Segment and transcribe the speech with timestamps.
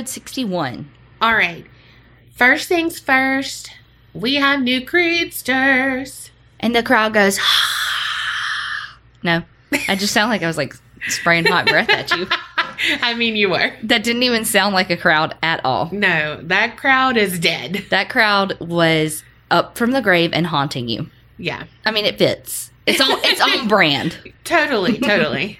[0.00, 0.90] Episode 61.
[1.20, 1.66] All right.
[2.34, 3.70] First things first,
[4.14, 6.30] we have new creedsters.
[6.58, 7.38] And the crowd goes,
[9.22, 9.42] no.
[9.88, 10.74] I just sound like I was like
[11.08, 12.26] spraying hot breath at you.
[13.02, 13.74] I mean, you were.
[13.82, 15.90] That didn't even sound like a crowd at all.
[15.92, 17.84] No, that crowd is dead.
[17.90, 21.10] That crowd was up from the grave and haunting you.
[21.36, 22.70] Yeah, I mean, it fits.
[22.86, 24.32] It's on it's on brand.
[24.44, 25.58] totally, totally.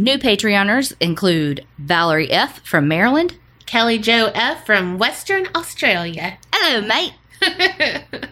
[0.00, 2.60] New Patreoners include Valerie F.
[2.66, 3.36] from Maryland.
[3.66, 4.64] Kelly Joe F.
[4.64, 6.38] from Western Australia.
[6.52, 7.12] Hello, mate.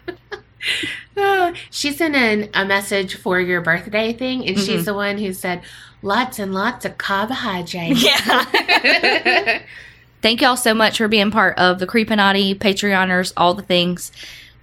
[1.20, 4.66] Oh, she sent in a message for your birthday thing, and Mm-hmm.
[4.66, 5.62] she's the one who said
[6.02, 8.04] lots and lots of carbohydrates.
[8.04, 9.62] Yeah.
[10.22, 14.12] Thank y'all so much for being part of the Creepinati, Patreoners, all the things.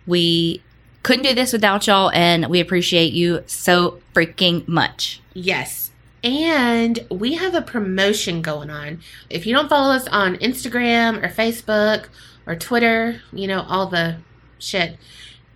[0.07, 0.61] We
[1.03, 5.21] couldn't do this without y'all, and we appreciate you so freaking much.
[5.33, 5.84] Yes.
[6.25, 8.99] And we have a promotion going on.
[9.29, 12.07] If you don't follow us on Instagram or Facebook
[12.47, 14.17] or Twitter, you know, all the
[14.57, 14.97] shit.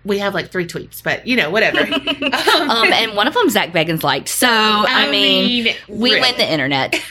[0.06, 1.80] We have like three tweets, but you know, whatever.
[2.70, 4.30] Um, and one of them Zak Bagans liked.
[4.30, 6.22] So, I, mean, we really.
[6.22, 6.96] win the internet.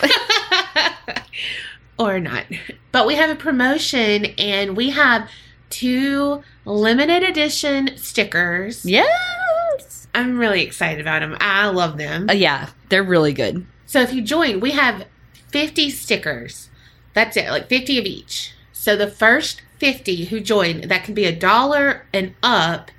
[1.99, 2.45] or not.
[2.93, 5.29] But we have a promotion and we have
[5.71, 8.85] two limited edition stickers.
[8.85, 9.98] yes.
[10.19, 11.37] I'm really excited about them.
[11.41, 12.29] I love them.
[12.29, 13.65] Uh, yeah, they're really good.
[13.87, 15.07] So if you join, we have
[15.53, 16.71] 50 stickers.
[17.15, 18.53] That's it, like 50 of each.
[18.73, 22.91] So the first 50 who join, that can be a dollar and up,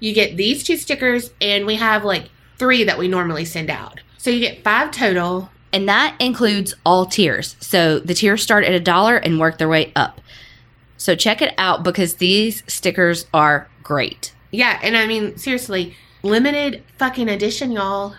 [0.00, 4.00] you get these two stickers, and we have like three that we normally send out.
[4.16, 5.50] So you get five total.
[5.74, 7.54] And that includes all tiers.
[7.60, 10.22] So the tiers start at a dollar and work their way up.
[10.96, 14.32] So check it out because these stickers are great.
[14.50, 18.14] Yeah, and I mean, seriously, limited fucking edition, y'all.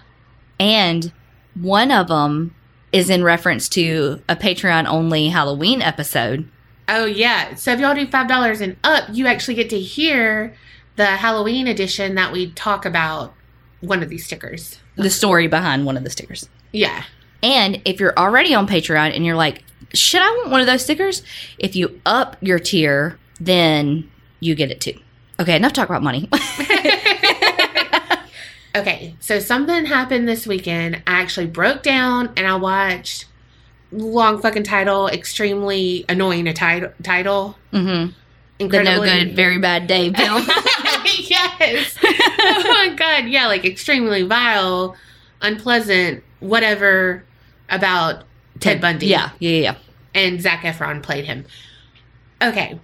[0.60, 1.12] And
[1.56, 2.56] one of them
[2.92, 6.48] is in reference to a Patreon only Halloween episode.
[6.88, 7.56] Oh, yeah.
[7.56, 10.54] So if y'all do $5 and up, you actually get to hear
[10.96, 13.34] the Halloween edition that we talk about
[13.82, 14.80] one of these stickers.
[14.96, 16.48] The story behind one of the stickers.
[16.72, 17.04] Yeah.
[17.42, 20.84] And if you're already on Patreon and you're like, should I want one of those
[20.84, 21.24] stickers?
[21.58, 24.10] If you up your tier, then
[24.40, 25.00] you get it too.
[25.40, 26.30] Okay, enough talk about money.
[28.76, 30.96] Okay, so something happened this weekend.
[31.06, 33.26] I actually broke down and I watched
[33.92, 36.92] long fucking title, extremely annoying a title.
[37.04, 37.56] Title.
[37.72, 38.08] hmm
[38.58, 40.44] The no good, very bad day film.
[41.28, 41.98] yes.
[42.04, 43.26] oh my god.
[43.28, 44.96] Yeah, like extremely vile,
[45.42, 47.24] unpleasant, whatever
[47.70, 48.24] about
[48.60, 49.06] Ted Bundy.
[49.08, 49.76] Yeah, yeah, yeah.
[50.16, 51.46] And Zac Efron played him.
[52.42, 52.80] Okay.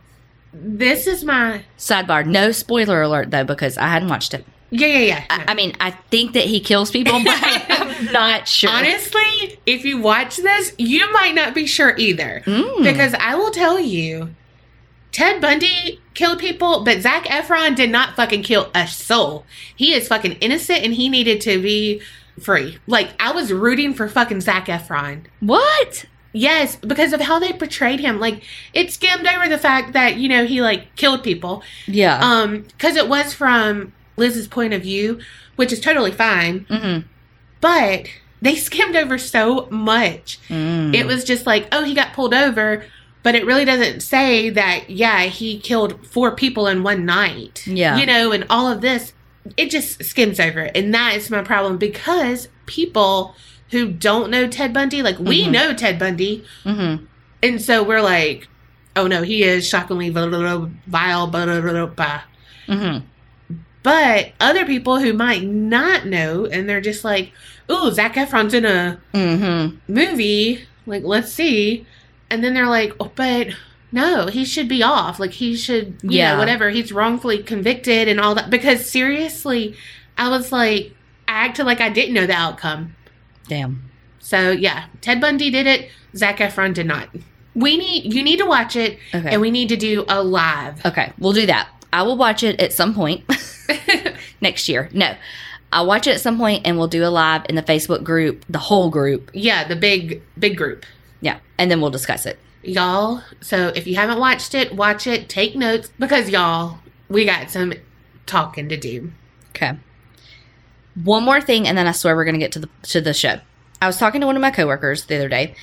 [0.54, 4.46] This is my Sidebar, no spoiler alert though, because I hadn't watched it.
[4.72, 5.26] Yeah yeah yeah.
[5.30, 7.38] I, I mean, I think that he kills people, but
[7.70, 8.70] I'm not sure.
[8.70, 12.44] Honestly, if you watch this, you might not be sure either.
[12.46, 12.84] Mm.
[12.84, 14.36] Because I will tell you,
[15.12, 19.46] Ted Bundy killed people, but Zac Efron did not fucking kill a soul.
[19.76, 22.02] He is fucking innocent and he needed to be
[22.40, 22.78] free.
[22.88, 25.26] Like, I was rooting for fucking Zac Efron.
[25.40, 26.06] What?
[26.32, 28.20] Yes, because of how they portrayed him.
[28.20, 28.44] Like,
[28.74, 31.64] it skimmed over the fact that, you know, he like killed people.
[31.88, 32.20] Yeah.
[32.22, 35.20] Um, because it was from Liz's point of view,
[35.56, 36.66] which is totally fine.
[36.66, 37.08] mm-hmm.
[37.62, 38.08] But
[38.42, 40.40] they skimmed over so much.
[40.48, 40.94] Mm.
[40.96, 42.86] It was just like, oh, he got pulled over,
[43.24, 47.66] but it really doesn't say that, yeah, he killed four people in one night.
[47.68, 47.98] Yeah.
[47.98, 49.12] You know, and all of this,
[49.58, 50.72] it just skims over it.
[50.78, 53.36] And that is my problem because people
[53.72, 55.52] who don't know Ted Bundy, like, we Mhm.
[55.52, 56.46] know Ted Bundy.
[56.64, 57.04] Mm-hmm.
[57.44, 58.48] And so we're like,
[58.96, 62.22] oh no, he is shockingly vile, blah, blah, blah, blah.
[62.68, 63.06] Mm-hmm.
[63.84, 67.32] But other people who might not know, and they're just like,
[67.72, 69.78] ooh, Zac Efron's in a Mm-hmm.
[69.92, 70.66] movie.
[70.86, 71.86] Like, let's see.
[72.30, 73.48] And then they're like, oh, but
[73.92, 75.20] no, he should be off.
[75.20, 76.34] Like, he should, you Yeah.
[76.34, 76.70] know, whatever.
[76.70, 78.50] He's wrongfully convicted and all that.
[78.50, 79.76] Because seriously,
[80.18, 80.94] I was like,
[81.28, 82.96] I acted like I didn't know the outcome.
[83.48, 83.84] Damn.
[84.20, 85.90] So, yeah, Ted Bundy did it.
[86.16, 87.08] Zac Efron did not.
[87.56, 89.30] We need, you need to watch it, Okay.
[89.30, 90.86] and we need to do a live.
[90.86, 91.70] Okay, we'll do that.
[91.92, 93.24] I will watch it at some point
[94.42, 94.90] next year.
[94.94, 95.16] No,
[95.72, 98.46] I'll watch it at some point and we'll do a live in the Facebook group,
[98.50, 99.32] the whole group.
[99.34, 100.86] yeah, the big, big group.
[101.22, 102.40] Yeah, and then we'll discuss it.
[102.64, 107.50] Y'all, so if you haven't watched it, watch it, take notes, because y'all, we got
[107.50, 107.74] some
[108.26, 109.12] talking to do.
[109.52, 109.78] Okay.
[111.04, 113.40] One more thing, and then I swear we're gonna get to the to the show.
[113.82, 115.56] I was talking to one of my coworkers the other day,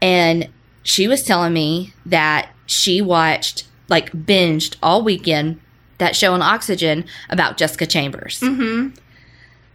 [0.00, 0.48] and
[0.82, 5.60] she was telling me that she watched like binged all weekend
[5.98, 8.94] that show on Oxygen about Jessica Chambers, Mm-hmm.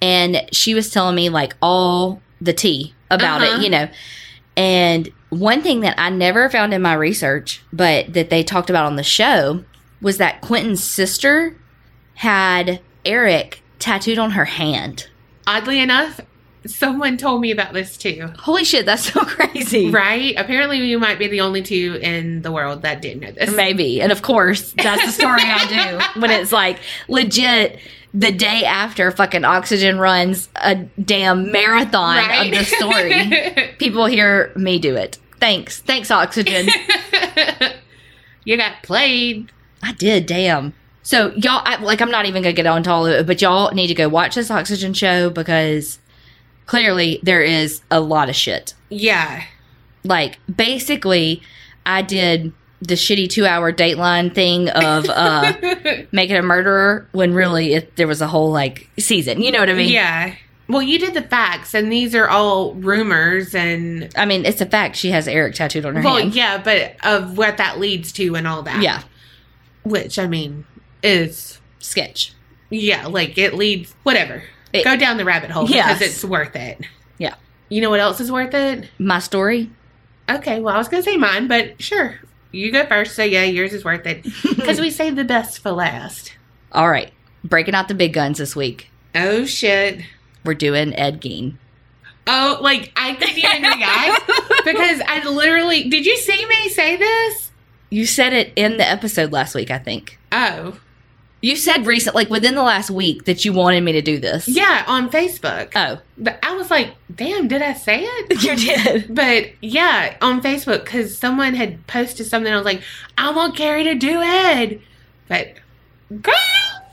[0.02, 3.58] and she was telling me like all the tea about Uh-huh.
[3.60, 3.88] it, you know.
[4.58, 8.86] And one thing that I never found in my research, but that they talked about
[8.86, 9.64] on the show,
[10.02, 11.56] was that Quinton's sister
[12.16, 15.08] had Eric tattooed on her hand.
[15.48, 16.20] Oddly enough,
[16.66, 18.32] someone told me about this too.
[18.38, 19.90] Holy shit, that's so crazy.
[19.90, 20.36] Right?
[20.38, 23.56] Apparently, you might be the only two in the world that didn't know this.
[23.56, 24.02] Maybe.
[24.02, 27.80] And of course, that's the story I do when it's like legit
[28.14, 32.52] the day after fucking Oxygen runs a damn marathon Right?
[32.54, 33.74] of the story.
[33.80, 35.18] People hear me do it.
[35.40, 35.80] Thanks.
[35.82, 36.68] Thanks, Oxygen.
[38.44, 39.52] you got played.
[39.82, 40.74] I did, damn.
[41.04, 43.42] So y'all, I, like, I'm not even gonna get on to all of it, but
[43.42, 45.98] y'all need to go watch this Oxygen show because
[46.72, 48.74] clearly there is a lot of shit.
[48.90, 49.44] Yeah.
[50.06, 51.42] Like, basically,
[51.86, 55.54] I did the shitty two hour Dateline thing of uh
[56.14, 59.42] making a murderer when really it, there was a whole like season.
[59.42, 59.92] You know what I mean?
[59.92, 60.36] yeah.
[60.70, 64.10] Well, you did the facts, and these are all rumors and.
[64.16, 66.34] I mean, it's a fact she has Eric tattooed on her Well, hand.
[66.34, 68.82] yeah, but of what that leads to and all that.
[68.82, 69.04] Yeah,
[69.84, 70.64] Which, I mean,
[71.04, 71.60] is.
[71.80, 72.32] sketch.
[72.70, 73.94] Yeah, like it leads.
[74.04, 74.44] Whatever.
[74.74, 76.00] It- Go down the rabbit hole Yes.
[76.00, 76.86] because it's worth it.
[77.18, 77.36] Yeah.
[77.70, 78.90] You know what else is worth it?
[79.00, 79.70] My story.
[80.30, 82.20] Okay, well, I was going to say mine, but sure.
[82.52, 83.16] You go first.
[83.16, 84.24] So, yeah, yours is worth it.
[84.56, 86.34] Because we saved the best for last.
[86.72, 87.12] All right,
[87.44, 88.90] breaking out the big guns this week.
[89.16, 90.02] Oh, shit.
[90.46, 91.56] We're doing Ed Gein.
[92.28, 94.28] Oh, like, I couldn't even react
[94.64, 95.90] because I literally.
[95.90, 97.52] Did you see me say this?
[97.90, 100.18] You said it in the episode last week, I think.
[100.32, 100.80] Oh.
[101.42, 104.48] You said recent, like within the last week, that you wanted me to do this.
[104.48, 105.72] Yeah, on Facebook.
[105.76, 108.44] Oh, But I was like, damn, did I say it?
[108.44, 109.16] you did.
[109.16, 112.54] But yeah, on Facebook, because someone had posted something.
[112.54, 112.84] I was like,
[113.18, 114.82] I want Carrie to do it.
[115.28, 115.56] But,
[116.22, 116.34] girl,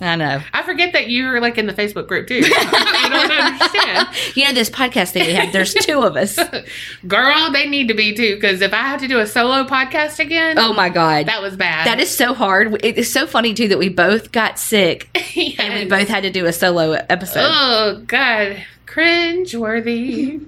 [0.00, 0.40] I know.
[0.52, 2.40] I forget that you were like in the Facebook group too.
[2.44, 4.36] I don't understand.
[4.36, 5.52] You know this podcast thing we have.
[5.52, 6.38] There's two of us.
[7.08, 10.20] Girl, they need to be too, because if I have to do a solo podcast
[10.20, 11.86] again, Oh my god, that was bad.
[11.88, 12.84] that is so hard.
[12.84, 15.56] It is so funny too that we both got sick Yes.
[15.58, 17.40] and we both had to do a solo episode.
[17.44, 20.40] Oh God, cringe worthy.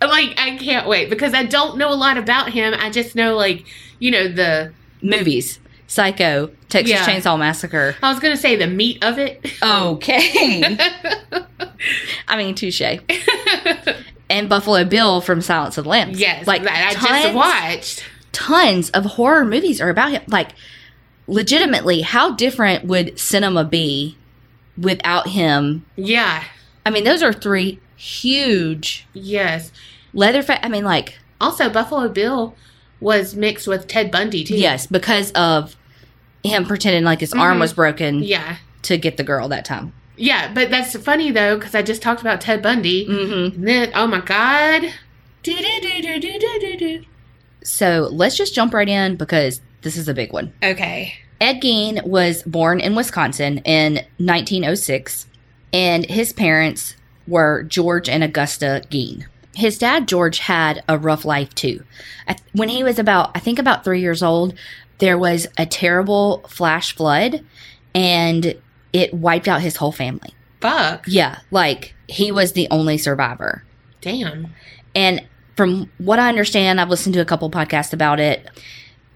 [0.00, 2.74] like I can't wait because I don't know a lot about him.
[2.76, 3.64] I just know like
[4.00, 4.72] you know the.
[5.00, 7.04] Movies, Psycho, Texas Yeah.
[7.06, 7.94] Chainsaw Massacre.
[8.02, 9.44] I was gonna say the meat of it.
[9.62, 10.78] Okay,
[12.28, 12.80] I mean touche.
[14.30, 16.18] And Buffalo Bill from Silence of the Lambs.
[16.18, 18.04] yes, like that I tons, just watched.
[18.32, 20.22] tons of horror movies are about him.
[20.26, 20.50] Like,
[21.26, 24.16] legitimately, how different would cinema be
[24.78, 25.84] without him?
[25.96, 26.42] Yeah.
[26.86, 29.70] I mean, those are three huge Yes.
[30.14, 30.58] Leatherface.
[30.62, 32.54] I mean, like, Also, Buffalo Bill
[33.04, 34.56] was mixed with Ted Bundy too.
[34.56, 35.76] yes, because of
[36.42, 37.60] him pretending like his arm Mhm.
[37.60, 38.56] was broken Yeah.
[38.82, 39.92] to get the girl that time.
[40.16, 43.06] Yeah, but that's funny though because I just talked about Ted Bundy.
[43.06, 43.56] Mm-hmm.
[43.56, 44.90] And then, oh my God.
[47.62, 50.52] So let's just jump right in because this is a big one.
[50.62, 51.14] Okay.
[51.40, 55.26] Ed Gein was born in Wisconsin in 1906,
[55.72, 56.94] and his parents
[57.26, 59.24] were George and Augusta Gein.
[59.56, 61.84] His dad, George, had a rough life too.
[62.52, 64.54] When he was about, I think, about three years old,
[64.98, 67.44] there was a terrible flash flood,
[67.94, 68.54] and
[68.92, 70.34] it wiped out his whole family.
[70.60, 71.04] Fuck.
[71.06, 73.64] Yeah, like he was the only survivor.
[74.00, 74.48] Damn.
[74.94, 75.24] And
[75.56, 78.48] from what I understand, I've listened to a couple podcasts about it.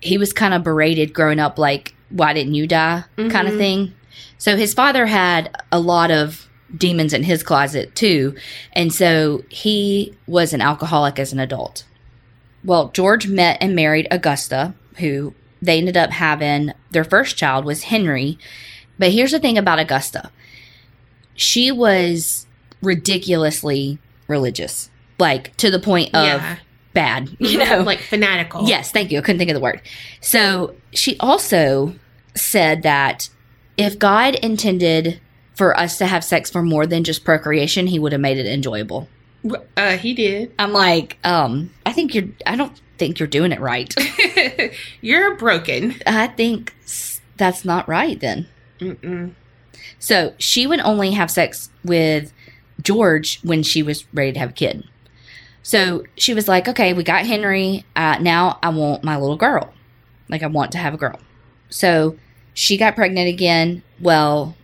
[0.01, 3.05] He was kind of berated growing up, like, why didn't you die?
[3.17, 3.59] kind of mm-hmm.
[3.59, 3.95] thing.
[4.39, 8.37] So his father had a lot of demons in his closet too.
[8.73, 11.85] And so he was an alcoholic as an adult.
[12.65, 17.85] Well, George met and married Augusta, who they ended up having their first child was
[17.85, 18.39] Henry.
[18.99, 20.31] But here's the thing about Augusta
[21.35, 22.47] she was
[22.83, 26.57] ridiculously religious, like to the point of yeah.
[26.93, 27.71] bad, you mhm.
[27.71, 27.83] know?
[27.83, 28.69] like fanatical.
[28.69, 29.19] Yes, thank you.
[29.19, 29.81] I couldn't think of the word.
[30.21, 31.95] So she also
[32.35, 33.31] said that
[33.77, 35.21] if God intended
[35.59, 38.47] for us to have sex for more than just procreation, he would have made it
[38.47, 39.09] enjoyable.
[39.77, 40.55] Uh, he did.
[40.57, 43.93] I'm like, um, I think you're, I don't think you're doing it right.
[45.01, 45.95] You're broken.
[46.07, 46.75] I think
[47.37, 48.49] that's not right then.
[48.81, 49.35] Mm-mm.
[49.99, 52.33] So she would only have sex with
[52.83, 54.85] George when she was ready to have a kid.
[55.63, 57.85] So she was like, okay, we got Henry.
[57.95, 59.73] Uh, now I want my little girl.
[60.29, 61.19] Like, I want to have a girl.
[61.69, 62.17] So
[62.55, 63.83] she got pregnant again.
[64.01, 64.57] Well,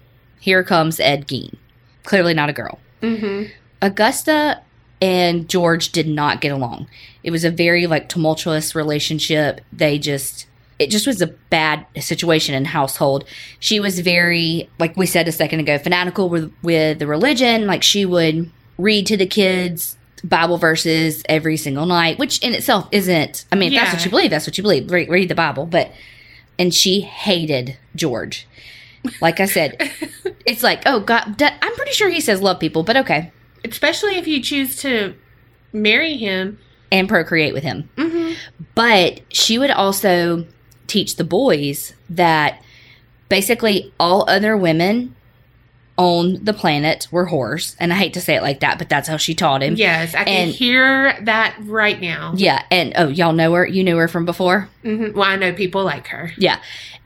[0.44, 1.54] here comes Ed Gein.
[2.02, 2.78] Clearly not a girl.
[3.00, 3.50] Mm-hmm.
[3.80, 4.60] Augusta
[5.00, 6.86] and George did not get along.
[7.22, 9.62] It was a very like tumultuous relationship.
[9.72, 10.46] They just
[10.78, 13.24] it just was a bad situation in household.
[13.58, 17.66] She was very like we said a second ago fanatical with with the religion.
[17.66, 22.86] Like she would read to the kids Bible verses every single night, which in itself
[22.92, 23.46] isn't.
[23.50, 24.90] I mean, if that's what you believe, that's what you believe.
[24.90, 25.90] Read, read the Bible, but
[26.58, 28.46] and she hated George.
[29.20, 29.76] Like I said,
[30.46, 33.32] it's like, oh God, I'm pretty sure he says love people, but okay,
[33.64, 35.14] Especially if you choose to
[35.72, 36.58] marry him.
[36.92, 37.88] and procreate with him.
[37.96, 38.32] hmm
[38.74, 40.46] But she would also
[40.86, 42.62] teach the boys that
[43.28, 45.16] basically all other women
[45.96, 47.76] on the planet were whores.
[47.78, 49.74] And I hate to say it like that, but that's how she taught him.
[49.76, 52.34] Yes, I can And- hear that right now.
[52.36, 52.62] Yeah.
[52.70, 53.66] And oh, y'all know her?
[53.66, 54.68] You knew her from before?
[54.82, 56.32] hmm Well, I know people like her.
[56.36, 56.58] Yeah.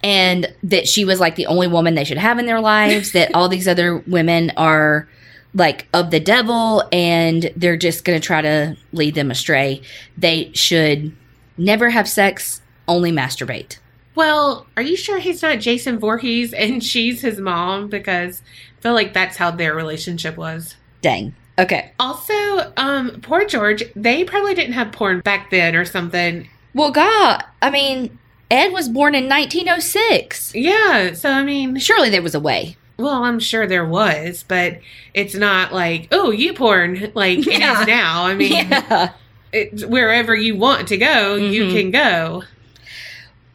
[0.03, 3.35] And that she was like the only woman they should have in their lives, that
[3.35, 5.07] all these other women are
[5.55, 9.83] like of the devil and they're just going to try to lead them astray.
[10.17, 11.15] They should
[11.57, 13.79] never have sex, only masturbate.
[14.15, 17.89] Well, are you sure he's not Jason Voorhees and she's his mom?
[17.89, 18.43] Because
[18.79, 20.77] I feel like that's how their relationship was.
[21.03, 21.35] Dang.
[21.59, 21.91] Okay.
[21.99, 26.49] Also, um, poor George, they probably didn't have porn back then or something.
[26.75, 28.17] Well, God, I mean,
[28.51, 30.55] Ed was born in 1906.
[30.55, 32.77] Yeah, so I mean, Surely there was a way.
[32.99, 34.79] well, I'm sure there was, but
[35.15, 37.81] it's not like, oh, you porn like it Yeah.
[37.81, 38.25] is now.
[38.25, 39.13] I mean, Yeah.
[39.53, 41.73] it's wherever you want to go, you Mhm.
[41.73, 42.45] can go.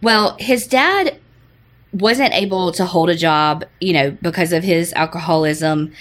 [0.01, 1.17] Well, his dad
[1.93, 5.93] wasn't able to hold a job, you know, because of his alcoholism.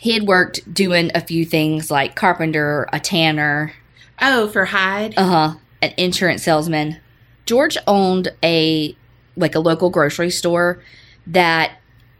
[0.00, 3.72] He had worked doing a few things like carpenter, a tanner,
[4.20, 5.14] Oh, for Hyde.
[5.16, 6.98] uh huh, an insurance salesman.
[7.46, 8.96] George owned a
[9.36, 10.82] like a local grocery store
[11.26, 11.72] that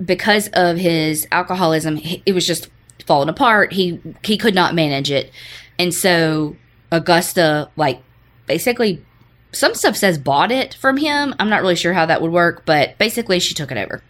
[0.05, 2.69] because of his alcoholism, it was just
[3.07, 3.73] falling apart.
[3.73, 5.31] He he could not manage it,
[5.79, 6.57] and so
[6.91, 8.01] Augusta like
[8.47, 9.05] basically
[9.53, 11.35] some stuff says bought it from him.
[11.39, 14.03] I'm not really sure how that would work, but basically she took it over.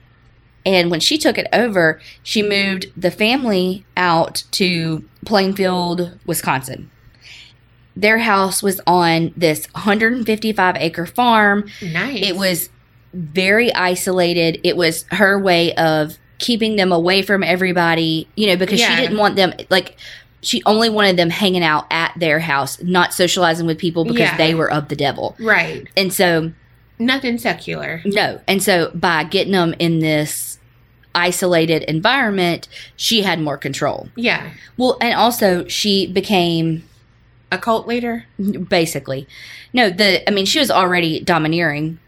[0.67, 6.91] And when she took it over, she moved the family out to Plainfield, Wisconsin.
[7.97, 11.69] Their house was on this 155 acre farm.
[11.83, 12.23] nice.
[12.23, 12.69] It was
[13.15, 14.61] very isolated.
[14.63, 18.95] It was her way of keeping them away from everybody, you know, because Yeah.
[18.95, 19.97] she didn't want them, like,
[20.41, 24.37] she only wanted them hanging out at their house, not socializing with people because Yeah.
[24.37, 25.35] they were of the devil.
[25.41, 25.87] right.
[25.97, 26.53] And so,
[26.99, 28.03] Nothing secular.
[28.05, 28.41] no.
[28.49, 30.59] And so, by getting them in this
[31.15, 34.09] isolated environment, she had more control.
[34.17, 34.51] Yeah.
[34.77, 36.85] Well, and also, she became
[37.51, 38.25] A cult leader.
[38.69, 39.27] basically.
[39.73, 41.99] No, the I mean she was already domineering,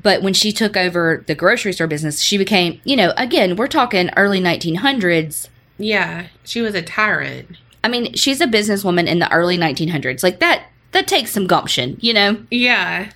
[0.00, 3.66] but when she took over the grocery store business, she became, you know, again, we're
[3.66, 5.48] talking early 1900s.
[5.78, 6.26] Yeah.
[6.44, 7.56] She was a tyrant.
[7.82, 10.22] I mean, she's a businesswoman in the early 1900s.
[10.22, 12.42] Like that that takes some gumption, you know?
[12.50, 13.10] Yeah.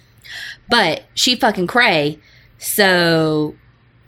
[0.69, 2.19] But she fucking cray,
[2.59, 3.55] so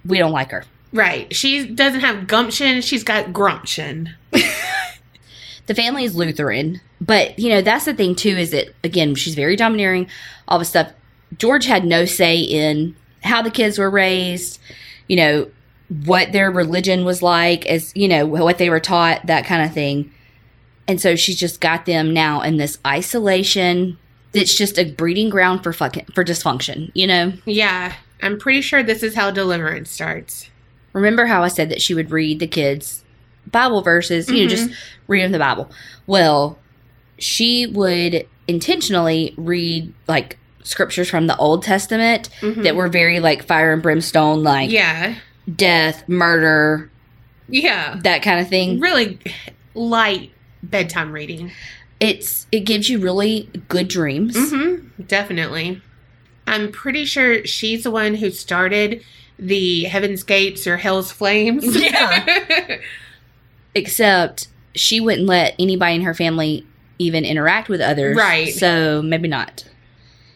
[0.04, 0.64] we don't like her.
[0.92, 1.34] Right.
[1.34, 2.80] She doesn't have gumption.
[2.80, 4.14] She's got grumption.
[4.30, 8.36] the family is Lutheran, but you know that's the thing too.
[8.36, 10.08] Is that again she's very domineering,
[10.46, 10.92] all the stuff.
[11.36, 12.94] George had no say in
[13.24, 14.60] how the kids were raised,
[15.08, 15.50] you know
[15.88, 19.72] what their religion was like, as you know what they were taught, that kind of
[19.74, 20.10] thing.
[20.86, 23.98] And so she's just got them now in this isolation.
[24.32, 26.90] It's just a breeding ground for fucking for dysfunction.
[26.94, 27.32] You know.
[27.44, 27.94] Yeah.
[28.22, 30.48] I'm pretty sure this is how deliverance starts.
[30.92, 33.04] Remember how I said that she would read the kids
[33.50, 34.70] Bible verses, you know, just
[35.06, 35.70] read them the Bible.
[36.06, 36.58] Well,
[37.18, 42.62] she would intentionally read like scriptures from the Old Testament Mhm.
[42.62, 45.16] that were very like fire and brimstone, like yeah.
[45.52, 46.90] Death, murder,
[47.48, 47.98] Yeah.
[48.02, 48.80] that kind of thing.
[48.80, 49.18] Really
[49.74, 50.30] light
[50.62, 51.52] bedtime reading.
[52.00, 54.36] It's it gives you really good dreams.
[54.36, 55.02] Mm-hmm.
[55.04, 55.80] Definitely.
[56.46, 59.02] I'm pretty sure she's the one who started
[59.38, 61.64] the Heaven's Gates or Hell's Flames.
[61.80, 62.78] Yeah.
[63.74, 66.66] Except she wouldn't let anybody in her family
[66.98, 68.16] even interact with others.
[68.16, 68.52] Right.
[68.54, 69.64] So maybe not.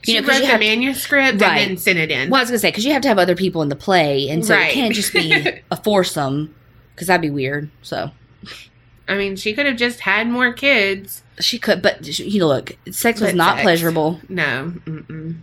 [0.03, 1.61] She You know, 'cause wrote you the have- manuscript Right.
[1.63, 2.31] and then sent it in.
[2.31, 4.29] Well, I was gonna say because you have to have other people in the play,
[4.29, 4.71] and so Right.
[4.71, 5.33] it can't just be
[5.71, 6.55] a foursome
[6.95, 7.71] because that'd be weird.
[7.83, 8.11] So
[9.09, 11.23] I mean, she could have just had more kids.
[11.41, 13.63] she could, but you know, look, sex was not sex.
[13.63, 14.21] pleasurable.
[14.29, 14.73] No.
[14.87, 15.37] Mm-mm.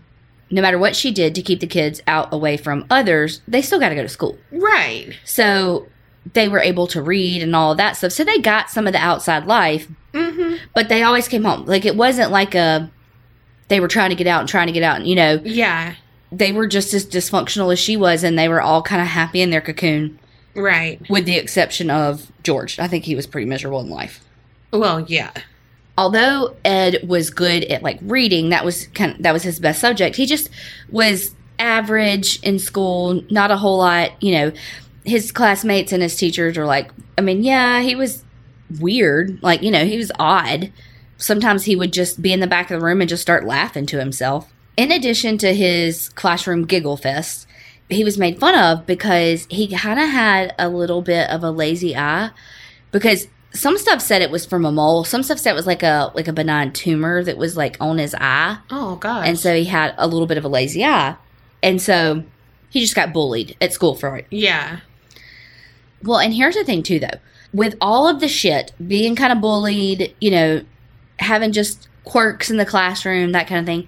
[0.51, 3.79] No matter what she did to keep the kids out away from others, they still
[3.79, 4.37] got to go to school.
[4.51, 5.13] Right.
[5.23, 5.87] So
[6.33, 8.11] they were able to read and all that stuff.
[8.11, 10.55] So they got some of the outside life, Mm-hmm.
[10.75, 11.65] but they always came home.
[11.65, 12.91] Like it wasn't like a
[13.67, 14.97] they were trying to get out and trying to get out.
[14.97, 15.93] And, you know, Yeah.
[16.31, 19.41] they were just as dysfunctional as she was, and they were all kind of happy
[19.41, 20.19] in their cocoon,
[20.55, 20.99] Right.
[21.09, 22.77] with the exception of George.
[22.79, 24.21] I think he was pretty miserable in life.
[24.71, 25.31] Well, yeah.
[25.97, 29.79] although Ed was good at like reading, that was kind of, that was his best
[29.79, 30.17] subject.
[30.17, 30.49] He just
[30.91, 34.11] was average in school, not a whole lot.
[34.21, 34.51] You know,
[35.05, 38.23] his classmates and his teachers were like, I mean, yeah, he was
[38.79, 40.71] weird, like you know, he was odd,
[41.17, 43.85] sometimes he would just be in the back of the room and just start laughing
[43.87, 44.51] to himself.
[44.77, 47.47] In addition to his classroom giggle fest,
[47.89, 51.51] he was made fun of because he kind of had a little bit of a
[51.51, 52.31] lazy eye
[52.91, 55.81] because some stuff said it was from a mole some stuff said it was like
[55.83, 59.25] a like a benign tumor that was like on his eye Oh god.
[59.27, 61.15] and so he had a little bit of a lazy eye
[61.63, 62.23] and so
[62.69, 64.79] he just got bullied at school for it yeah.
[66.03, 67.19] well and here's the thing too though
[67.53, 70.61] with all of the shit being kind of bullied you know
[71.19, 73.87] having just quirks in the classroom that kind of thing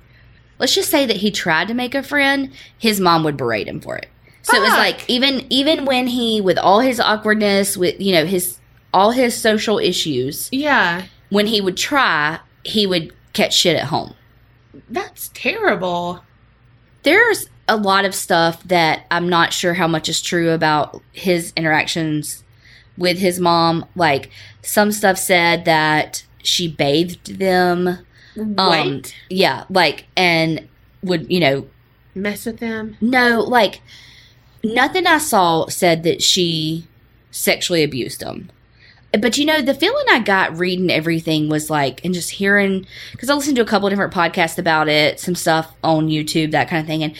[0.60, 3.80] let's just say that he tried to make a friend his mom would berate him
[3.80, 4.08] for it
[4.42, 8.26] so it was like even even when he with all his awkwardness with you know
[8.26, 8.58] his
[8.94, 11.04] all his social issues Yeah.
[11.30, 14.16] when he would try he would catch shit at home
[14.90, 16.24] That's terrible.
[17.04, 21.52] there's a lot of stuff that I'm not sure how much is true about his
[21.58, 22.46] interactions
[22.98, 23.86] with his mom.
[23.94, 24.30] Like
[24.62, 27.88] some stuff said that she bathed them.
[28.40, 29.16] Um, what?
[29.30, 30.68] Yeah, like and
[31.04, 31.68] would, you know,
[32.16, 32.98] Mess with them?
[33.02, 33.82] no, like
[34.64, 36.88] nothing I saw said that she
[37.32, 38.50] sexually abused them.
[39.20, 43.30] But you know, the feeling I got reading everything was like, and just hearing, because
[43.30, 46.68] I listened to a couple of different podcasts about it, some stuff on YouTube, that
[46.68, 47.04] kind of thing.
[47.04, 47.16] And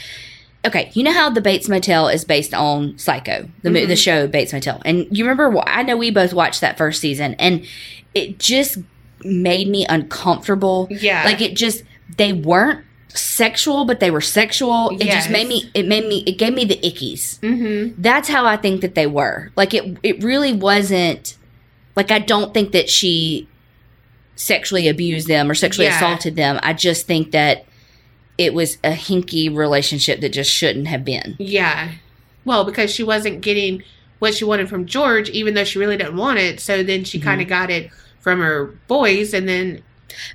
[0.66, 3.96] okay, you know how the Bates Motel is based on Psycho, the mo the mm-hmm.
[3.96, 5.58] show Bates Motel, and you remember?
[5.66, 7.66] I know we both watched that first season, and
[8.14, 8.80] it just
[9.24, 10.88] made me uncomfortable.
[10.92, 11.24] Yeah.
[11.26, 11.84] Like it just,
[12.18, 14.90] they weren't sexual, but they were sexual.
[15.00, 17.40] It just made me, it made me, it gave me the ickies.
[17.40, 18.00] mm-hmm.
[18.02, 19.52] That's how I think that they were.
[19.56, 21.38] Like it, it really wasn't.
[21.96, 23.48] Like I don't think that she
[24.36, 25.96] sexually abused them or sexually Yeah.
[25.98, 26.60] assaulted them.
[26.62, 27.66] I just think that
[28.38, 31.36] it was a hinky relationship that just shouldn't have been.
[31.40, 31.94] Yeah.
[32.46, 33.82] Well, because she wasn't getting
[34.20, 36.60] what she wanted from George, even though she really didn't want it.
[36.60, 37.24] So then she Mhm.
[37.24, 39.82] kind of got it from her boys, and then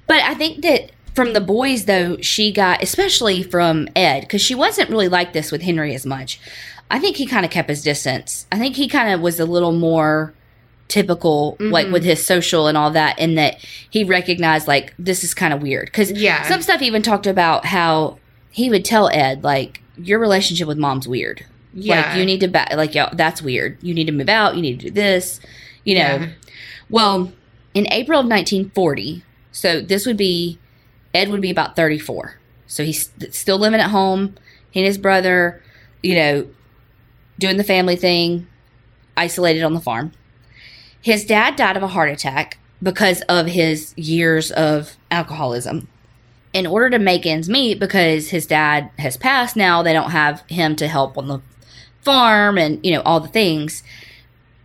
[0.06, 4.54] But I think that from the boys, though, she got, especially from Ed, because she
[4.54, 6.40] wasn't really like this with Henry as much.
[6.90, 8.46] I think he kind of kept his distance.
[8.52, 10.32] I think he kind of was a little more
[10.88, 11.92] typical, like Mhm.
[11.92, 13.56] with his social and all that, in that
[13.88, 15.86] he recognized, like, this is kind of weird.
[15.86, 18.18] Because yeah, some stuff even talked about how
[18.50, 21.44] he would tell Ed, like, your relationship with mom's weird.
[21.74, 23.78] yeah, Like, you need to, ba- like, yo, that's weird.
[23.80, 24.54] You need to move out.
[24.56, 25.40] You need to do this.
[25.84, 26.26] You know, Yeah.
[26.90, 27.32] well,
[27.74, 30.58] in April of 1940, so this would be,
[31.14, 32.38] Ed would be about 34.
[32.66, 34.34] So he's still living at home.
[34.70, 35.62] He and his brother,
[36.02, 36.48] you know,
[37.38, 38.46] doing the family thing,
[39.16, 40.12] isolated on the farm.
[41.00, 45.88] His dad died of a heart attack because of his years of alcoholism.
[46.52, 50.42] In order to make ends meet, because his dad has passed now, they don't have
[50.48, 51.40] him to help on the
[52.02, 53.82] farm and, you know, all the things.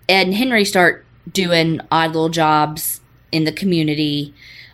[0.09, 4.33] Ed and Henry start doing odd little jobs in the community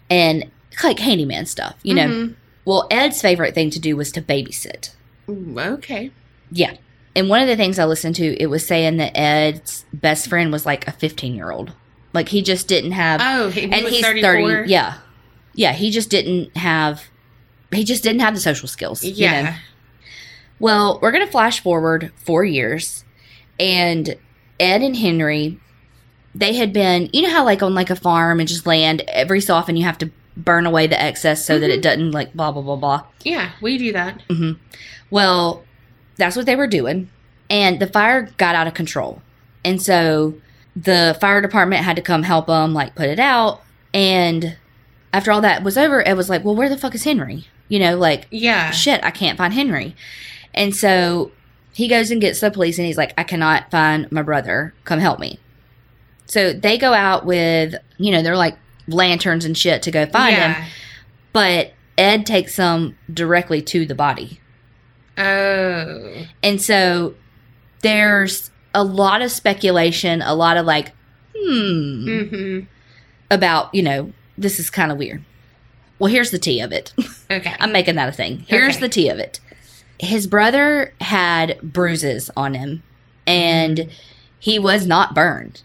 [0.10, 0.46] and
[0.84, 2.08] like handyman stuff, you know.
[2.08, 2.36] Mhm.
[2.66, 4.92] Well, Ed's favorite thing to do was to babysit.
[5.30, 6.12] Ooh, okay.
[6.52, 6.76] Yeah.
[7.16, 10.52] And one of the things I listened to, it was saying that Ed's best friend
[10.52, 11.74] was like a 15 year old.
[12.14, 14.32] Like he just didn't have, Oh, he, and was he's 34?
[14.62, 14.70] 30.
[14.70, 14.96] Yeah.
[15.54, 15.74] Yeah.
[15.74, 17.04] He just didn't have,
[17.72, 19.04] he just didn't have the social skills.
[19.04, 19.32] you know?
[19.34, 19.56] Yeah.
[20.60, 23.04] Well, we're going to flash forward four years,
[23.60, 24.16] and
[24.60, 25.60] Ed and Henry,
[26.36, 29.40] they had been, you know how like on like a farm and just land every
[29.42, 32.52] so often you have to burn away the excess so that it doesn't like blah
[32.52, 33.04] blah blah blah.
[33.24, 34.22] Yeah, we do that.
[34.30, 34.54] hmm
[35.10, 35.64] Well,
[36.18, 37.10] that's what they were doing,
[37.50, 39.22] and the fire got out of control,
[39.64, 40.36] and so
[40.76, 43.62] the fire department had to come help them like put it out,
[43.94, 44.58] and
[45.14, 47.80] after all that was over, it was like, "Well, where the fuck is Henry?" You
[47.80, 48.72] know, like Yeah.
[48.72, 49.96] shit, I can't find Henry.
[50.54, 51.32] And so
[51.74, 54.74] he goes and gets the police and he's like, I cannot find my brother.
[54.84, 55.40] Come help me.
[56.26, 58.58] So they go out with, you know, they're like
[58.88, 60.56] lanterns and shit to go find him.
[61.32, 64.40] But Ed takes them directly to the body.
[65.18, 66.26] Oh.
[66.42, 67.14] And so
[67.82, 70.92] there's a lot of speculation, a lot of like,
[71.36, 72.60] hmm, Mm-hmm.
[73.30, 75.24] about, you know, this is kind of weird.
[76.00, 76.94] Well, here's the tea of it.
[77.30, 77.56] Okay.
[77.60, 78.40] I'm making that a thing.
[78.48, 78.82] Here's Okay.
[78.82, 79.40] the tea of it.
[80.00, 82.84] His brother had bruises on him
[83.28, 83.90] and
[84.40, 85.62] he was not burned.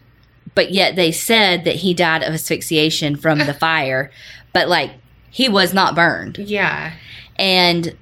[0.58, 4.10] But yet they said that he died of asphyxiation from the fire,
[4.52, 4.90] but like
[5.30, 6.36] he was not burned.
[6.36, 6.94] yeah.
[7.36, 7.96] And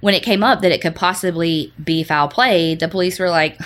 [0.00, 3.60] when it came up that it could possibly be foul play, the police were like,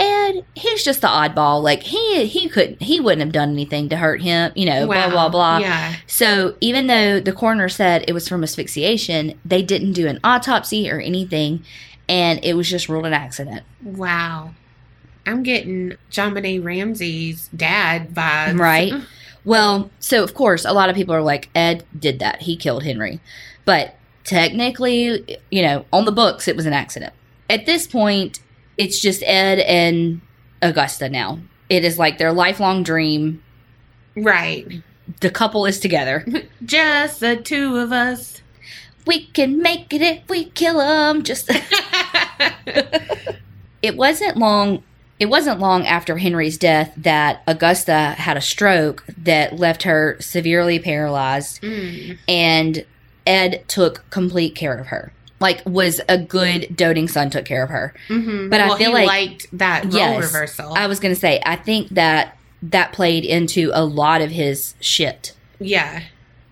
[0.00, 1.62] Ed, he's just the oddball.
[1.62, 5.08] Like he he couldn't he wouldn't have done anything to hurt him, you know, blah
[5.08, 5.58] blah blah.
[5.58, 5.94] Yeah.
[6.08, 10.90] So even though the coroner said it was from asphyxiation, they didn't do an autopsy
[10.90, 11.64] or anything,
[12.08, 13.62] and it was just ruled an accident.
[13.80, 14.54] Wow.
[15.26, 18.58] I'm getting JonBenét Ramsey's dad vibes.
[18.58, 18.92] Right.
[18.92, 19.04] Mm.
[19.44, 22.42] Well, so of course, a lot of people are like, Ed did that.
[22.42, 23.20] He killed Henry.
[23.64, 27.12] But technically, you know, on the books, it was an accident.
[27.50, 28.40] At this point,
[28.78, 30.20] it's just Ed and
[30.62, 31.38] Augusta now.
[31.68, 33.42] It is like their lifelong dream.
[34.16, 34.82] Right.
[35.20, 36.24] The couple is together.
[36.64, 38.40] Just the two of us.
[39.06, 41.22] we can make it if we kill them.
[41.22, 41.50] Just
[43.82, 44.82] it wasn't long.
[45.20, 50.78] It wasn't long after Henry's death that Augusta had a stroke that left her severely
[50.78, 52.18] paralyzed, Mm.
[52.28, 52.84] and
[53.26, 55.12] Ed took complete care of her.
[55.40, 57.94] Like was a good doting son took care of her.
[58.08, 60.22] hmm But I well, feel he like- liked that role Yes.
[60.24, 60.74] reversal.
[60.74, 65.32] I was gonna say I think that that played into a lot of his shit.
[65.60, 66.00] yeah.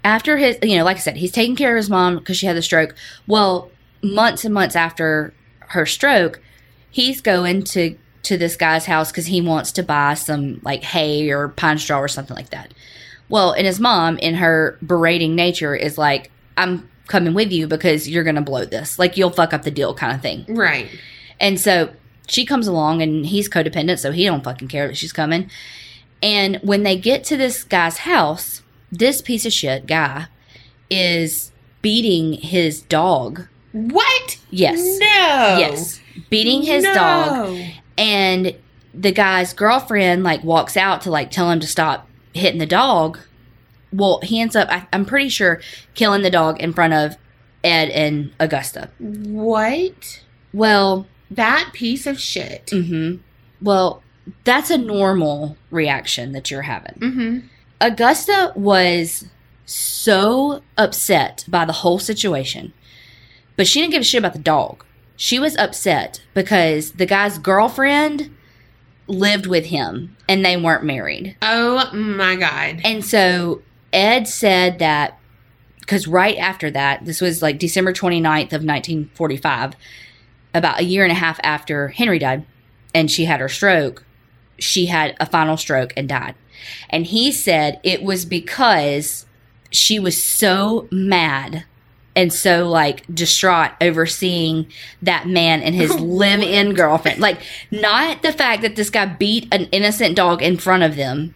[0.05, 2.45] after his you know like i said he's taking care of his mom because she
[2.47, 2.93] had the stroke
[3.29, 3.71] well
[4.03, 5.33] months and months after
[5.69, 6.41] her stroke
[6.91, 11.31] he's going to to this guy's house because he wants to buy some like hay
[11.31, 12.73] or pine straw or something like that
[13.29, 18.09] well and his mom in her berating nature is like i'm coming with you because
[18.09, 20.89] you're gonna blow this like you'll fuck up the deal kind of thing Right.
[21.41, 21.93] and so
[22.29, 25.51] she comes along and he's codependent, so he don't fucking care that she's coming.
[26.23, 30.29] And when they get to this guy's house, this piece of shit guy
[30.89, 31.51] is
[31.83, 33.49] beating his dog.
[33.73, 34.39] What?
[34.51, 34.79] Yes.
[35.01, 35.57] No.
[35.59, 36.01] Yes.
[36.31, 36.95] Beating his No.
[36.95, 37.59] dog.
[38.03, 38.57] And
[38.93, 43.19] the guy's girlfriend like walks out to like tell him to stop hitting the dog.
[43.93, 45.61] Well, he ends up I, I'm pretty sure
[45.95, 47.17] killing the dog in front of
[47.63, 48.91] Ed and Augusta.
[48.99, 50.23] What?
[50.53, 52.67] Well, That piece of shit.
[52.67, 53.19] Mm-hmm.
[53.65, 54.03] Well,
[54.45, 56.95] that's a normal reaction that you're having.
[56.95, 57.39] Mm-hmm.
[57.81, 59.27] Augusta was
[59.65, 62.73] so upset by the whole situation,
[63.57, 64.85] but she didn't give a shit about the dog.
[65.23, 68.37] She was upset because the guy's girlfriend
[69.07, 71.37] lived with him and they weren't married.
[71.41, 72.81] Oh my god.
[72.83, 75.21] And so Ed said that
[75.79, 79.75] because right after that, this was like December 29th of 1945,
[80.55, 82.45] about a year and a half after Henry died
[82.93, 84.05] and she had her stroke,
[84.59, 86.35] she had a final stroke and died.
[86.91, 89.25] And he said it was because
[89.71, 91.65] she was so mad
[92.15, 94.67] and so like distraught over seeing
[95.03, 97.21] that man and his live-in girlfriend.
[97.21, 101.35] Like not the fact that this guy beat an innocent dog in front of them.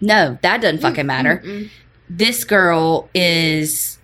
[0.00, 1.42] No, that doesn't fucking matter.
[1.44, 1.70] Mm-mm.
[2.08, 3.98] This girl is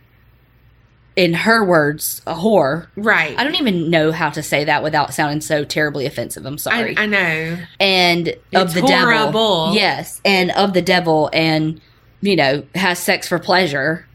[1.17, 2.88] in her words a whore.
[2.97, 3.38] Right.
[3.38, 6.45] I don't even know how to say that without sounding so terribly offensive.
[6.45, 6.97] I'm sorry.
[6.97, 7.59] I, I know.
[7.79, 9.73] and of It's the devil.
[9.75, 11.81] Yes, and of the devil and
[12.25, 14.07] you know, has sex for pleasure.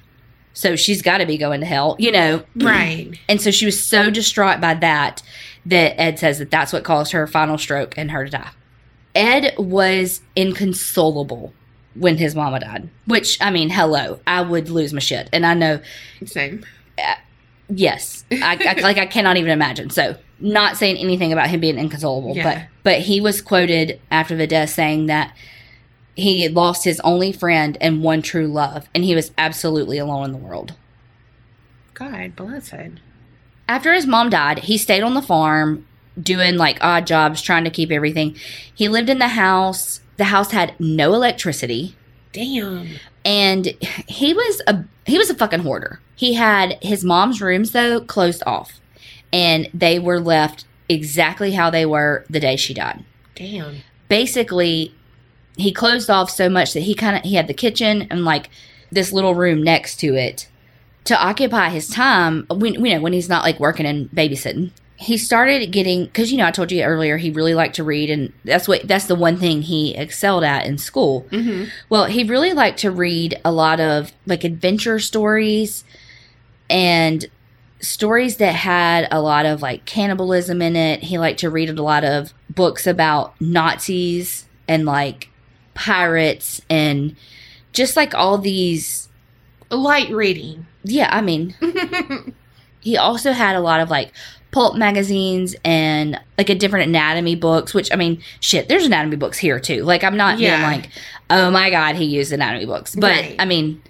[0.54, 2.44] So she's got to be going to hell, you know.
[2.56, 3.12] Right.
[3.30, 5.22] And so she was so distraught by that
[5.66, 8.50] that Ed says that that's what caused her final stroke and her to die.
[9.16, 11.54] Ed was inconsolable
[11.96, 15.30] when his mama died, which I mean, hello, I would lose my shit.
[15.34, 15.80] And I know,
[16.26, 16.66] Same.
[16.98, 17.16] Uh,
[17.70, 19.90] yes, I, I like I cannot even imagine.
[19.90, 22.44] So, not saying anything about him being inconsolable, Yeah.
[22.44, 25.36] but but he was quoted after the death saying that
[26.20, 30.26] he had lost his only friend and one true love, and he was absolutely alone
[30.26, 30.74] in the world.
[31.94, 33.00] God bless blessed.
[33.68, 35.86] after his mom died, he stayed on the farm
[36.22, 38.36] doing like odd jobs, trying to keep everything.
[38.74, 40.02] He lived in the house.
[40.18, 41.96] The house had no electricity,
[42.34, 42.88] Damn.
[43.24, 43.68] and
[44.08, 46.00] he was a he was a fucking hoarder.
[46.16, 48.80] He had his mom's rooms though closed off,
[49.32, 53.04] and they were left exactly how they were the day she died.
[53.36, 53.78] Damn.
[54.10, 54.94] Basically,
[55.60, 58.50] he closed off so much that he kind of he had the kitchen and like
[58.92, 60.48] this little room next to it
[61.06, 62.46] to occupy his time.
[62.50, 64.72] When you know when he's not like working and babysitting.
[64.96, 68.10] He started getting because you know i told you earlier he really liked to read
[68.10, 71.26] and that's what that's the one thing he excelled at in school.
[71.32, 71.70] Mm-hmm.
[71.88, 75.86] well he really liked to read a lot of like adventure stories
[76.70, 77.26] and
[77.82, 81.04] stories that had a lot of like cannibalism in it.
[81.04, 85.29] He liked to read a lot of books about nazis and like
[85.80, 87.16] pirates and
[87.74, 89.08] just like all these
[89.72, 90.66] Light reading.
[90.84, 91.56] yeah i mean
[92.82, 94.12] he also had a lot of like
[94.52, 99.38] pulp magazines and like a different anatomy books which i mean shit there's anatomy books
[99.38, 100.58] here too like i'm not Yeah.
[100.58, 100.90] being like
[101.30, 103.36] oh my god he used anatomy books but Right.
[103.40, 103.82] i mean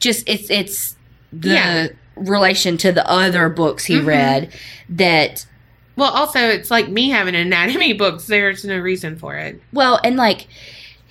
[0.00, 0.96] just it's it's
[1.32, 1.86] the Yeah.
[2.16, 4.06] relation to the other books he Mhm.
[4.06, 4.52] read
[4.90, 5.46] that
[5.94, 8.26] well, also, it's like me having anatomy books.
[8.26, 9.60] There's no reason for it.
[9.74, 10.48] well and like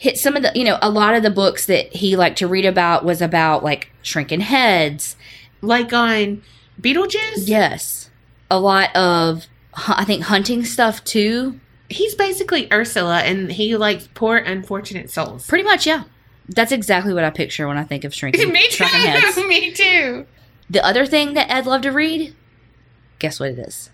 [0.02, 2.48] hit some of the you know a lot of the books that he liked to
[2.48, 5.16] read about was about like shrinking heads
[5.62, 6.42] Like on
[6.82, 7.48] Beetlejuice.
[7.48, 8.10] yes
[8.50, 14.38] a lot of i think hunting stuff too He's basically Ursula, and he likes poor,
[14.38, 15.46] unfortunate souls.
[15.46, 16.06] Pretty much, yeah.
[16.48, 19.36] That's exactly what I picture when I think of shrinking, Me shrunken heads.
[19.46, 20.26] Me too.
[20.70, 22.34] The other thing that Ed loved to read,
[23.20, 23.90] guess what it is?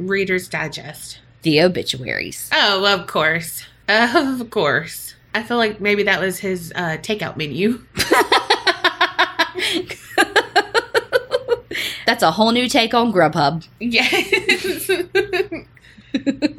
[0.00, 1.20] Reader's Digest.
[1.42, 2.50] The obituaries.
[2.52, 3.64] Oh, of course.
[3.90, 5.14] Of course.
[5.34, 7.84] I feel like maybe that was his uh, takeout menu.
[12.06, 13.66] That's a whole new take on Grubhub.
[13.78, 14.90] Yes.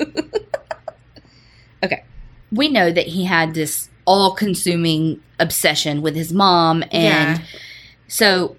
[1.83, 2.03] Okay.
[2.51, 7.45] We know that he had this all consuming obsession with his mom and yeah.
[8.07, 8.55] So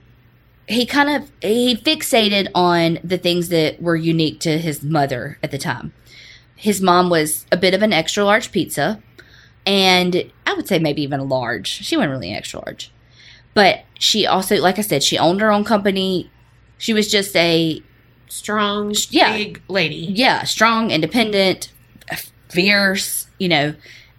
[0.67, 5.51] he kind of he fixated on the things that were unique to his mother at
[5.51, 5.93] the time.
[6.63, 9.03] His mom was a bit of an extra large pizza,
[9.67, 11.67] and I would say maybe even a large.
[11.67, 12.93] She wasn't really an extra large,
[13.53, 16.31] but she also, like I said, she owned her own company.
[16.79, 17.83] She was just a
[18.29, 19.37] Strong, Yeah.
[19.37, 19.97] big lady.
[20.15, 21.71] yeah, strong, independent,
[22.49, 23.75] fierce, you know,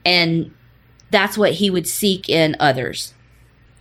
[0.06, 0.52] and
[1.12, 3.14] that's what he would seek in others.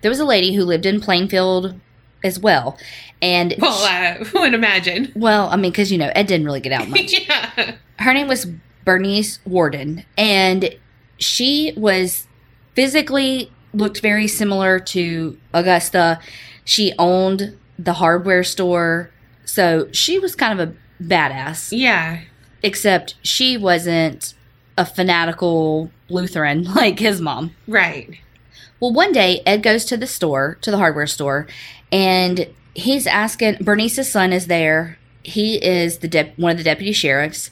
[0.03, 1.79] There was a lady who lived in Plainfield
[2.25, 2.79] as well,
[3.21, 5.13] and Well, I would imagine.
[5.15, 7.13] Well, I mean, because you know, Ed didn't really get out much.
[7.13, 7.75] yeah.
[8.03, 8.47] Her name was
[8.85, 10.75] Bernice Worden, and
[11.19, 12.27] she was
[12.75, 16.21] physically looked very similar to Augusta.
[16.65, 19.11] She owned the hardware store,
[19.45, 21.69] so she was kind of a badass.
[21.73, 22.21] Yeah.
[22.63, 24.35] Except she wasn't
[24.77, 27.55] a fanatical Lutheran like his mom.
[27.67, 28.19] Right.
[28.81, 31.47] Well, one day Ed goes to the store, to the hardware store,
[31.91, 33.59] and he's asking.
[33.61, 34.99] Bernice's son is there.
[35.23, 37.51] He is the dep- one of the deputy sheriffs,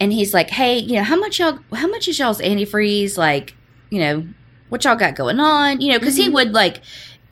[0.00, 1.58] and he's like, "Hey, you know, how much y'all?
[1.72, 3.16] How much is y'all's antifreeze?
[3.16, 3.54] Like,
[3.90, 4.26] you know,
[4.68, 5.80] what y'all got going on?
[5.80, 6.32] You know, because he Mhm.
[6.34, 6.80] would like,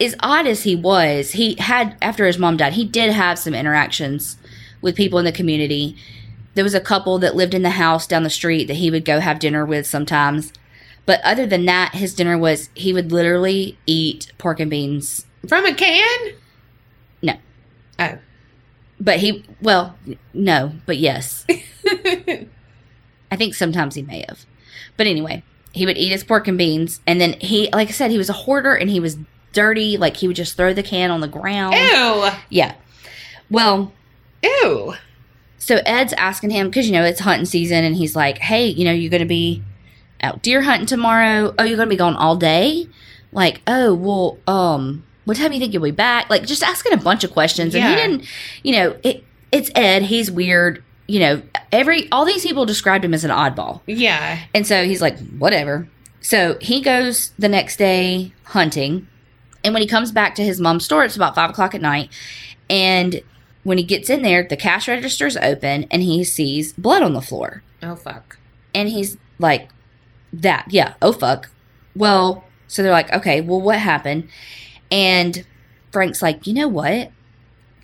[0.01, 3.55] as odd as he was, he had after his mom died, he did have some
[3.55, 4.37] interactions
[4.81, 5.97] with people in the community.
[6.55, 9.05] There was a couple that lived in the house down the street that he would
[9.05, 10.53] go have dinner with sometimes.
[11.07, 15.27] But other than that, his dinner was he would literally eat pork and beans.
[15.49, 16.33] From a can?
[17.23, 17.35] No.
[17.99, 18.19] Oh.
[19.01, 19.97] But he, well,
[20.33, 21.45] no, but yes.
[23.35, 24.47] I think sometimes he may have.
[24.97, 25.43] But anyway,
[25.73, 27.01] he would eat his pork and beans.
[27.05, 29.19] And then he, like I said, he was a hoarder and he was
[29.53, 29.97] dirty.
[29.97, 31.75] Like he would just throw the can on the ground.
[31.75, 32.29] Ew.
[32.49, 32.77] Yeah.
[33.51, 33.93] Well,
[34.41, 34.95] Ew.
[35.59, 37.83] so Ed's asking him, because, you know, it's hunting season.
[37.83, 39.65] And he's like, hey, you know, you're going to be
[40.21, 41.53] out deer hunting tomorrow.
[41.59, 42.87] Oh, you're going to be gone all day?
[43.33, 46.31] Like, oh, well, um, what time do you think you'll be back?
[46.31, 47.75] Like, just asking a bunch of questions.
[47.75, 48.29] And he didn't,
[48.63, 50.03] you know, it, it's Ed.
[50.03, 50.85] He's weird.
[51.07, 53.83] You know, every, all these people described him as an oddball.
[53.87, 54.41] Yeah.
[54.55, 55.89] And so he's like, whatever.
[56.21, 59.07] So he goes the next day hunting.
[59.63, 62.11] And when he comes back to his mom's store, it's about five o'clock at night.
[62.71, 63.23] And
[63.65, 67.21] when he gets in there, the cash register's open and he sees blood on the
[67.21, 67.63] floor.
[67.83, 68.39] Oh, fuck.
[68.75, 69.69] And he's like,
[70.33, 71.51] that, yeah, oh fuck.
[71.95, 74.29] Well, so they're like, okay, well, what happened?
[74.91, 75.47] And
[75.93, 77.11] Frank's like, you know what?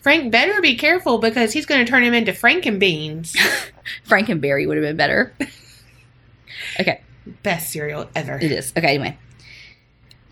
[0.02, 3.36] Frank better be careful because he's going to turn him into Frankenbeans.
[4.08, 5.34] Frankenberry would have been better.
[6.78, 7.00] Okay.
[7.42, 8.38] Best cereal ever.
[8.40, 8.72] It is.
[8.76, 9.18] Okay, anyway.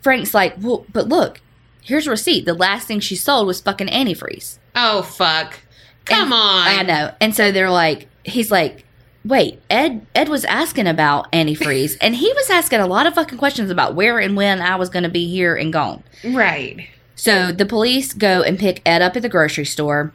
[0.02, 1.40] Frank's like, well, but look,
[1.83, 2.44] here's a receipt.
[2.44, 4.59] The last thing she sold was fucking antifreeze.
[4.74, 5.59] Oh, fuck.
[6.07, 6.68] Come And- on.
[6.68, 7.14] I know.
[7.20, 8.85] And so they're like, he's like,
[9.24, 13.37] wait, Ed Ed was asking about antifreeze, and he was asking a lot of fucking
[13.38, 16.02] questions about where and when I was going to be here and gone.
[16.24, 16.88] Right.
[17.18, 20.12] So the police go and pick Ed up at the grocery store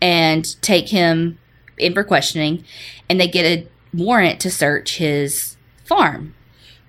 [0.00, 1.38] and take him
[1.76, 2.64] in for questioning,
[3.08, 6.34] and they get a warrant to search his farm.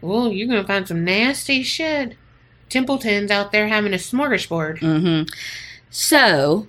[0.01, 2.15] Well, you're going to find some nasty shit.
[2.69, 4.79] Templeton's out there having a smorgasbord.
[4.79, 5.23] hmm
[5.89, 6.67] So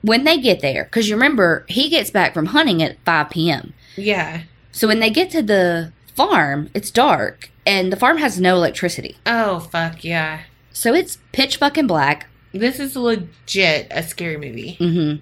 [0.00, 3.74] when they get there, because you remember he gets back from hunting at 5 p.m.
[3.96, 4.42] Yeah.
[4.72, 9.18] So when they get to the farm, it's dark and the farm has no electricity.
[9.26, 10.42] Oh, fuck yeah.
[10.72, 12.28] So it's pitch fucking black.
[12.52, 14.74] This is legit a scary movie.
[14.74, 15.14] hmm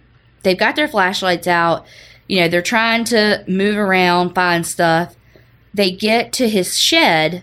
[0.42, 1.84] They've got their flashlights out.
[2.28, 5.16] You know, they're trying to move around, find stuff.
[5.74, 7.42] They get to his shed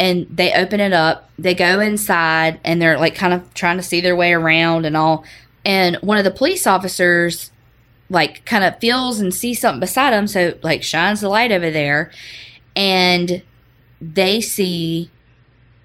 [0.00, 1.30] and they open it up.
[1.38, 4.96] They go inside and they're like kind of trying to see their way around and
[4.96, 5.24] all.
[5.64, 7.50] And one of the police officers
[8.08, 10.26] like kind of feels and sees something beside him.
[10.26, 12.10] So like shines the light over there
[12.74, 13.42] and
[14.00, 15.10] they see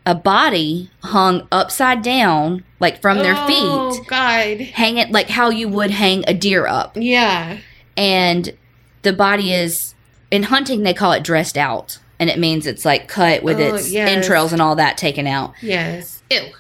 [0.08, 4.62] a body hung upside down, like from their oh, feet Oh, God.
[4.62, 6.96] hang it like how you would hang a deer up.
[6.96, 7.58] Yeah.
[7.98, 8.56] And
[9.02, 9.96] the body is
[10.32, 12.00] in hunting they call it dressed out.
[12.20, 14.10] And it means it's like cut with Oh, its yes.
[14.10, 15.54] entrails and all that taken out.
[15.62, 16.24] Yes.
[16.32, 16.52] Ew.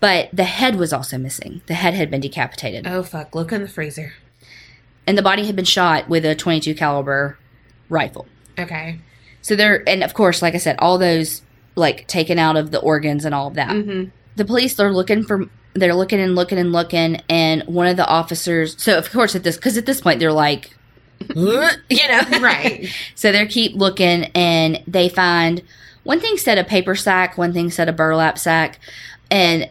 [0.00, 1.60] But the head was also missing.
[1.66, 2.86] The head had been decapitated.
[2.86, 3.34] Oh, fuck.
[3.34, 4.14] Look in the freezer.
[5.06, 7.36] And the body had been shot with a 22 caliber
[7.90, 8.26] rifle.
[8.58, 9.00] Okay.
[9.42, 11.42] So there and of course like I said all those
[11.80, 13.70] like taken out of the organs and all of that.
[13.72, 14.04] hmm
[14.36, 18.06] The police they're looking for they're looking and looking and looking and one of the
[18.06, 20.76] officers so of course at this because at this point they're like
[21.34, 22.88] you know Right.
[23.14, 25.62] so they keep looking and they find
[26.02, 28.78] one thing said a paper sack one thing said a burlap sack
[29.30, 29.68] and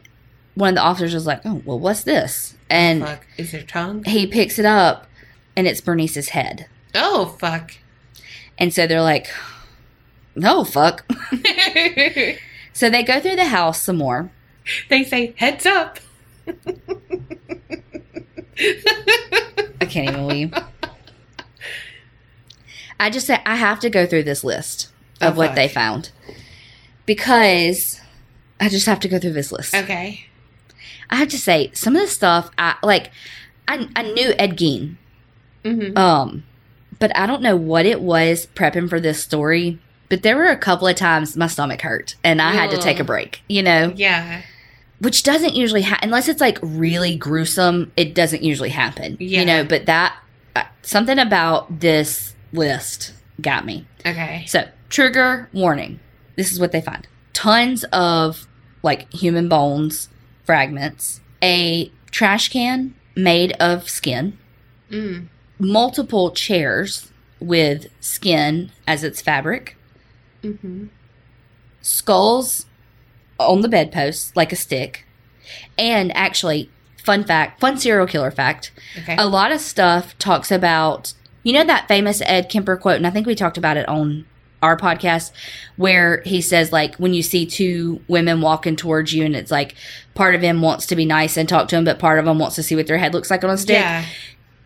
[0.56, 3.26] one of the officers was like oh well what's this and Fuck.
[3.38, 4.04] Is there tongue?
[4.06, 5.06] he picks it up
[5.58, 7.74] and it's bernice's head Oh fuck.
[8.58, 9.28] and so they're like
[10.36, 11.06] no fuck
[12.74, 14.32] so they go through the house some more
[14.89, 15.98] they say heads up.
[18.62, 20.54] I can't even believe.
[23.00, 24.89] I just said I have to go through this list
[25.22, 25.56] of Oh, what fuck.
[25.56, 26.12] they found
[27.06, 28.00] because
[28.60, 29.74] I just have to go through this list.
[29.74, 30.26] Okay.
[31.10, 33.10] I have to say some of the stuff I like.
[33.68, 34.98] I I knew Ed Gein,
[35.65, 36.44] hmm um,
[37.00, 39.80] but I don't know what it was prepping for this story.
[40.10, 43.00] But there were a couple of times my stomach hurt and I had to take
[43.00, 43.41] a break.
[43.48, 44.41] You know, Yeah.
[45.00, 49.39] which doesn't usually happen unless it's like really gruesome it doesn't usually happen Yeah.
[49.39, 50.13] you know but that
[50.58, 54.43] uh, something about this list got me Okay.
[54.48, 56.00] so trigger warning
[56.36, 58.45] this is what they find tons of
[58.84, 60.10] like human bones
[60.43, 64.38] fragments a trash can made of skin
[64.91, 65.28] Mm.
[65.60, 69.78] multiple chairs with skin as its fabric
[70.41, 70.86] hmm
[71.82, 72.65] skulls
[73.39, 75.06] on the bedpost like a stick.
[75.78, 76.69] And actually,
[77.04, 79.15] fun fact, fun serial killer fact, Okay.
[79.17, 83.12] a lot of stuff talks about, you know, that famous Ed Kemper quote, and I
[83.12, 84.25] think we talked about it on
[84.62, 85.32] our podcast,
[85.78, 89.73] where he says, like, when you see two women walking towards you, and it's like
[90.15, 92.38] part of him wants to be nice and talk to him, but part of him
[92.39, 93.80] wants to see what their head looks like on a stick.
[93.80, 94.04] Yeah.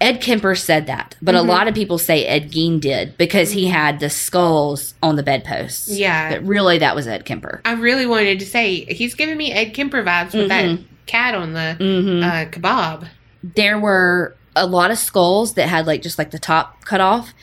[0.03, 1.39] Ed Kemper said that, but Mhm.
[1.39, 5.23] a lot of people say Ed Gein did because he had the skulls on the
[5.23, 5.87] bedposts.
[5.89, 6.31] Yeah.
[6.31, 7.61] But really, that was Ed Kemper.
[7.63, 10.83] I really wanted to say he's giving me Ed Kemper vibes with that Mhm.
[11.05, 13.07] cat on the hmm uh, kebab.
[13.55, 17.33] there were a lot of skulls that had like just like the top cut off,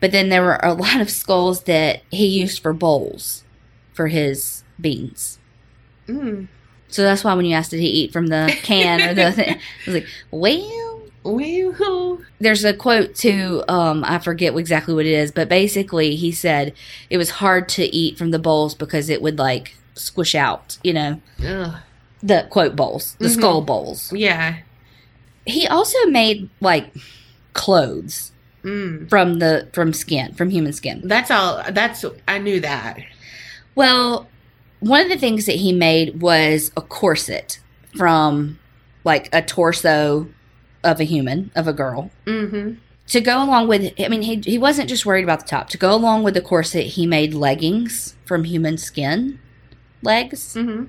[0.00, 3.42] but then there were a lot of skulls that he used for bowls
[3.92, 5.38] for his beans.
[6.08, 6.48] Mm.
[6.88, 9.54] So that's why when you asked did he eat from the can or the thing,
[9.54, 10.87] I was like, Well,
[12.40, 13.62] there's a quote too.
[13.68, 16.72] Um, I forget exactly what it is, but basically he said
[17.10, 20.92] it was hard to eat from the bowls because it would like squish out, you
[20.92, 21.74] know, ugh.
[22.22, 23.34] the quote bowls, the Mhm.
[23.34, 24.12] skull bowls.
[24.12, 24.56] yeah.
[25.46, 26.92] He also made like
[27.54, 28.32] clothes
[28.64, 29.08] Mm.
[29.08, 31.62] from the from skin from human skin That's all.
[31.70, 32.98] That's I knew that.
[33.76, 34.26] well
[34.80, 37.60] one of the things that he made was a corset
[37.96, 38.58] from
[39.04, 40.26] like a torso
[40.88, 42.74] of a human of a girl Mm-hmm.
[43.08, 45.78] to go along with i mean he, he wasn't just worried about the top to
[45.78, 49.38] go along with the corset he made leggings from human skin
[50.02, 50.84] legs Mm-hmm.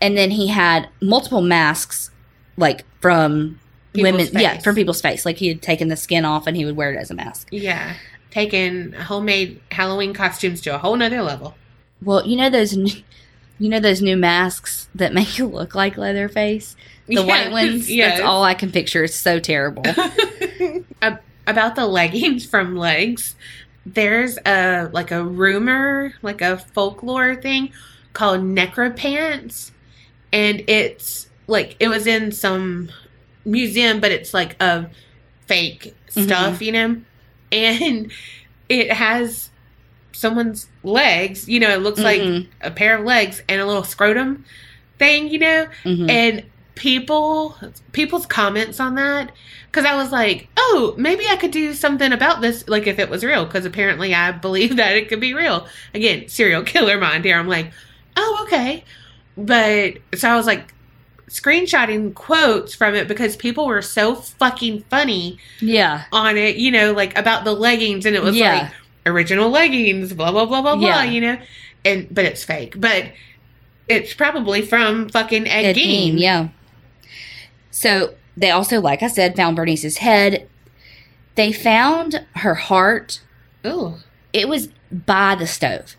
[0.00, 2.10] and then he had multiple masks
[2.56, 3.58] like from
[3.94, 6.64] women People's yeah from people's face like he had taken the skin off and he
[6.64, 7.94] would wear it as a mask Yeah.
[8.30, 11.56] Taking homemade Halloween costumes to a whole nother level.
[12.00, 12.72] Well, you know those,
[13.58, 16.76] you know those new masks that make you look like Leatherface,
[17.16, 17.90] the white ones.
[17.90, 18.18] Yes.
[18.18, 19.04] That's all I can picture.
[19.04, 19.82] It's so terrible.
[21.46, 23.34] About the leggings from legs,
[23.84, 27.72] there's a like a rumor, like a folklore thing
[28.12, 29.72] called necropants,
[30.32, 32.90] and it's like it was in some
[33.44, 34.88] museum, but it's like a
[35.46, 37.00] fake stuff, you know,
[37.50, 38.12] and
[38.68, 39.50] it has
[40.12, 41.48] someone's legs.
[41.48, 42.46] You know, it looks like Mhm.
[42.60, 44.44] a pair of legs and a little scrotum
[44.98, 46.08] thing, you know, Mhm.
[46.10, 46.42] and
[46.80, 47.54] people
[47.92, 49.30] people's comments on that
[49.66, 53.10] because i was like oh maybe i could do something about this like if it
[53.10, 55.66] was real because apparently i believe that it could be real.
[55.92, 57.38] Again serial killer mind here.
[57.38, 57.70] I'm like
[58.16, 58.82] oh okay.
[59.36, 60.72] But so i was like
[61.28, 66.92] screenshotting quotes from it because people were so fucking funny yeah, on it you know
[66.92, 68.54] like about the leggings and it was Yeah.
[68.62, 68.72] like
[69.04, 71.36] original leggings blah blah blah blah blah you know?
[71.84, 72.74] And but it's fake.
[72.80, 73.12] But
[73.86, 76.14] it's probably from fucking Ed, Ed Gein.
[76.14, 76.48] Gein, yeah.
[77.80, 80.46] So they also, like I said, found Bernice's head.
[81.34, 83.22] They found her heart.
[83.66, 83.94] Ooh.
[84.34, 85.96] It was by the stove,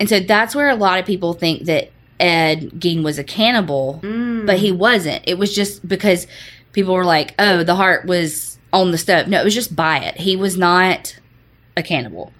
[0.00, 4.00] and so that's where a lot of people think that Ed Gein was a cannibal.
[4.02, 4.46] Mm.
[4.46, 5.22] but he wasn't.
[5.26, 6.26] It was just because
[6.72, 9.98] people were like, "Oh, the heart was on the stove." No, it was just by
[9.98, 10.16] it.
[10.16, 11.18] He was not
[11.76, 12.32] a cannibal.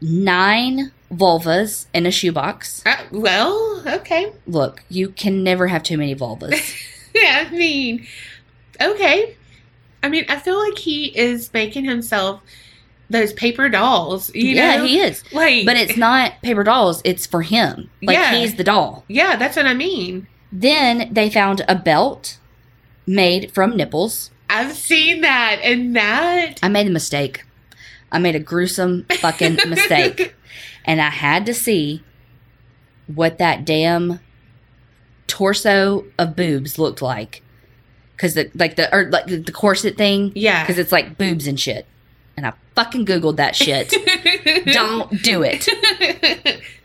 [0.00, 2.82] Nine vulvas in a shoebox.
[2.84, 4.32] Uh, well, okay.
[4.48, 6.90] Look, you can never have too many vulvas.
[7.14, 8.06] yeah, I mean,
[8.80, 9.36] okay.
[10.02, 12.42] I mean, I feel like he is making himself
[13.08, 14.34] those paper dolls.
[14.34, 14.84] You yeah, know?
[14.84, 15.22] he is.
[15.32, 17.90] like, But it's not paper dolls, it's for him.
[18.02, 18.34] Like Yeah.
[18.34, 19.04] he's the doll.
[19.08, 20.26] yeah, that's what I mean.
[20.52, 22.38] Then they found a belt
[23.06, 24.30] made from nipples.
[24.50, 27.44] I've seen that, and that I made a mistake.
[28.12, 30.34] I made a gruesome fucking mistake.
[30.84, 32.02] And I had to see
[33.06, 34.20] what that damn
[35.26, 37.42] torso of boobs looked like.
[38.16, 40.32] Cause the like the or like the corset thing.
[40.34, 40.62] Yeah.
[40.62, 41.86] Because it's like boobs and shit.
[42.36, 43.92] And I fucking Googled that shit.
[44.72, 45.68] Don't do it.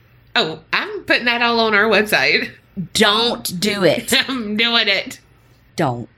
[0.35, 2.51] oh, I'm putting that all on our website.
[2.93, 4.13] Don't do it.
[4.29, 5.19] I'm doing it.
[5.75, 6.09] Don't.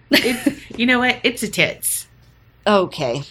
[0.75, 1.19] You know what?
[1.23, 2.07] It's a tits.
[2.67, 3.23] Okay.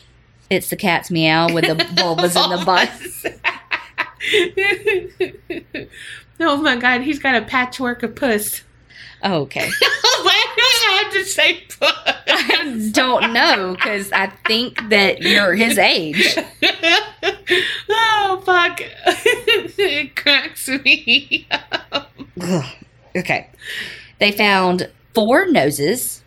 [0.49, 2.91] It's the cat's meow with the vulvas in the butt.
[6.41, 8.63] oh my god, he's got a patchwork of puss.
[9.23, 9.69] Oh, okay.
[10.23, 11.93] Why I have to say puss?
[12.29, 16.37] I don't know because I think that you're his age.
[17.91, 18.81] oh fuck!
[18.83, 21.47] it cracks me.
[21.51, 22.11] up.
[23.17, 23.49] Okay.
[24.19, 26.23] They found four noses,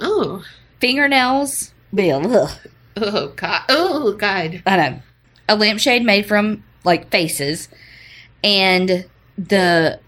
[0.00, 0.44] Oh,
[0.80, 2.48] fingernails, Bill.
[2.96, 4.62] oh god, oh god.
[4.66, 5.02] I know,
[5.48, 7.68] a lampshade made from like faces,
[8.42, 9.04] and
[9.36, 10.00] the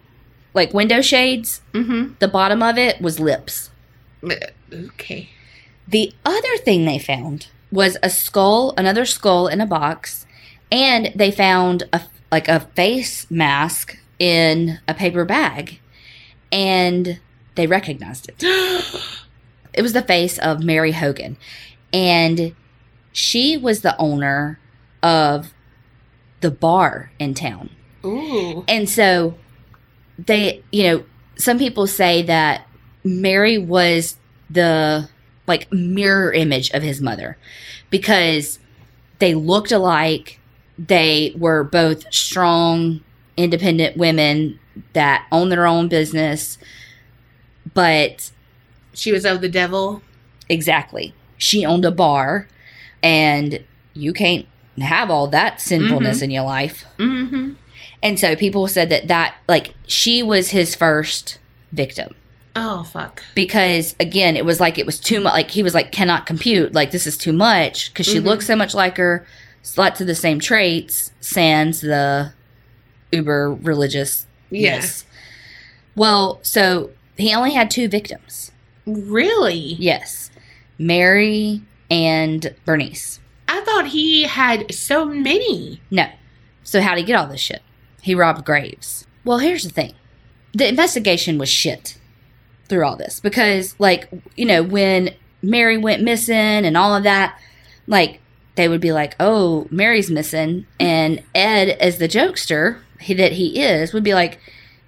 [0.54, 1.60] like window shades.
[1.72, 2.14] Mm-hmm.
[2.20, 3.70] The bottom of it was lips.
[4.72, 5.28] Okay.
[5.86, 10.26] The other thing they found was a skull, another skull in a box,
[10.72, 12.02] and they found a
[12.32, 15.80] like a face mask in a paper bag,
[16.50, 17.20] and
[17.54, 18.42] they recognized it.
[19.76, 21.36] It was the face of Mary Hogan,
[21.92, 22.54] and
[23.10, 24.60] she was the owner
[25.02, 25.52] of
[26.42, 27.70] the bar in town.
[28.04, 28.64] Ooh.
[28.68, 29.34] And so
[30.18, 31.04] they, you know,
[31.36, 32.66] some people say that
[33.04, 34.16] Mary was
[34.50, 35.08] the
[35.46, 37.36] like mirror image of his mother
[37.90, 38.58] because
[39.18, 40.38] they looked alike.
[40.78, 43.00] They were both strong,
[43.36, 44.58] independent women
[44.92, 46.58] that own their own business.
[47.72, 48.30] But
[48.92, 50.02] She was of the devil.
[50.48, 52.48] exactly, she owned a bar
[53.02, 53.62] and
[53.92, 54.46] you can't
[54.78, 56.84] have all that sinfulness in your life.
[56.98, 57.52] Mm-hmm.
[58.04, 61.38] And so people said that that like she was his first
[61.72, 62.14] victim
[62.54, 63.22] Oh fuck.
[63.34, 66.72] because again it was like it was too much like he was like cannot compute
[66.72, 68.24] like this is too much because she Mhm.
[68.26, 69.26] looks so much like her
[69.76, 72.32] lots of the same traits sans the
[73.10, 74.84] uber religious Yeah.
[75.96, 78.52] well so he only had two victims
[78.86, 79.74] Really?
[79.80, 80.30] yes
[80.78, 85.80] mary and bernice I thought he had so many.
[85.90, 86.06] No.
[86.64, 87.62] So how'd he get all this shit?
[88.04, 89.06] He robbed graves.
[89.24, 89.94] Well, here's the thing.
[90.52, 91.96] The investigation was shit
[92.68, 97.38] through all this because like, you know, when Mary went missing and all of that,
[97.86, 98.20] like
[98.56, 103.58] they would be like, "Oh, Mary's missing." And Ed as the jokester he, that he
[103.62, 104.38] is would be like,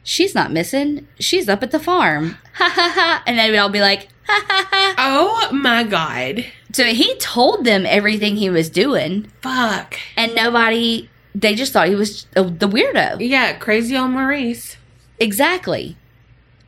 [0.03, 1.09] "She's not missing.
[1.19, 3.23] She's up at the farm." Ha ha ha.
[3.27, 6.45] And they would all be like, "Ha ha ha." Oh my god.
[6.73, 9.97] So he told them everything he was doing Fuck.
[10.19, 11.09] and nobody
[11.39, 13.17] they just thought he was the weirdo.
[13.21, 14.77] Yeah, crazy old Maurice.
[15.21, 15.97] exactly.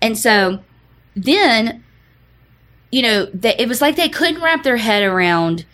[0.02, 0.60] And so
[1.16, 1.82] then
[2.92, 5.64] you know they, it was like they couldn't wrap their head around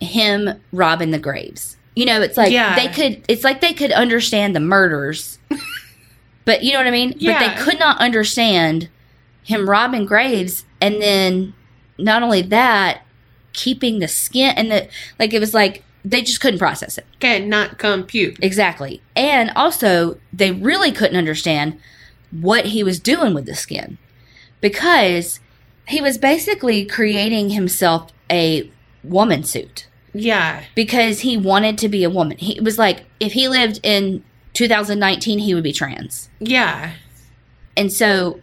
[0.00, 1.76] him robbing the graves.
[1.94, 2.74] You know it's like Yeah.
[2.76, 5.38] they could it's like they could understand the murders
[6.44, 7.12] but you know what i mean?
[7.12, 8.88] But they could not understand
[9.42, 11.54] him robbing graves and then
[11.98, 13.02] not only that
[13.52, 14.88] keeping the skin and the
[15.18, 18.38] like it was like they just couldn't process it Cannot compute.
[18.40, 19.02] Exactly.
[19.16, 21.78] And also, they really couldn't understand
[22.30, 23.98] what he was doing with the skin
[24.60, 25.40] because
[25.88, 28.70] he was basically creating himself a
[29.02, 30.62] woman suit Yeah.
[30.76, 32.38] because he wanted to be a woman.
[32.38, 36.28] He was like if he lived in 2019, he would be trans.
[36.40, 36.92] Yeah.
[37.76, 38.40] And so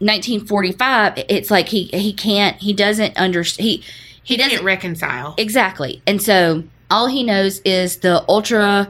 [0.00, 3.84] 1945, it's like he he can't he doesn't understand he
[4.22, 5.34] he doesn't Can't reconcile.
[5.38, 6.02] Exactly.
[6.06, 6.64] And so
[6.94, 8.88] all he knows is the ultra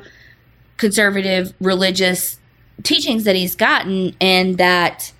[0.76, 2.38] conservative religious
[2.82, 5.10] teachings that he's gotten and that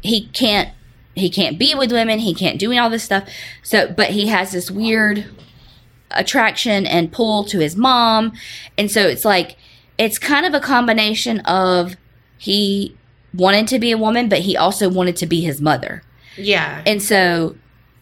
[0.00, 0.70] he can't
[1.14, 3.28] he can't be with women, he can't do all this stuff.
[3.62, 5.26] So but he has this weird
[6.12, 8.32] attraction and pull to his mom.
[8.78, 9.58] And so it's like
[9.98, 11.94] it's kind of a combination of
[12.38, 12.96] he
[13.34, 16.02] wanted to be a woman but he also wanted to be his mother.
[16.38, 16.82] Yeah.
[16.86, 17.56] And so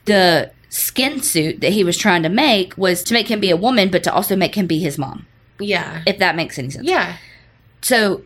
[0.04, 3.56] the skin suit that he was trying to make was to make him be a
[3.56, 5.26] woman, but to also make him be his mom,
[5.58, 6.02] Yeah.
[6.06, 6.86] if that makes any sense.
[6.86, 7.16] Yeah.
[7.82, 8.22] So,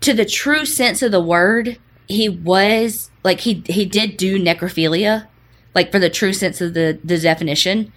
[0.00, 5.26] to the true sense of the word, he was like he he did do necrophilia,
[5.74, 7.92] like for the true sense of the the definition,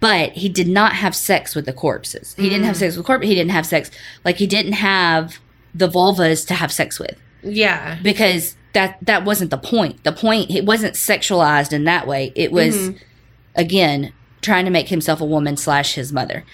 [0.00, 2.34] but he did not have sex with the corpses.
[2.38, 2.80] He didn't have Mm.
[2.80, 3.26] sex with corpse.
[3.26, 3.90] He didn't have sex
[4.24, 5.38] like he didn't have
[5.74, 7.98] the vulvas to have sex with Yeah.
[8.02, 10.02] because that that wasn't the point.
[10.04, 12.32] The point it wasn't sexualized in that way.
[12.34, 12.98] It was Mhm.
[13.54, 16.44] again trying to make himself a woman slash his mother,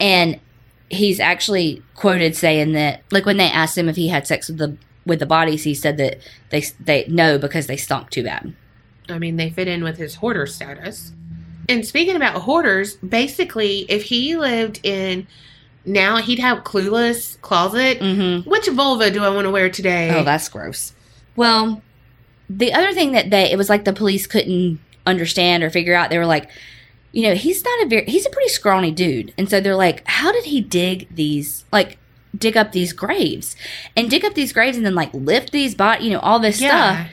[0.00, 0.40] and
[0.88, 4.58] he's actually quoted saying that like when they asked him if he had sex with
[4.58, 6.18] the with the bodies, he said that
[6.50, 8.52] they they no because they stunk too bad.
[9.08, 11.12] I mean, they fit in with his hoarder status.
[11.68, 15.26] And speaking about hoarders, basically, if he lived in
[15.84, 18.00] now, he'd have clueless closet.
[18.00, 18.48] Mm-hmm.
[18.48, 20.10] Which vulva do I want to wear today?
[20.14, 20.92] Oh, that's gross.
[21.40, 21.80] Well,
[22.50, 26.10] the other thing that they it was like the police couldn't understand or figure out.
[26.10, 26.50] They were like,
[27.12, 30.06] you know, he's not a very he's a pretty scrawny dude, and so they're like,
[30.06, 31.96] how did he dig these like
[32.36, 33.56] dig up these graves
[33.96, 36.58] and dig up these graves and then like lift these body, you know, all this
[36.58, 37.08] stuff.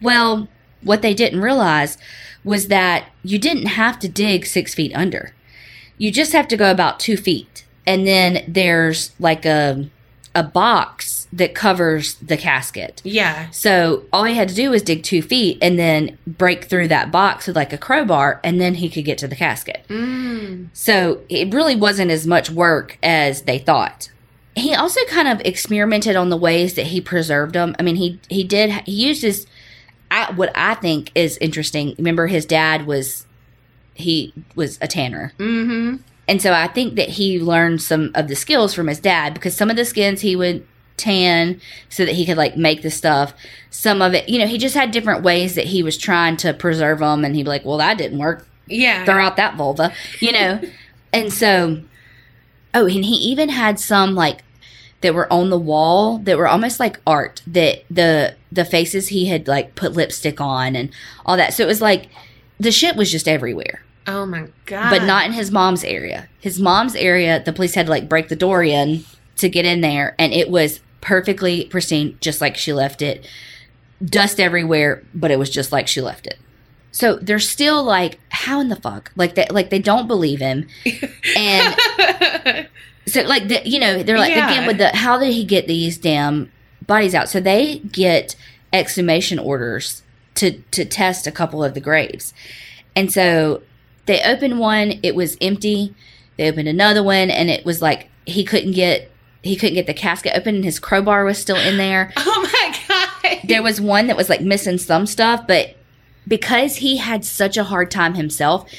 [0.00, 0.46] Well,
[0.82, 1.98] what they didn't realize
[2.44, 5.34] was that you didn't have to dig six feet under.
[5.98, 7.64] You just have to go about two feet.
[7.84, 9.90] And then there's like a
[10.36, 13.00] a box that covers the casket.
[13.04, 13.50] Yeah.
[13.50, 17.10] So all he had to do was dig two feet and then break through that
[17.10, 19.84] box with like a crowbar and then he could get to the casket.
[19.88, 20.68] Mm.
[20.72, 24.10] So it really wasn't as much work as they thought.
[24.54, 27.74] He also kind of experimented on the ways that he preserved them.
[27.78, 29.46] I mean, he he did he used his
[30.10, 31.94] I, what I think is interesting.
[31.98, 33.26] Remember, his dad was
[33.94, 35.96] he was a tanner, Mm-hmm.
[36.28, 39.56] And so I think that he learned some of the skills from his dad because
[39.56, 40.66] some of the skins he would
[40.96, 41.60] tan
[41.90, 43.34] so that he could like make the stuff.
[43.70, 46.54] Some of it, you know, he just had different ways that he was trying to
[46.54, 49.04] preserve them, and he'd be like, "Well, that didn't work Yeah.
[49.04, 50.60] throw out that vulva, you know.
[51.12, 51.82] and so,
[52.74, 54.42] oh, and he even had some like
[55.02, 59.26] that were on the wall that were almost like art that the the faces he
[59.26, 60.90] had like put lipstick on and
[61.26, 61.52] all that.
[61.52, 62.08] So it was like
[62.58, 64.90] the shit was just everywhere, oh my god.
[64.90, 66.28] but not in his mom's area.
[66.40, 69.04] His mom's area, the police had to like break the door in
[69.36, 73.26] to get in there, and it was perfectly pristine, just like she left it.
[74.04, 76.38] Dust everywhere, but it was just like she left it.
[76.92, 79.12] So they're still like, how in the fuck?
[79.16, 80.66] Like they like they don't believe him,
[81.36, 81.76] and
[83.06, 84.50] so like the, you know they're like Yeah.
[84.50, 86.50] again with the how did he get these damn
[86.86, 87.28] bodies out?
[87.28, 88.36] So they get
[88.72, 90.02] exhumation orders
[90.36, 92.32] to to test a couple of the graves,
[92.94, 93.62] and so
[94.06, 95.94] they opened one, it was empty.
[96.36, 99.10] They opened another one, and it was like he couldn't get
[99.42, 102.12] he couldn't get the casket open, and his crowbar was still in there.
[102.16, 103.40] oh my god.
[103.44, 105.76] There was one that was like missing some stuff, but
[106.26, 108.70] because he had such a hard time himself,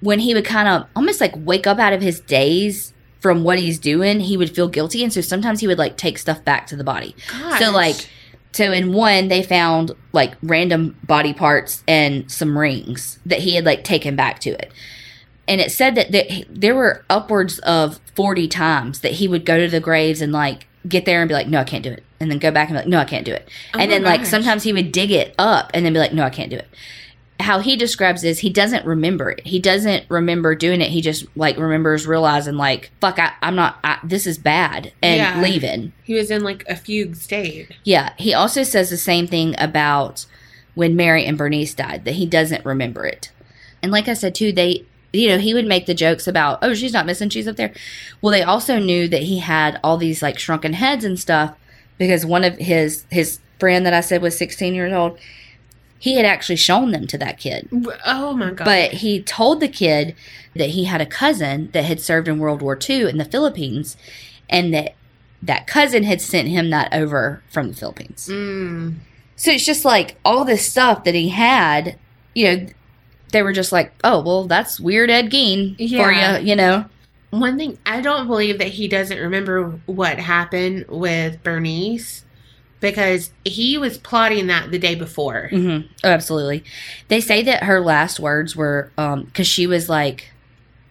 [0.00, 3.58] when he would kind of almost like wake up out of his daze from what
[3.58, 5.04] he's doing, he would feel guilty.
[5.04, 7.14] And so sometimes he would like take stuff back to the body.
[7.30, 7.60] Gosh.
[7.60, 8.08] So, like,
[8.52, 13.64] so in one, they found like random body parts and some rings that he had
[13.64, 14.72] like taken back to it.
[15.46, 19.58] And it said that, that there were upwards of 40 times that he would go
[19.58, 22.04] to the graves and like get there and be like, no, I can't do it.
[22.18, 23.48] And then go back and be like, no, I can't do it.
[23.74, 26.24] Oh and then like sometimes he would dig it up and then be like, no,
[26.24, 26.68] I can't do it.
[27.40, 29.46] How he describes is he doesn't remember it.
[29.46, 30.90] He doesn't remember doing it.
[30.90, 35.16] He just like remembers realizing like, fuck, I, I'm not, I, this is bad and
[35.18, 35.40] Yeah.
[35.42, 35.92] leaving.
[36.04, 37.72] he was in like a fugue state.
[37.84, 40.26] Yeah, he also says the same thing about
[40.74, 43.30] when Mary and Bernice died that he doesn't remember it.
[43.82, 46.72] And like I said too, they you know, he would make the jokes about, "Oh,
[46.72, 47.72] she's not missing, she's up there."
[48.22, 51.56] Well, they also knew that he had all these like shrunken heads and stuff
[51.98, 55.18] because one of his his friend that I said was 16 years old,
[56.00, 57.68] he had actually shown them to that kid.
[58.06, 58.64] Oh my god.
[58.64, 60.16] But he told the kid
[60.56, 63.96] that he had a cousin that had served in World War II in the Philippines
[64.48, 64.94] and that
[65.42, 68.28] that cousin had sent him that over from the Philippines.
[68.30, 68.94] Mm.
[69.36, 71.98] So it's just like all this stuff that he had,
[72.34, 72.66] you know,
[73.32, 76.38] they were just like, oh, well, that's weird Ed Gein for Yeah.
[76.38, 76.86] you, you know?
[77.30, 82.24] One thing I don't believe that he doesn't remember what happened with Bernice
[82.80, 85.48] because he was plotting that the day before.
[85.50, 86.64] hmm Oh, absolutely.
[87.08, 90.30] They say that her last words were, um, because she was like,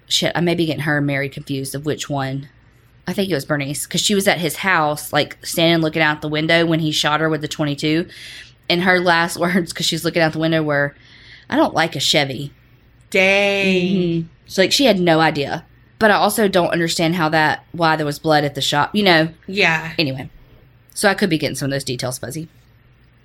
[0.08, 2.50] shit, I may be getting her and Mary confused of which one.
[3.08, 6.22] I think it was Bernice because she was at his house, like standing looking out
[6.22, 8.08] the window when he shot her with the 22.
[8.70, 10.96] And her last words, because she's looking out the window, were,
[11.50, 12.54] I don't like a Chevy.
[13.10, 14.30] Dang.
[14.46, 15.66] So, like, she had no idea.
[15.98, 19.04] But I also don't understand how that, why there was blood at the shop, you
[19.04, 19.30] know?
[19.48, 19.94] Yeah.
[19.98, 20.30] Anyway,
[20.94, 22.48] so I could be getting some of those details fuzzy.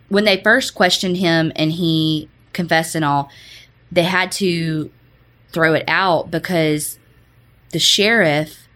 [0.08, 3.30] When they first questioned him and he confessed and all,
[3.90, 4.90] they had to
[5.50, 6.98] throw it out because
[7.70, 8.68] the sheriff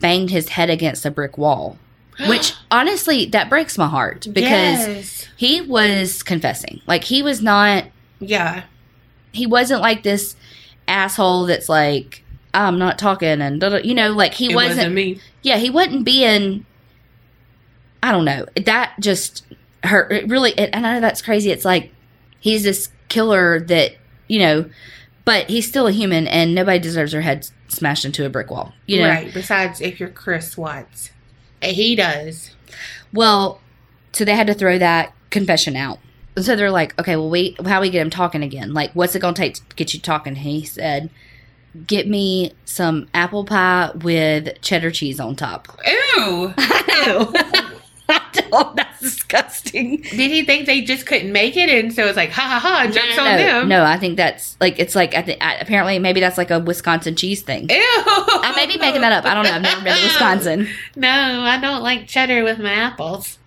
[0.00, 1.78] banged his head against a brick wall.
[2.28, 5.26] Which honestly, that breaks my heart because Yes.
[5.36, 6.80] he was confessing.
[6.86, 7.84] Like he was not
[8.20, 8.62] Yeah.
[9.32, 10.34] he wasn't like this
[10.88, 12.22] asshole that's like
[12.54, 15.20] I'm not talking and you know like he wasn't, wasn't me.
[15.42, 16.64] yeah he wasn't being
[18.06, 19.44] I don't know that just
[19.82, 21.92] hurt it really it, and I know that's crazy it's like
[22.38, 23.96] he's this killer that
[24.28, 24.70] you know
[25.24, 28.72] but he's still a human and nobody deserves their head smashed into a brick wall
[28.86, 29.34] you know Right.
[29.34, 31.10] Besides, if you're Chris Watts,
[31.60, 32.52] he does.
[33.12, 33.60] Well,
[34.12, 35.98] so they had to throw that confession out.
[36.38, 38.72] So they're like, okay, well, we how we get him talking again?
[38.72, 40.36] Like, what's it gonna take to get you talking?
[40.36, 41.10] He said,
[41.86, 45.66] get me some apple pie with cheddar cheese on top.
[45.86, 46.54] Ew.
[46.58, 47.72] I
[48.50, 50.02] don't, oh, that's disgusting.
[50.02, 52.90] Did he think they just couldn't make it, and so it's like, ha ha ha,
[52.90, 53.68] jumps no, on no, them?
[53.68, 56.58] no, I think that's like it's like I think I- apparently maybe that's like a
[56.58, 57.68] Wisconsin cheese thing.
[57.68, 57.76] Ew.
[57.78, 59.24] I may be making that up.
[59.24, 59.52] I don't know.
[59.52, 60.68] I've never been to Wisconsin.
[60.96, 63.38] No, I don't like cheddar with my apples.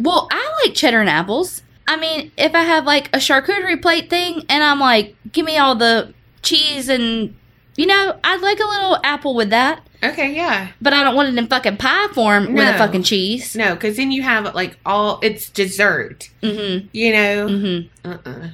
[0.00, 1.62] Well, I like cheddar and apples.
[1.88, 5.56] I mean, if I have like a charcuterie plate thing and I'm like, give me
[5.56, 7.36] all the cheese and,
[7.76, 9.86] you know, I'd like a little apple with that.
[10.02, 10.68] Okay, yeah.
[10.80, 13.54] But I don't want it in fucking pie form with a fucking cheese.
[13.56, 16.30] No, because then you have like all it's dessert.
[16.42, 17.48] Mm You know.
[17.48, 17.54] hmm.
[17.54, 18.10] Mm hmm.
[18.10, 18.18] Uh.
[18.24, 18.48] uh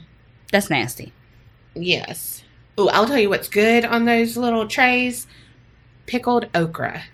[0.51, 1.13] That's nasty.
[1.75, 2.43] Yes.
[2.77, 5.27] Oh, I'll tell you what's good on those little trays:
[6.07, 7.05] pickled okra.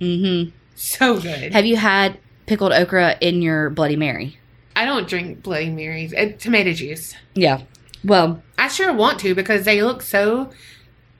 [0.00, 0.50] Mm hmm.
[0.74, 1.52] So good.
[1.52, 4.38] Have you had pickled okra in your Bloody Mary?
[4.76, 7.14] I don't drink Bloody Marys and tomato juice.
[7.34, 7.62] Yeah.
[8.04, 10.50] Well, I sure want to because they look so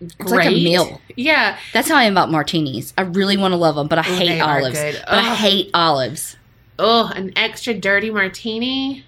[0.01, 0.31] it's great.
[0.31, 1.01] like a meal.
[1.17, 1.59] Yeah.
[1.73, 2.93] That's how I am about martinis.
[2.97, 4.79] I really want to love them, but I Oh, hate olives.
[4.81, 6.37] But I hate olives.
[6.79, 9.05] Oh, an extra dirty martini.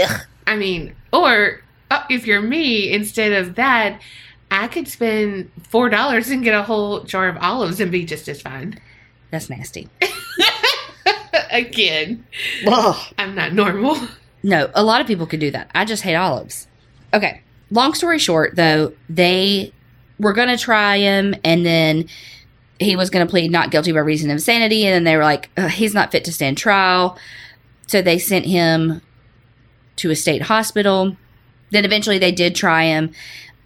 [0.00, 0.20] Ugh.
[0.46, 1.60] I mean, or
[1.90, 4.00] uh, if you're me, instead of that,
[4.50, 8.28] I could spend four dollars and get a whole jar of olives and be just
[8.28, 8.78] as fine.
[9.30, 9.88] That's nasty.
[11.50, 12.26] Again,
[12.66, 13.14] Ugh.
[13.18, 13.96] I'm not normal.
[14.42, 15.70] No, a lot of people could do that.
[15.74, 16.66] I just hate olives.
[17.12, 17.42] Okay.
[17.70, 19.72] Long story short, though, they
[20.18, 22.08] were going to try him and then
[22.78, 24.84] he was going to plead not guilty by reason of insanity.
[24.86, 27.18] And then they were like, he's not fit to stand trial.
[27.86, 29.00] So they sent him
[29.96, 31.16] to a state hospital.
[31.70, 33.12] Then eventually they did try him.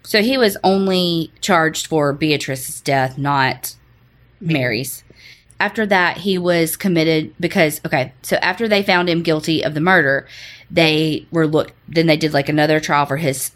[0.02, 3.76] So he was only charged for Beatrice's death, not
[4.40, 5.04] Mary's.
[5.60, 9.80] After that, he was committed because okay, so after they found him guilty of the
[9.80, 10.26] murder,
[10.70, 11.74] they were looked.
[11.88, 13.50] Then they did like another trial for his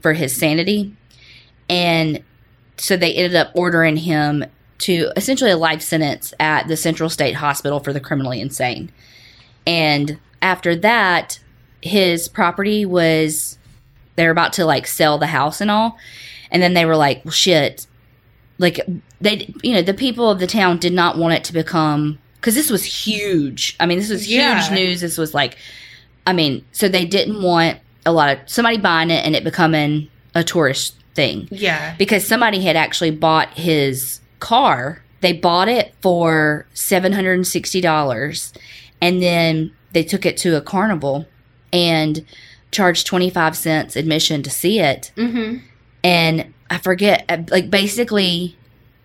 [0.00, 0.94] for his sanity,
[1.68, 2.22] and
[2.80, 4.44] so they ended up ordering him
[4.78, 8.90] to essentially a life sentence at the Central State Hospital for the criminally insane.
[9.66, 11.38] And after that,
[11.82, 13.58] his property was
[14.16, 15.98] they're about to like sell the house and all,
[16.50, 17.86] and then they were like, well, shit,
[18.58, 18.80] like
[19.20, 22.54] they you know the people of the town did not want it to become because
[22.54, 24.68] this was huge i mean this was huge Yeah.
[24.74, 25.56] news this was like
[26.26, 30.08] i mean so they didn't want a lot of somebody buying it and it becoming
[30.34, 31.94] a tourist thing Yeah.
[31.98, 38.52] because somebody had actually bought his car they bought it for $760
[39.02, 41.26] and then they took it to a carnival
[41.72, 42.24] and
[42.70, 45.58] charged 25 cents admission to see it Mm-hmm.
[46.04, 48.56] and I forget, like basically,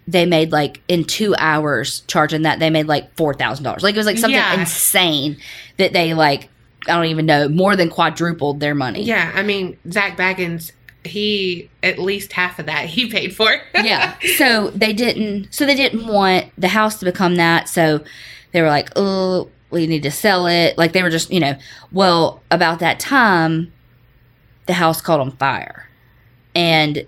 [0.07, 3.81] they made like in two hours charging that they made like four thousand dollars.
[3.81, 4.59] Like it was like something Yeah.
[4.59, 5.37] insane
[5.77, 6.49] that they like
[6.87, 9.01] I don't even know more than quadrupled their money.
[9.01, 9.31] Yeah.
[9.33, 10.73] I mean, Zak Bagans,
[11.05, 13.49] he at least half of that he paid for.
[13.75, 14.15] yeah.
[14.37, 15.53] So they didn't.
[15.53, 17.69] So they didn't want the house to become that.
[17.69, 18.03] So
[18.51, 20.77] they were like, oh, we need to sell it.
[20.77, 21.55] Like they were just, you know.
[21.91, 23.73] Well, about that time,
[24.65, 25.89] the house caught on fire,
[26.55, 27.05] and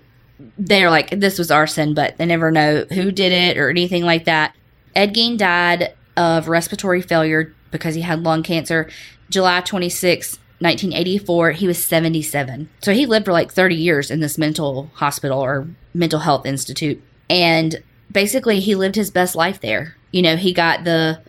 [0.58, 4.24] they're like, this was arson, but they never know who did it or anything like
[4.24, 4.54] that.
[4.94, 8.88] Ed Gein died of respiratory failure because he had lung cancer,
[9.30, 11.52] July 26, 1984.
[11.52, 12.68] He was 77.
[12.82, 17.02] So he lived for like 30 years in this mental hospital or mental health institute.
[17.30, 19.96] And basically, he lived his best life there.
[20.10, 21.20] You know, he got the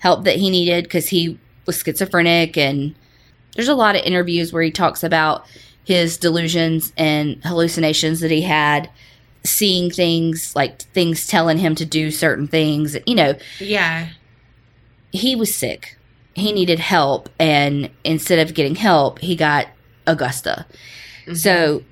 [0.00, 2.56] help that he needed because he was schizophrenic.
[2.56, 2.94] And
[3.54, 5.46] there's a lot of interviews where he talks about
[5.84, 8.90] his delusions and hallucinations that he had,
[9.44, 12.96] seeing things like things telling him to do certain things.
[13.06, 14.08] You know, yeah.
[15.12, 15.95] he was sick.
[16.36, 19.68] He needed help, and instead of getting help, he got
[20.06, 20.66] Augusta.
[21.26, 21.36] Mhm.
[21.36, 21.82] So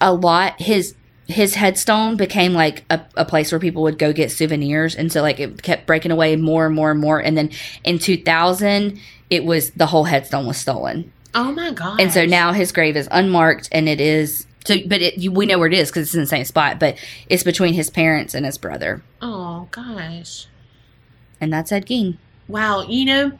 [0.00, 0.94] a lot his
[1.26, 5.22] his headstone became like a, a place where people would go get souvenirs and so
[5.22, 7.50] like it kept breaking away more and more and more and then
[7.84, 12.00] in 2000 it was the whole headstone was stolen Oh my god.
[12.00, 15.46] and so now his grave is unmarked and it is so but it, you, we
[15.46, 16.96] know where it is because it's in the same spot but
[17.28, 20.46] it's between his parents and his brother Oh gosh.
[21.40, 22.16] and that's ed gein
[22.48, 23.32] Wow, you know,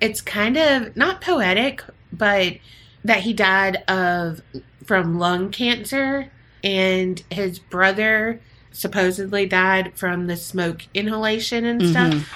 [0.00, 1.82] it's kind of not poetic,
[2.12, 2.54] but
[3.04, 4.40] that he died of
[4.86, 6.30] from lung cancer
[6.62, 8.40] and his brother
[8.72, 11.90] supposedly died from the smoke inhalation and Mhm.
[11.90, 12.30] stuff.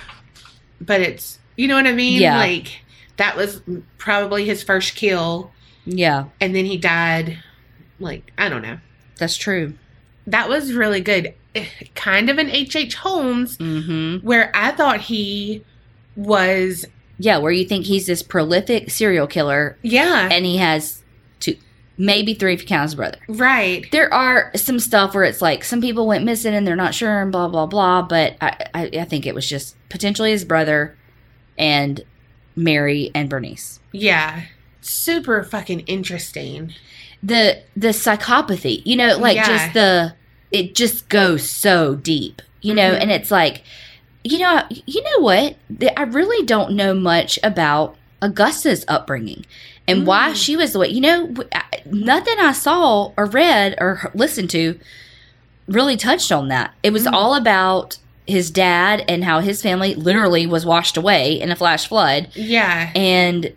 [0.80, 2.20] But it's, you know what I mean?
[2.22, 2.36] Yeah.
[2.38, 2.80] Like,
[3.16, 3.62] that was
[3.96, 5.50] probably his first kill,
[5.84, 7.38] Yeah, and then he died.
[7.98, 8.78] Like, I don't know.
[9.18, 9.74] that's true.
[10.28, 11.34] That was really good.
[11.96, 12.76] Kind of an H.H.
[12.76, 12.94] H.
[12.96, 15.64] Holmes, hmm where I thought he
[16.14, 16.84] was,
[17.18, 21.02] Yeah, where you think he's this prolific serial killer yeah, and he has
[21.40, 21.56] two,
[21.96, 23.18] maybe three if you count his brother.
[23.28, 23.84] right.
[23.90, 27.20] There are some stuff where it's like some people went missing and they're not sure
[27.22, 28.02] and blah blah blah.
[28.02, 30.96] But I, I, I think it was just potentially his brother
[31.58, 32.02] and
[32.54, 33.80] Mary and Bernice.
[33.92, 34.42] Yeah.
[34.80, 36.72] Super fucking interesting.
[37.22, 39.46] The the psychopathy, you know, like Yeah.
[39.46, 40.14] just the
[40.52, 43.02] it just goes so deep, you know, Mhm.
[43.02, 43.64] and it's like,
[44.30, 45.56] you know, you know what?
[45.96, 49.44] I really don't know much about Augusta's upbringing
[49.86, 50.36] and why Mm.
[50.36, 50.88] she was the way.
[50.88, 51.34] You know,
[51.86, 54.78] nothing I saw or read or listened to
[55.68, 56.72] really touched on that.
[56.82, 57.12] It was Mm.
[57.12, 61.86] all about his dad and how his family literally was washed away in a flash
[61.86, 62.90] flood Yeah.
[62.94, 63.52] and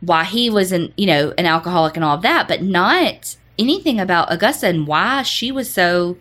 [0.00, 3.98] why he was an you know an alcoholic and all of that but not anything
[3.98, 6.16] about augusta and why she was so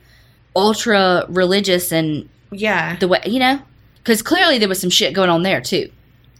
[0.55, 2.95] ultra religious and Yeah.
[2.97, 3.61] the way you know
[3.97, 5.91] because clearly there was some shit going on there too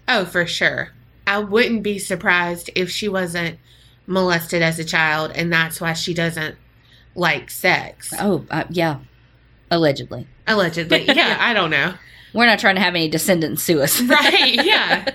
[0.10, 0.94] Oh, for sure.
[1.28, 3.60] I wouldn't be surprised if she wasn't
[4.06, 6.56] molested as a child and that's why she doesn't
[7.16, 8.14] like sex.
[8.20, 9.00] oh uh, yeah
[9.70, 11.04] allegedly Allegedly.
[11.14, 11.94] Yeah, I don't know.
[12.34, 14.56] we're not trying to have any descendants sue us Right.
[14.66, 15.10] Yeah.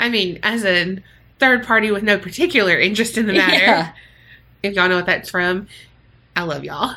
[0.00, 0.98] I mean, as a
[1.38, 3.92] third party with no particular interest in the matter, Yeah.
[4.64, 5.68] if y'all know what that's from,
[6.34, 6.96] I love y'all.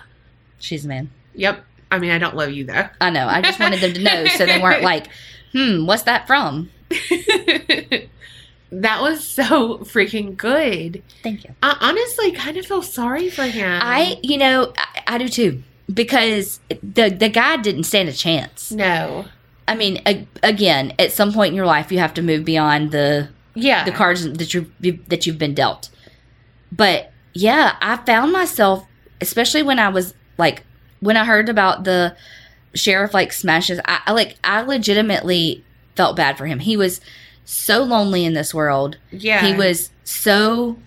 [0.60, 1.64] she's a man Yep.
[1.92, 2.88] I mean, I don't love you though.
[3.02, 5.08] i know i just wanted them to know so they weren't like
[5.54, 6.70] hmm what's that from
[8.72, 11.04] that was so freaking good.
[11.24, 13.80] thank you I honestly kind of feel sorry for him.
[13.84, 15.64] i you know I, I do too
[15.94, 19.26] because the the guy didn't stand a chance no.
[19.68, 22.92] I mean, a, again, at some point in your life, you have to move beyond
[22.92, 23.86] the Yeah.
[23.86, 24.70] the cards that you
[25.08, 25.90] that you've been dealt.
[26.74, 28.86] But yeah, I found myself,
[29.22, 30.64] especially when I was like
[31.02, 32.16] when I heard about the
[32.74, 33.80] sheriff like smashes.
[33.86, 35.64] I, I like I legitimately
[35.98, 36.60] felt bad for him.
[36.60, 37.02] He was
[37.44, 38.98] so lonely in this world.
[39.12, 39.46] Yeah.
[39.46, 40.78] He was so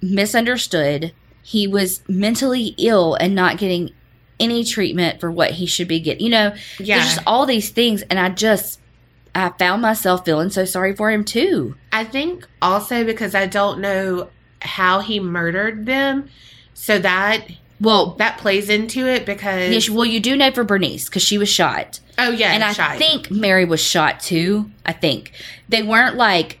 [0.00, 1.12] misunderstood.
[1.42, 3.92] He was mentally ill and not getting
[4.40, 6.24] any treatment for what he should be getting.
[6.24, 6.98] You know, Yeah.
[6.98, 8.80] there's just all these things, and I just
[9.34, 11.74] I found myself feeling so sorry for him too.
[11.92, 14.28] I think also because I don't know
[14.60, 16.28] how he murdered them,
[16.74, 17.46] so that
[17.82, 21.36] Well, that plays into it because yes, well, you do know for Bernice because she
[21.36, 22.96] was shot, oh yeah, and I shot.
[22.96, 24.70] think Mary was shot too.
[24.86, 25.32] I think
[25.68, 26.60] they weren't like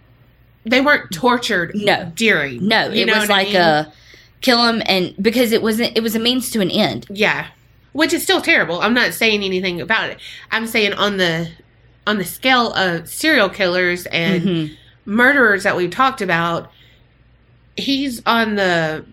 [0.64, 1.72] they weren't tortured.
[1.76, 2.10] No.
[2.14, 2.66] during.
[2.66, 3.56] no, You it was what I like mean?
[3.56, 3.92] a
[4.40, 7.06] kill him, and because it wasn't, it was a means to an end.
[7.08, 7.46] yeah,
[7.92, 8.80] which is still terrible.
[8.80, 10.18] I'm not saying anything about it.
[10.50, 11.48] I'm saying on the
[12.04, 14.76] on the scale of serial killers and Mhm.
[15.04, 16.72] murderers that we've talked about,
[17.76, 19.04] he's on the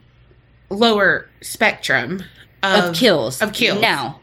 [0.69, 2.23] lower spectrum
[2.63, 3.81] of, of kills, of kills.
[3.81, 4.19] Now,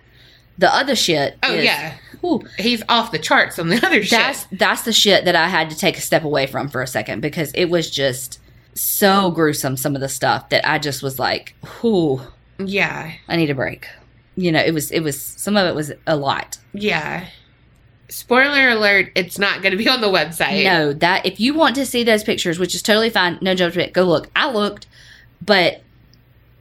[0.59, 1.37] the other shit.
[1.43, 4.59] Oh is- yeah, whew, he's off the charts on the other that's shit.
[4.59, 7.21] that's the shit that I had to take a step away from for a second
[7.21, 8.41] because it was just
[8.75, 9.77] so gruesome.
[9.77, 12.21] Some of the stuff that I just was like, whew.
[12.59, 13.87] Yeah, I need a break.
[14.37, 16.59] You know, it was it was some of it was a lot.
[16.73, 17.27] yeah.
[18.09, 20.63] Spoiler alert: It's not going to be on the website.
[20.63, 23.93] No, that if you want to see those pictures, which is totally fine, no judgment,
[23.93, 24.31] go look.
[24.37, 24.87] I looked,
[25.45, 25.83] but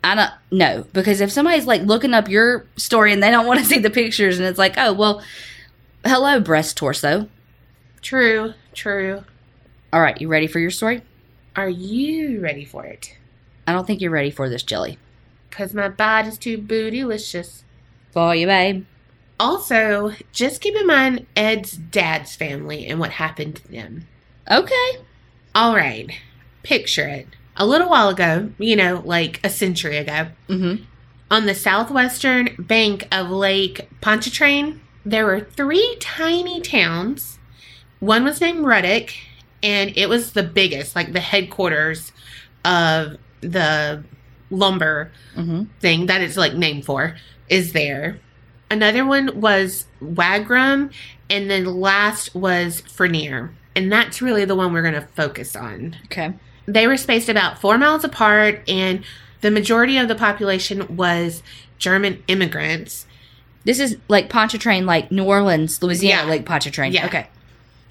[0.05, 3.59] I don't know because if somebody's like looking up your story and they don't want
[3.59, 5.23] to see the pictures, and it's like, oh well,
[6.05, 7.27] hello breast torso.
[8.03, 9.23] True, true.
[9.91, 11.01] All right, you ready for your story?
[11.55, 13.17] Are you ready for it?
[13.65, 14.99] I don't think you're ready for this, Jelly.
[15.49, 17.63] Cause my body's too bootylicious.
[18.11, 18.85] For you, babe.
[19.39, 24.07] Also, just keep in mind Ed's dad's family and what happened to them.
[24.51, 24.91] Okay.
[25.55, 26.11] All right,
[26.61, 27.27] picture it.
[27.57, 30.83] A little while ago, you know, like a century ago, Mm-hmm.
[31.31, 37.39] on the southwestern bank of Lake Pontchartrain, there were three tiny towns.
[37.99, 39.11] One was named Ruddock,
[39.63, 42.11] and it was the biggest, like the headquarters
[42.63, 44.03] of the
[44.49, 45.63] lumber Mm-hmm.
[45.79, 47.15] thing that it's like named for
[47.49, 48.19] is there.
[48.71, 50.89] Another one was Wagram,
[51.29, 53.51] and then last was Frenier.
[53.75, 55.95] And that's really the one we're going to focus on.
[56.05, 56.33] Okay.
[56.67, 59.03] They were spaced about four miles apart, and
[59.41, 61.43] the majority of the population was
[61.77, 63.05] German immigrants.
[63.63, 66.29] This is like Pontchartrain, like New Orleans, Louisiana, Yeah.
[66.29, 66.91] like Pontchartrain.
[66.93, 67.05] Yeah.
[67.07, 67.27] Okay.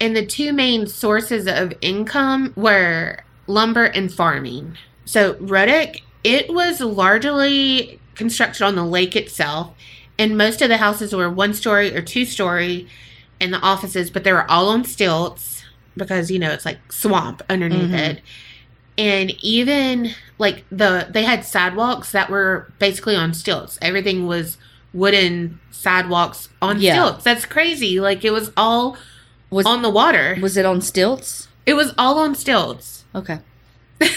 [0.01, 4.75] And the two main sources of income were lumber and farming.
[5.05, 9.73] So Ruddock, it was largely constructed on the lake itself.
[10.17, 12.87] And most of the houses were one story or two story
[13.39, 15.63] in the offices, but they were all on stilts
[15.97, 17.97] because, you know, it's like swamp underneath Mhm.
[17.99, 18.21] it.
[18.97, 23.77] And even like the, they had sidewalks that were basically on stilts.
[23.81, 24.57] Everything was
[24.93, 26.93] wooden sidewalks on Yeah.
[26.93, 27.23] stilts.
[27.23, 27.99] That's crazy.
[27.99, 28.97] Like it was all
[29.49, 30.37] Was on the water.
[30.41, 31.47] was it on stilts?
[31.65, 33.03] It was all on stilts.
[33.13, 33.39] Okay.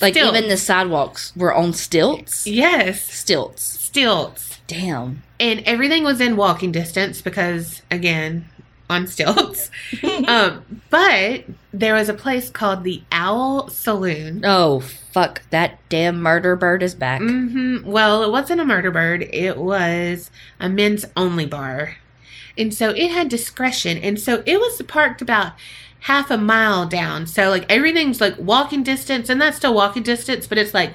[0.00, 0.36] Like Stilts.
[0.36, 2.46] even the sidewalks were on stilts.
[2.46, 3.62] Yes, Stilts.
[3.64, 4.60] stilts.
[4.68, 5.24] Damn.
[5.40, 8.48] And everything was in walking distance because, again,
[8.90, 9.70] on stilts.
[10.26, 14.42] um, but there was a place called the Owl Saloon.
[14.44, 15.42] Oh fuck!
[15.50, 17.20] That damn murder bird is back.
[17.20, 20.30] hmm Well, it wasn't a murder bird, it was
[20.60, 21.96] a men's only bar.
[22.56, 23.98] And so it had discretion.
[23.98, 25.52] And so it was parked about
[26.00, 27.26] half a mile down.
[27.26, 30.92] So, like, everything's like walking distance, and that's still walking distance, but it's like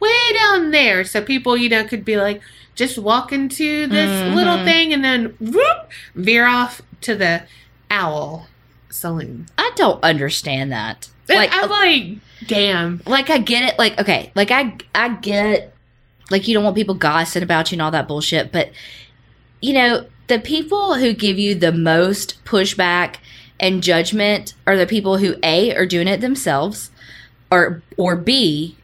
[0.00, 1.04] way down there.
[1.04, 2.40] So people, you know, could be like
[2.78, 4.34] just walk into this Mhm.
[4.34, 7.42] little thing and then whoop, veer off to the
[7.90, 8.46] Owl
[8.88, 9.46] Saloon.
[9.58, 11.08] I don't understand that.
[11.28, 13.02] Like, I'm like, damn.
[13.04, 13.78] like I get it.
[13.78, 15.74] Like, okay, like I, I get,
[16.30, 18.52] like you don't want people gossiping about you and all that bullshit.
[18.52, 18.70] But
[19.60, 23.16] you know, the people who give you the most pushback
[23.58, 26.90] and judgment are the people who a are doing it themselves,
[27.50, 28.76] or or b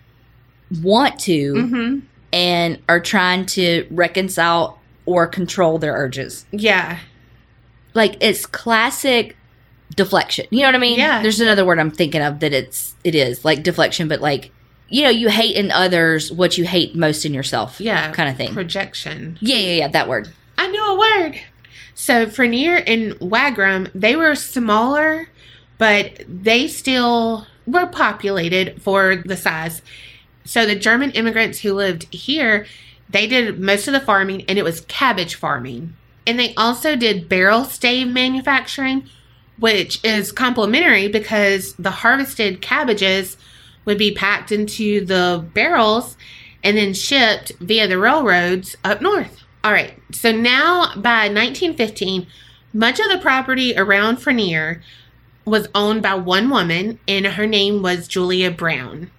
[0.83, 1.99] want to hmm
[2.35, 6.45] and are trying to reconcile or control their urges.
[6.51, 6.99] Yeah.
[7.95, 9.37] Like it's classic
[9.95, 10.47] deflection.
[10.51, 10.99] You know what I mean?
[10.99, 11.23] Yeah.
[11.23, 14.51] There's another word I'm thinking of that it's it is like deflection, but like
[14.89, 17.81] you know, you hate in others what you hate most in yourself.
[17.81, 18.11] Yeah.
[18.11, 18.53] Kind of thing.
[18.53, 19.39] Projection.
[19.41, 20.29] Yeah, yeah, yeah, that word.
[20.59, 21.41] I know a word.
[21.95, 25.29] So Frenier and Wagram, they were smaller,
[25.79, 29.83] but they still were populated for the size.
[30.45, 32.67] So the German immigrants who lived here,
[33.09, 35.97] they did most of the farming and it was cabbage farming.
[36.27, 39.09] And they also did barrel stave manufacturing,
[39.59, 43.37] which is complementary because the harvested cabbages
[43.85, 46.17] would be packed into the barrels
[46.63, 49.43] and then shipped via the railroads up north.
[49.63, 52.27] All right, so now by 1915,
[52.73, 54.83] much of the property around Frenier
[55.45, 59.11] was owned by one woman, and her name was Julia Brown.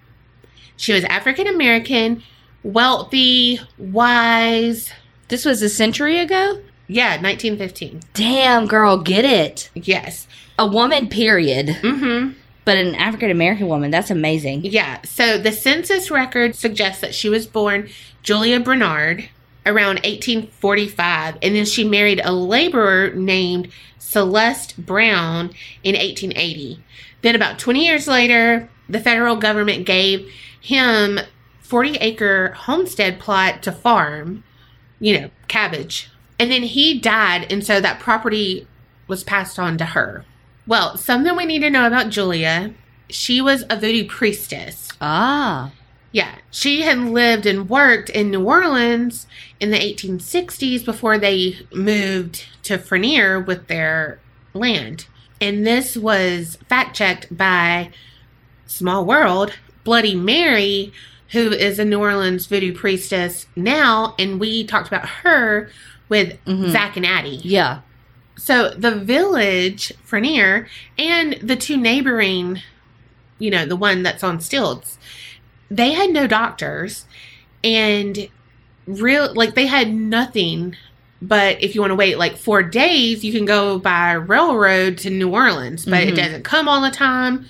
[0.78, 2.23] She was African American,
[2.63, 4.91] wealthy, wise.
[5.28, 6.61] This was a century ago?
[6.88, 8.01] Yeah, 1915.
[8.13, 9.69] Damn, girl, get it.
[9.73, 10.28] Yes.
[10.59, 11.67] A woman, period.
[11.67, 12.34] Mm-hmm.
[12.63, 14.65] But an African American woman, that's amazing.
[14.65, 15.01] Yeah.
[15.03, 17.89] So the census record suggests that she was born
[18.23, 19.30] Julia Bernard
[19.65, 25.51] around 1845, and then she married a laborer named Celeste Brown
[25.84, 26.80] in 1880.
[27.21, 30.32] Then, about 20 years later, the federal government gave
[30.66, 31.20] him
[31.61, 34.43] 40 acre homestead plot to farm,
[34.99, 36.09] you know, cabbage.
[36.38, 38.68] And then he died, and so that property
[39.07, 40.26] was passed on to her.
[40.68, 42.74] Well, something we need to know about Julia
[43.09, 44.89] she was a voodoo priestess.
[45.01, 45.72] Ah.
[46.11, 49.28] Yeah, she had lived and worked in New Orleans
[49.59, 54.20] in the 1860s before they moved to Frenier with their
[54.53, 55.07] land.
[55.41, 57.91] And this was fact checked by
[58.66, 59.53] Small World,
[59.86, 60.91] Bloody Mary,
[61.29, 64.15] who is a New Orleans voodoo priestess now.
[64.19, 65.69] And we talked about her
[66.09, 66.71] with Mhm.
[66.71, 67.39] Zach and Addie.
[67.43, 67.79] Yeah.
[68.38, 70.67] So the village, Frenier,
[70.99, 72.61] and the two neighboring,
[73.39, 74.97] you know, the one that's on stilts,
[75.71, 77.05] they had no doctors
[77.63, 78.27] and
[78.86, 80.75] real like they had nothing
[81.21, 85.09] but if you want to wait like four days you can go by railroad to
[85.09, 86.17] new orleans but it Mhm.
[86.17, 87.47] doesn't come all the time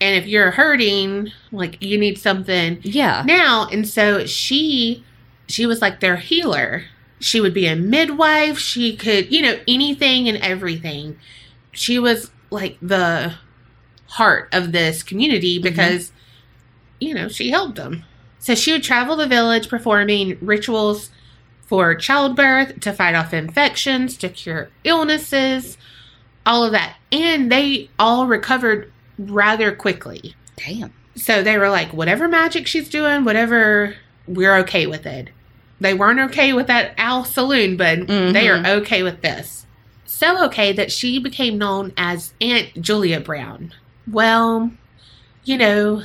[0.00, 2.80] and if you're hurting like you need something.
[2.82, 3.22] Yeah.
[3.26, 5.04] now and so she
[5.48, 6.84] she was like their healer.
[7.18, 8.58] She would be a midwife.
[8.58, 11.18] She could you know anything and everything.
[11.72, 13.34] She was like the
[14.08, 15.64] heart of this community mm-hmm.
[15.64, 16.12] because
[17.00, 18.04] you know she helped them.
[18.38, 21.10] So she would travel the village performing rituals
[21.62, 25.76] for childbirth to fight off infections to cure illnesses
[26.46, 26.96] all of that.
[27.12, 30.92] And they all recovered rather quickly Damn.
[31.14, 33.94] so they were like, whatever magic she's doing, whatever,
[34.26, 35.28] we're okay with it.
[35.80, 39.66] They weren't okay with that owl saloon, but they are okay with this.
[40.06, 43.74] So okay that she became known as Aunt Julia Brown.
[44.10, 44.70] Well,
[45.44, 46.02] you know,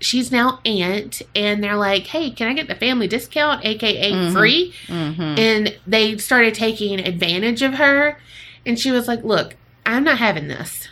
[0.00, 4.32] she's now Aunt, and they're like, hey, can I get the family discount, aka Mhm.
[4.32, 4.74] free?
[4.88, 5.22] Mm-hmm.
[5.22, 8.18] And they started taking advantage of her.
[8.66, 10.88] And she was like, Look, I'm not having this.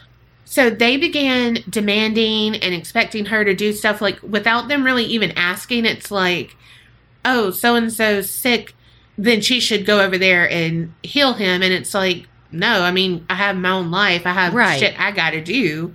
[0.49, 5.33] So they began demanding and expecting her to do stuff like without them really even
[5.33, 5.85] asking.
[5.85, 6.57] It's like,
[7.25, 8.75] oh, so and so's sick,
[9.19, 11.63] then she should go over there and heal him.
[11.63, 14.25] And it's like, no, I mean, I have my own life.
[14.25, 14.79] I have Right.
[14.79, 15.95] shit I got to do.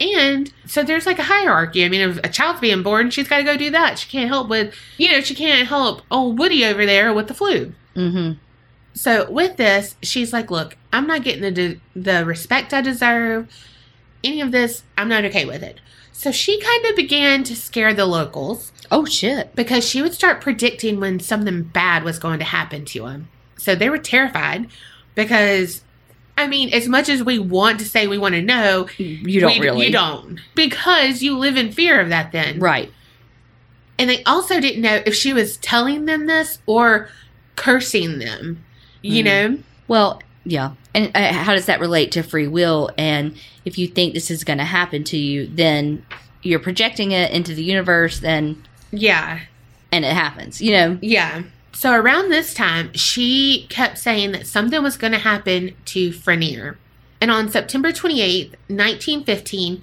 [0.00, 1.84] And so there's like a hierarchy.
[1.84, 3.98] I mean, if a child's being born, she's got to go do that.
[3.98, 7.34] She can't help with, you know, she can't help old Woody over there with the
[7.34, 7.74] flu.
[7.94, 8.38] Mm-hmm.
[8.94, 13.48] So with this, she's like, "Look, I'm not getting the de- the respect I deserve.
[14.24, 15.80] Any of this, I'm not okay with it."
[16.12, 19.54] So she kind of began to scare the locals Oh shit.
[19.56, 23.28] because she would start predicting when something bad was going to happen to them.
[23.56, 24.66] So they were terrified
[25.14, 25.82] because
[26.36, 29.52] I mean, as much as we want to say we want to know, You don't
[29.58, 29.86] we- really.
[29.86, 30.40] You don't.
[30.54, 32.58] Because you live in fear of that then.
[32.58, 32.90] Right.
[33.98, 37.08] And they also didn't know if she was telling them this or
[37.56, 38.64] cursing them.
[39.02, 39.24] You Mm.
[39.24, 39.58] know?
[39.88, 40.72] Well, yeah.
[40.94, 42.90] And uh, how does that relate to free will?
[42.98, 43.34] And
[43.64, 46.04] if you think this is going to happen to you, then
[46.42, 49.40] you're projecting it into the universe, then Yeah.
[49.92, 50.60] and it happens.
[50.62, 50.98] You know.
[51.02, 51.42] Yeah.
[51.72, 56.76] So around this time, she kept saying that something was going to happen to Frenier.
[57.20, 59.82] And on September 28th, 1915,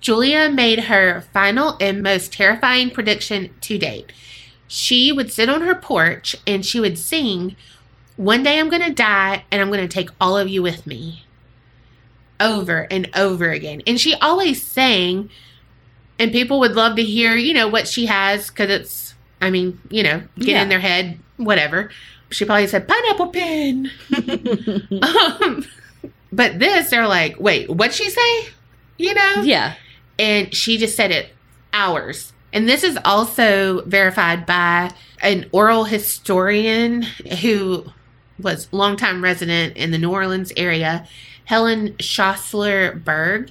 [0.00, 4.12] Julia made her final and most terrifying prediction to date.
[4.68, 7.56] She would sit on her porch and she would sing,
[8.16, 10.86] One day I'm going to die and I'm going to take all of you with
[10.86, 11.22] me.
[12.38, 13.80] Over and over again.
[13.86, 15.30] And she always sang,
[16.18, 19.80] and people would love to hear, you know, what she has because it's, I mean,
[19.88, 20.62] you know, get Yeah.
[20.62, 21.90] in their head, whatever.
[22.30, 23.90] She probably said pineapple pin.
[25.02, 25.64] um,
[26.30, 28.48] but this, they're like, wait, what'd she say?
[28.98, 29.42] You know?
[29.42, 29.74] yeah.
[30.18, 31.30] And she just said it
[31.72, 32.34] hours.
[32.52, 34.90] And this is also verified by
[35.22, 37.02] an oral historian
[37.40, 37.86] who
[38.40, 41.06] was longtime resident in the New Orleans area,
[41.44, 43.50] Helen Schossler Berg.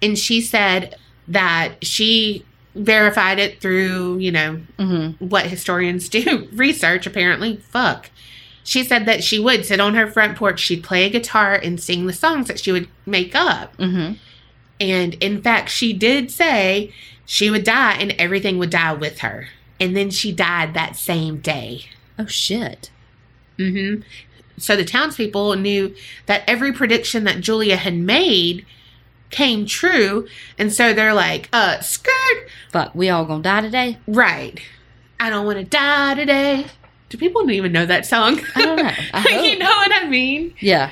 [0.00, 0.96] And she said
[1.28, 2.44] that she
[2.74, 7.56] verified it through, you know, hmm what historians do research apparently.
[7.56, 8.10] Fuck.
[8.64, 11.80] She said that she would sit on her front porch she'd play a guitar and
[11.80, 13.74] sing the songs that she would make up.
[13.76, 14.12] Hmm
[14.82, 16.92] and in fact she did say
[17.24, 19.48] she would die and everything would die with her.
[19.80, 21.86] And then she died that same day.
[22.18, 22.90] Oh shit.
[23.70, 24.00] Hmm
[24.58, 25.94] so the townspeople knew
[26.26, 28.64] that every prediction that julia had made
[29.30, 30.26] came true
[30.58, 32.94] and so they're like uh skirt Fuck.
[32.94, 33.98] We all gonna die today?
[34.08, 34.58] Right.
[35.20, 36.66] I don't want to die today.
[37.10, 38.40] Do people even know that song?
[38.56, 38.90] I don't know.
[39.12, 40.54] I you know what I mean?
[40.58, 40.90] Yeah.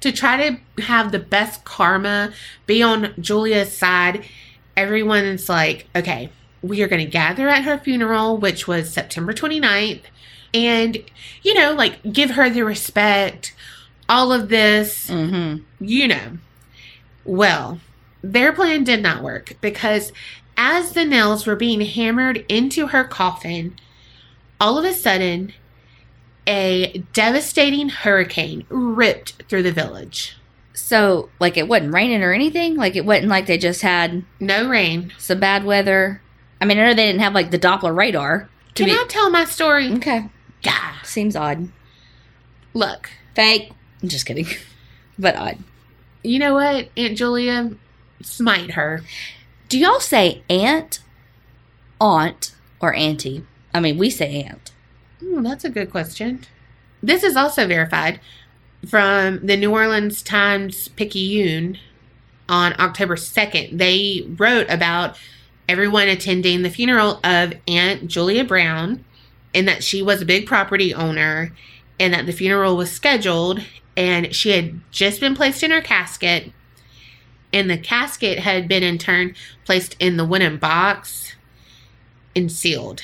[0.00, 2.32] To try to have the best karma,
[2.66, 4.26] be on Julia's side,
[4.76, 6.28] everyone's like, okay,
[6.60, 10.02] we are going to gather at her funeral, which was September 29th,
[10.54, 10.98] and,
[11.42, 13.54] you know, like give her the respect,
[14.08, 16.38] all of this hmm you know.
[17.24, 17.80] Well,
[18.22, 20.12] their plan did not work because
[20.56, 23.76] as the nails were being hammered into her coffin,
[24.60, 25.52] all of a sudden,
[26.46, 30.36] a devastating hurricane ripped through the village.
[30.74, 32.76] So, like, it wasn't raining or anything.
[32.76, 35.12] Like, it wasn't like they just had No rain.
[35.18, 36.20] some bad weather.
[36.60, 38.48] I mean, I know they didn't have like the Doppler radar.
[38.74, 39.92] To Can be I tell my story?
[39.94, 40.28] okay,
[40.64, 41.00] Yeah.
[41.02, 41.68] seems odd.
[42.74, 43.72] Look, Fake.
[44.02, 44.46] I'm just kidding,
[45.18, 45.58] but odd.
[46.22, 47.72] you know what, Aunt Julia?
[48.22, 49.02] Smite her.
[49.68, 51.00] Do y'all say aunt,
[52.00, 53.44] aunt, or auntie?
[53.74, 54.70] I mean, we say aunt.
[55.20, 56.40] Hmm, that's a good question.
[57.02, 58.20] This is also verified
[58.88, 61.78] from the New Orleans Times Picayune
[62.48, 63.78] on October 2nd.
[63.78, 65.16] They wrote about
[65.68, 69.04] everyone attending the funeral of Aunt Julia Brown
[69.54, 71.52] and that she was a big property owner
[72.00, 73.60] and that the funeral was scheduled
[73.96, 76.50] and she had just been placed in her casket
[77.52, 79.34] and the casket had been in turn
[79.64, 81.34] placed in the wooden box
[82.34, 83.02] and sealed.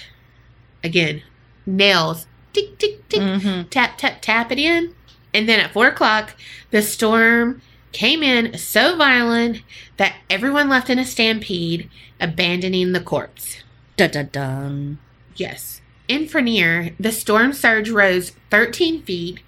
[0.82, 1.22] Again,
[1.66, 3.68] nails, tick, tick, tick, Mm-hmm.
[3.68, 4.94] tap, tap, tap it in.
[5.34, 6.34] And then at four o'clock,
[6.70, 7.60] the storm
[7.92, 9.62] came in so violent
[9.98, 11.90] that everyone left in a stampede,
[12.20, 13.58] abandoning the corpse.
[13.96, 14.98] Dun dun dun.
[15.36, 15.77] Yes.
[16.08, 19.40] In Frenier, the storm surge rose 13 feet.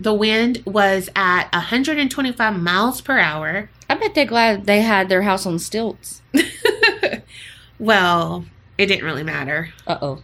[0.00, 3.70] The wind was at 125 miles per hour.
[3.88, 6.22] I bet they're glad they had their house on stilts.
[7.78, 8.44] well,
[8.76, 9.70] it didn't really matter.
[9.86, 10.22] Uh oh.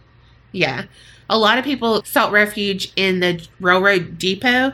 [0.51, 0.85] Yeah.
[1.29, 4.73] A lot of people sought refuge in the railroad depot,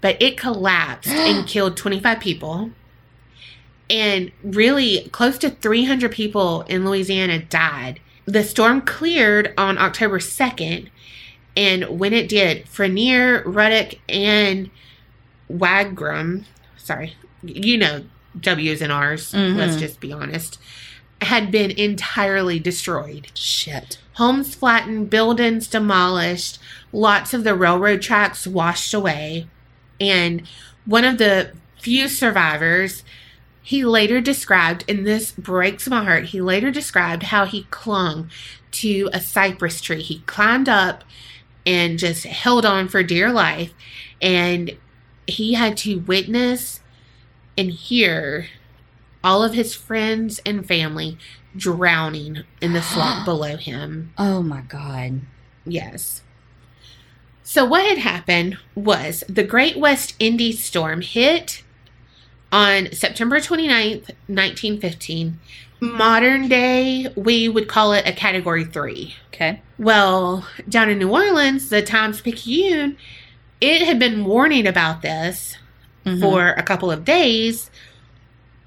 [0.00, 2.70] but it collapsed and killed 25 people.
[3.88, 8.00] And really, close to 300 people in Louisiana died.
[8.30, 10.88] The storm cleared on October 2nd,
[11.56, 14.70] and when it did, Frenier, Ruddock, and
[15.48, 16.44] Wagram,
[16.76, 18.04] sorry, you know
[18.40, 19.56] W's and R's, Mhm.
[19.56, 20.60] let's just be honest,
[21.22, 23.32] had been entirely destroyed.
[23.34, 23.98] Shit.
[24.12, 26.60] Homes flattened, buildings demolished,
[26.92, 29.48] lots of the railroad tracks washed away.
[30.00, 30.42] And
[30.84, 31.50] one of the
[31.80, 33.02] few survivors,
[33.62, 38.30] he later described, and this breaks my heart, he later described how he clung
[38.72, 40.02] to a cypress tree.
[40.02, 41.04] He climbed up
[41.66, 43.72] and just held on for dear life.
[44.20, 44.76] And
[45.26, 46.80] he had to witness
[47.56, 48.46] and hear
[49.22, 51.18] all of his friends and family
[51.56, 54.12] drowning in the swamp below him.
[54.16, 55.20] Oh my god.
[55.64, 56.22] Yes.
[57.42, 61.62] So, what had happened was the Great West Indies storm hit
[62.52, 65.38] on September 29th, 1915.
[65.80, 69.14] Modern day, we would call it a category three.
[69.28, 69.62] Okay.
[69.78, 72.96] Well, down in New Orleans, the Times Picayune,
[73.60, 75.56] it had been warning about this
[76.04, 76.20] Mhm.
[76.20, 77.70] for a couple of days.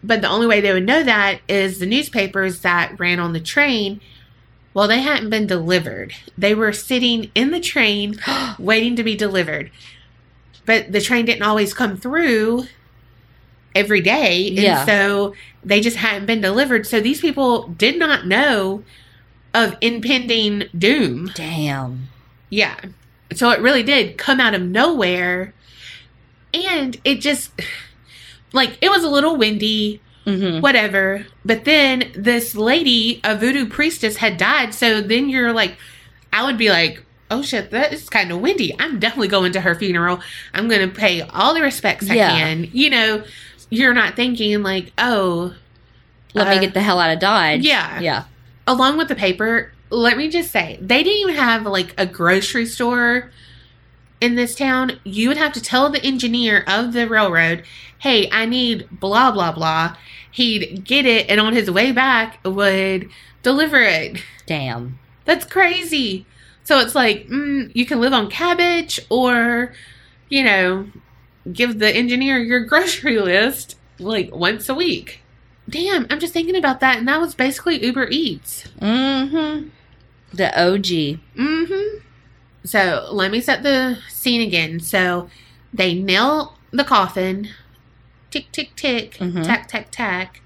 [0.03, 3.39] But the only way they would know that is the newspapers that ran on the
[3.39, 4.01] train.
[4.73, 6.13] Well, they hadn't been delivered.
[6.37, 8.19] They were sitting in the train
[8.59, 9.69] waiting to be delivered.
[10.65, 12.65] But the train didn't always come through
[13.75, 14.47] every day.
[14.49, 14.85] And Yeah.
[14.85, 16.85] so they just hadn't been delivered.
[16.87, 18.83] So these people did not know
[19.53, 21.31] of impending doom.
[21.35, 22.09] Damn.
[22.49, 22.75] Yeah.
[23.33, 25.53] So it really did come out of nowhere.
[26.53, 27.51] And it just,
[28.51, 30.61] like, it was a little windy, Mm-hmm.
[30.61, 31.25] whatever.
[31.43, 34.73] But then this lady, a voodoo priestess, had died.
[34.73, 35.75] So then you're like,
[36.31, 38.73] I would be like, oh shit, that is kind of windy.
[38.79, 40.21] I'm definitely going to her funeral.
[40.53, 42.29] I'm going to pay all the respects I Yeah.
[42.29, 42.69] can.
[42.71, 43.23] You know,
[43.73, 45.53] you're not thinking, like, oh,
[46.33, 47.61] Let uh, me get the hell out of Dodge.
[47.61, 47.99] yeah.
[47.99, 48.23] Yeah.
[48.67, 52.65] along with the paper, let me just say, they didn't even have like a grocery
[52.65, 53.31] store
[54.21, 54.99] in this town.
[55.03, 57.63] You would have to tell the engineer of the railroad,
[57.99, 59.95] hey, I need blah, blah, blah.
[60.31, 63.09] He'd get it and on his way back would
[63.43, 64.23] deliver it.
[64.45, 64.97] Damn.
[65.25, 66.25] That's crazy.
[66.63, 69.73] So it's like, mm, you can live on cabbage or,
[70.29, 70.87] you know,
[71.51, 75.21] give the engineer your grocery list like once a week.
[75.69, 76.97] Damn, I'm just thinking about that.
[76.97, 78.65] And that was basically Uber Eats.
[78.81, 79.69] Mm-hmm.
[80.33, 81.19] The OG.
[81.37, 81.97] Mm-hmm.
[82.65, 84.79] So let me set the scene again.
[84.79, 85.29] So
[85.73, 87.49] they nail the coffin,
[88.31, 89.45] tick, tick, tick, Mhm.
[89.45, 90.41] tack, tack, tack.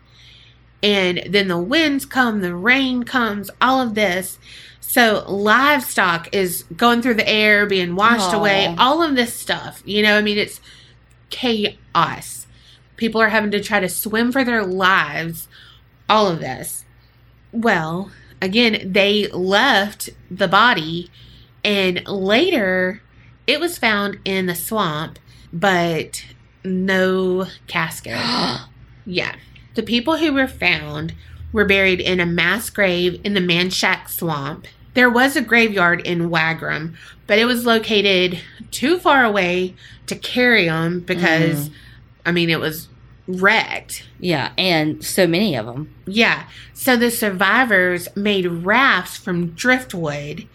[0.84, 4.38] And then the winds come, the rain comes, all of this.
[4.80, 8.38] So livestock is going through the air, being washed Aw.
[8.39, 9.82] away, all of this stuff.
[9.86, 10.62] You know, I mean, it's
[11.30, 12.47] chaos.
[12.95, 15.47] People are having to try to swim for their lives,
[16.09, 16.86] all of this.
[17.51, 18.11] Well,
[18.41, 21.09] again, they left the body,
[21.63, 23.01] and later
[23.45, 25.19] it was found in the swamp,
[25.53, 26.25] but
[26.63, 28.17] no casket.
[29.05, 29.36] yeah.
[29.75, 31.13] The people who were found
[31.53, 34.67] were buried in a mass grave in the Manchac swamp.
[34.98, 38.41] There was a graveyard in Wagram, but it was located
[38.72, 39.76] too far away
[40.08, 41.76] to carry them because, mm-hmm.
[42.26, 42.89] I mean, it was
[43.28, 44.08] wrecked.
[44.20, 44.54] yeah.
[44.58, 45.93] And so many of them.
[46.08, 46.48] Yeah.
[46.74, 50.48] So the survivors made rafts from driftwood,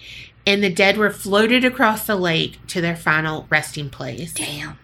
[0.45, 4.33] and the dead were floated across the lake to their final resting place.
[4.33, 4.77] Damn.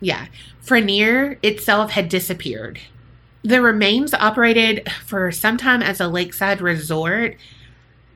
[0.00, 0.26] Yeah.
[0.62, 2.78] Frenier itself had disappeared.
[3.40, 7.38] The remains operated for some time as a lakeside resort,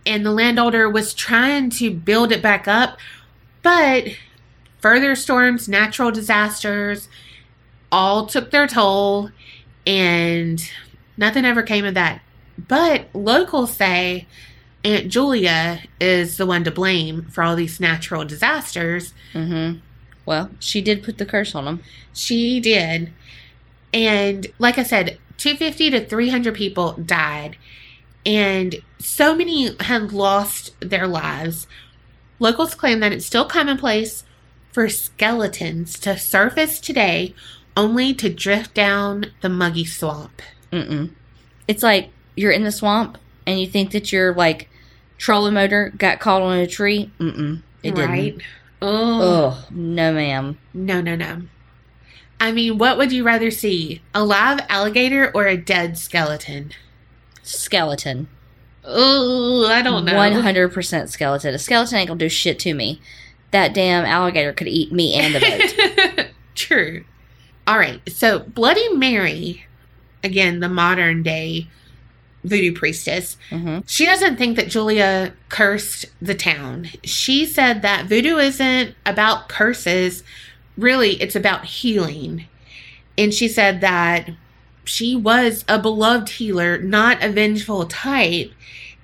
[0.06, 2.98] and the landowner was trying to build it back up,
[3.62, 4.08] but
[4.80, 7.08] further storms, natural disasters,
[7.90, 9.30] all took their toll,
[9.86, 10.70] and
[11.16, 12.20] nothing ever came of that.
[12.58, 14.26] But locals say
[14.84, 19.14] Aunt Julia is the one to blame for all these natural disasters.
[19.32, 19.78] Mm-hmm.
[20.26, 21.82] Well, she did put the curse on them.
[22.12, 23.12] She did.
[23.92, 27.56] And like I said, 250 to 300 people died.
[28.24, 31.66] And so many had lost their lives.
[32.38, 34.24] Locals claim that it's still commonplace
[34.72, 37.34] for skeletons to surface today
[37.76, 40.40] only to drift down the muggy swamp.
[40.72, 41.10] Mm-mm.
[41.68, 44.68] It's like you're in the swamp and you think that your like
[45.18, 47.10] trolling motor got caught on a tree.
[47.18, 47.62] Mm-mm.
[47.82, 48.32] It right?
[48.32, 48.42] didn't.
[48.80, 50.58] Oh, Oh no, ma'am.
[50.74, 51.42] no, no, no.
[52.40, 54.02] I mean, what would you rather see?
[54.14, 56.72] A live alligator or a dead skeleton?
[57.42, 58.28] Skeleton.
[58.84, 60.16] Oh, I don't know.
[60.16, 61.54] One hundred percent skeleton.
[61.54, 63.00] A skeleton ain't gonna do shit to me.
[63.52, 65.40] That damn alligator could eat me and the
[66.16, 66.26] boat.
[66.54, 67.04] True.
[67.66, 68.00] All right.
[68.08, 69.66] So Bloody Mary,
[70.24, 71.68] again, the modern day
[72.44, 76.88] voodoo priestess, hmm she doesn't think that Julia cursed the town.
[77.04, 80.24] She said that voodoo isn't about curses.
[80.76, 82.46] Really, it's about healing.
[83.16, 84.30] And she said that
[84.84, 88.52] she was a beloved healer, not a vengeful type.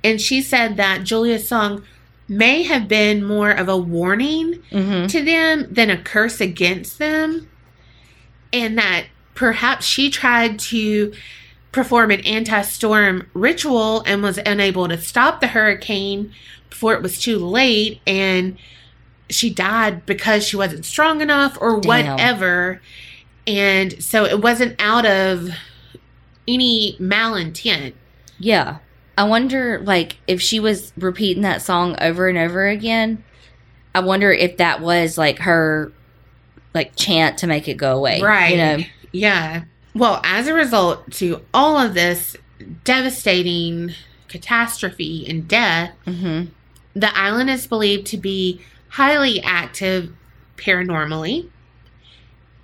[0.05, 1.85] And she said that Julia's song
[2.29, 5.07] may have been more of a warning Mm-hmm.
[5.07, 7.49] to them than a curse against them.
[8.53, 11.13] And that perhaps she tried to
[11.73, 16.33] perform an anti storm ritual and was unable to stop the hurricane
[16.71, 18.01] before it was too late.
[18.07, 18.57] And
[19.31, 21.89] she died because she wasn't strong enough or Damn.
[21.89, 22.81] whatever.
[23.47, 25.51] And so it wasn't out of
[26.49, 27.95] any malintent.
[28.39, 28.79] Yeah.
[29.16, 33.23] I wonder, like, if she was repeating that song over and over again,
[33.95, 35.93] I wonder if that was, like, her,
[36.75, 38.20] like, chant to make it go away.
[38.23, 38.51] Right.
[38.51, 38.79] You know?
[39.12, 39.65] Yeah.
[39.95, 42.37] Well, as a result to all of this
[42.85, 43.93] devastating
[44.29, 46.51] catastrophe and death, Mm-hmm.
[46.95, 48.61] the island is believed to be
[48.91, 50.12] highly active
[50.57, 51.49] paranormally.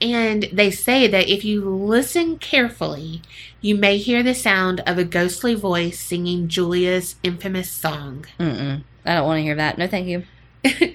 [0.05, 3.23] And they say that if you listen carefully,
[3.63, 8.27] you may hear the sound of a ghostly voice singing Julia's infamous song.
[8.39, 8.85] Mm-mm.
[9.07, 9.79] I don't want to hear that.
[9.79, 10.25] No, thank you.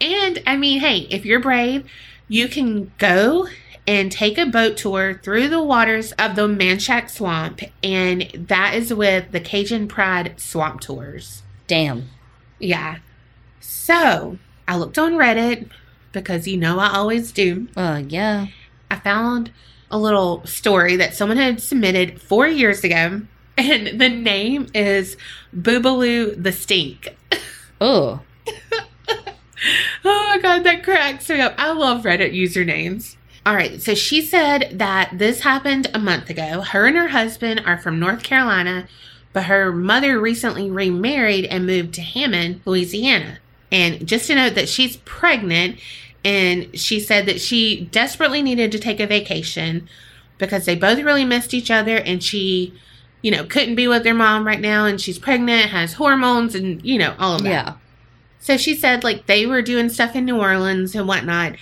[0.00, 1.88] And I mean, hey, if you're brave,
[2.28, 3.48] you can go
[3.86, 8.92] and take a boat tour through the waters of the Manchac Swamp, and that is
[8.92, 11.42] with the Cajun Pride Swamp Tours.
[11.66, 12.10] Damn.
[12.58, 12.98] Yeah.
[13.60, 15.70] So I looked on Reddit
[16.12, 17.68] because you know I always do.
[17.76, 18.46] Uh, yeah.
[18.90, 19.50] I found
[19.90, 23.22] a little story that someone had submitted four years ago,
[23.56, 25.16] and the name is
[25.56, 27.16] Boobaloo the Stink.
[27.80, 28.20] Oh.
[30.04, 31.54] Oh my god, that cracks me up.
[31.58, 33.16] I love Reddit usernames.
[33.44, 36.60] All right, so she said that this happened a month ago.
[36.60, 38.86] Her and her husband are from North Carolina,
[39.32, 43.38] but her mother recently remarried and moved to Hammond, Louisiana.
[43.70, 45.78] And just to note that she's pregnant,
[46.24, 49.88] and she said that she desperately needed to take a vacation
[50.38, 52.72] because they both really missed each other, and she,
[53.22, 56.84] you know, couldn't be with their mom right now, and she's pregnant, has hormones, and,
[56.84, 57.50] you know, all of that.
[57.50, 57.74] Yeah.
[58.40, 61.56] So she said like they were doing stuff in New Orleans and whatnot,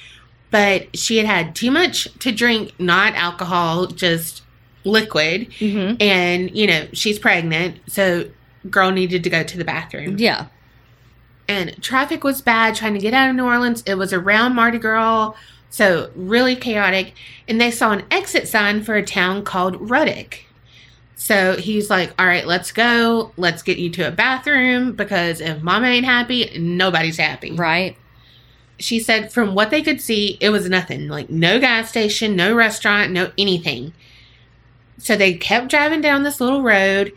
[0.51, 4.43] but she had had too much to drink, not alcohol, just
[4.85, 5.51] liquid.
[5.59, 6.01] Mm-hmm.
[6.01, 7.81] And, you know, she's pregnant.
[7.89, 8.29] So
[8.71, 10.19] girl needed to go to the bathroom.
[10.19, 10.47] Yeah.
[11.49, 13.83] And traffic was bad trying to get out of New Orleans.
[13.87, 15.33] It was around Mardi Gras.
[15.71, 17.15] So really chaotic.
[17.49, 20.41] And they saw an exit sign for a town called Ruddick.
[21.17, 23.33] So he's like, all right, let's go.
[23.37, 27.53] Let's get you to a bathroom because if mama ain't happy, nobody's happy.
[27.53, 27.97] Right.
[28.79, 32.55] She said from what they could see, it was nothing like no gas station, no
[32.55, 33.95] restaurant, no anything.
[34.99, 37.13] So they kept driving down this little road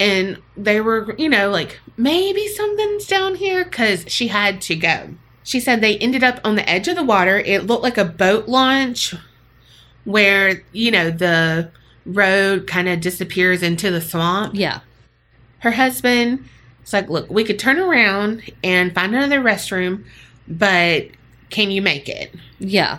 [0.00, 5.10] and they were, you know, like maybe something's down here because she had to go.
[5.44, 7.38] She said they ended up on the edge of the water.
[7.38, 9.14] It looked like a boat launch
[10.04, 11.70] where, you know, the
[12.04, 14.80] road kind of disappears into the swamp Yeah.
[15.60, 16.44] her husband
[16.80, 20.04] was like, Look, we could turn around and find another restroom,
[20.48, 21.06] but
[21.50, 22.34] can you make it?
[22.58, 22.98] Yeah.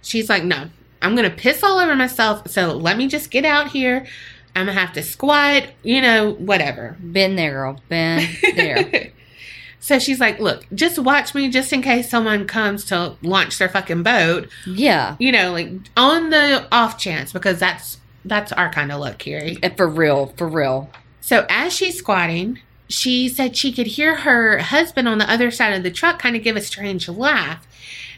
[0.00, 0.70] She's like, No,
[1.02, 2.48] I'm going to piss all over myself.
[2.48, 4.06] So let me just get out here.
[4.56, 6.96] I'm to have to squat, you know, whatever.
[7.00, 7.80] Been there, girl.
[7.88, 9.10] Been there.
[9.80, 13.68] so she's like, Look, just watch me just in case someone comes to launch their
[13.68, 15.16] fucking boat, yeah.
[15.18, 17.98] you know, like on the off chance, because that's.
[18.26, 19.58] That's our kind of luck, Carrie.
[19.62, 20.32] Uh, For real.
[20.38, 20.88] For real.
[21.20, 22.58] So as she's squatting,
[22.88, 26.36] she said she could hear her husband on the other side of the truck kind
[26.36, 27.66] of give a strange laugh.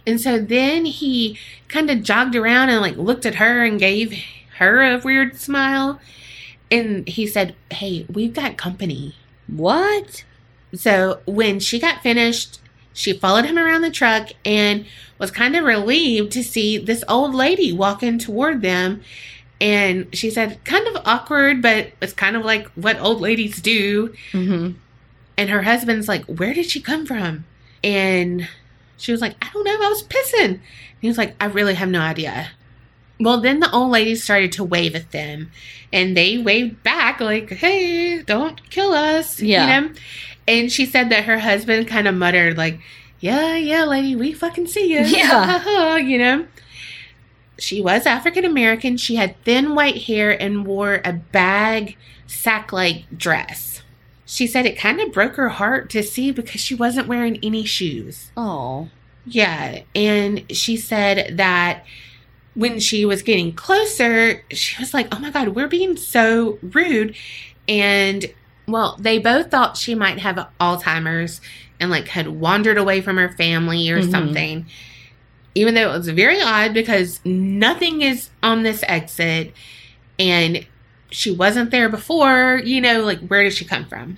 [0.07, 1.39] And so then he
[1.69, 4.13] kind of jogged around and like looked at her and gave
[4.59, 6.01] her a weird smile.
[6.71, 9.15] And he said, Hey, we've got company.
[9.47, 10.25] What?
[10.75, 12.61] So when she got finished,
[12.93, 14.87] she followed him around the truck and
[15.19, 19.03] was kind of relieved to see this old lady walking toward them.
[19.61, 24.15] And she said, kind of awkward, but it's kind of like what old ladies do.
[24.33, 24.73] Mm-hmm.
[25.39, 27.45] And her husband's like, Where did she come from?
[27.85, 28.49] And
[28.97, 29.73] she was like, I don't know.
[29.73, 30.45] I was pissing.
[30.45, 30.61] And
[31.01, 32.51] he was like, I really have no idea.
[33.19, 35.51] Well, then the old lady started to wave at them.
[35.93, 39.41] And they waved back, like, Hey, don't kill us.
[39.41, 39.81] Yeah.
[39.81, 39.95] You know?
[40.49, 42.81] And she said that her husband kind of muttered, like,
[43.21, 45.01] Yeah, yeah, lady, we fucking see you.
[45.01, 45.97] Yeah.
[45.97, 46.47] you know?
[47.59, 48.97] She was African American.
[48.97, 53.83] She had thin white hair and wore a bag sack like dress.
[54.27, 57.65] She said it kind of broke her heart to see because she wasn't wearing any
[57.65, 58.31] shoes.
[58.37, 58.89] Oh.
[59.25, 59.83] Yeah.
[59.95, 61.85] And she said that
[62.57, 67.15] when she was getting closer, she was like, oh my God, we're being so rude.
[67.69, 68.27] And
[68.67, 71.41] well, they both thought she might have Alzheimer's
[71.79, 74.11] and like had wandered away from her family or Mhm.
[74.11, 74.67] something.
[75.55, 79.53] Even though it was very odd because nothing is on this exit.
[80.19, 80.67] and
[81.11, 84.17] she wasn't there before, you know, like where did she come from?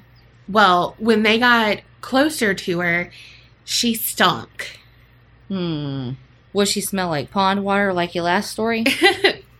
[0.49, 3.11] Well, when they got closer to her,
[3.65, 4.79] she stunk.
[5.49, 6.13] Hmm.
[6.53, 8.85] Would she smell like pond water like your last story?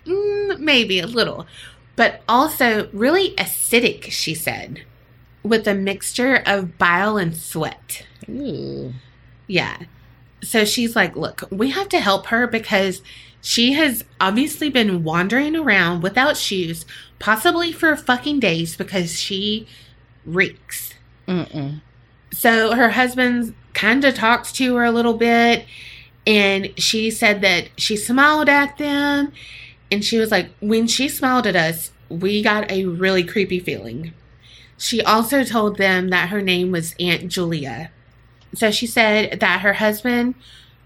[0.07, 1.47] Mm, Maybe a little,
[1.95, 4.83] but also really acidic, she said,
[5.43, 8.07] with a mixture of bile and sweat.
[8.27, 8.95] Ooh.
[9.47, 9.77] Yeah.
[10.43, 13.03] So she's like, look, we have to help her because
[13.43, 16.87] she has obviously been wandering around without shoes,
[17.19, 19.67] possibly for fucking days because she
[20.25, 20.95] reeks.
[21.27, 21.83] Mm-mm.
[22.33, 25.67] So her husband kind of talks to her a little bit,
[26.27, 29.33] and she said that she smiled at them,
[29.91, 34.13] and she was like, when she smiled at us, we got a really creepy feeling.
[34.77, 37.91] She also told them that her name was Aunt Julia.
[38.55, 40.35] So she said that her husband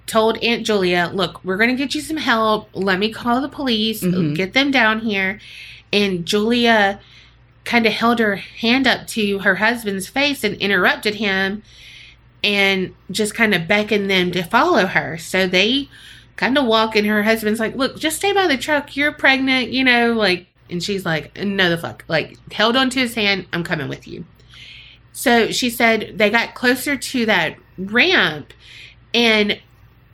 [0.07, 2.69] told Aunt Julia, Look, we're going to get you some help.
[2.73, 4.35] Let me call the police, Mhm.
[4.35, 5.39] get them down here.
[5.93, 7.01] And Julia
[7.65, 11.63] kind of held her hand up to her husband's face and interrupted him
[12.45, 15.19] and just kind of beckoned them to follow her.
[15.19, 15.89] So they
[16.37, 18.97] kind of walk, and her husband's like, Look, just stay by the truck.
[18.97, 22.05] You're pregnant, you know, like, and she's like, No, the fuck.
[22.09, 23.47] Like, held onto his hand.
[23.53, 24.25] I'm coming with you.
[25.13, 28.53] So she said they got closer to that ramp,
[29.15, 29.61] and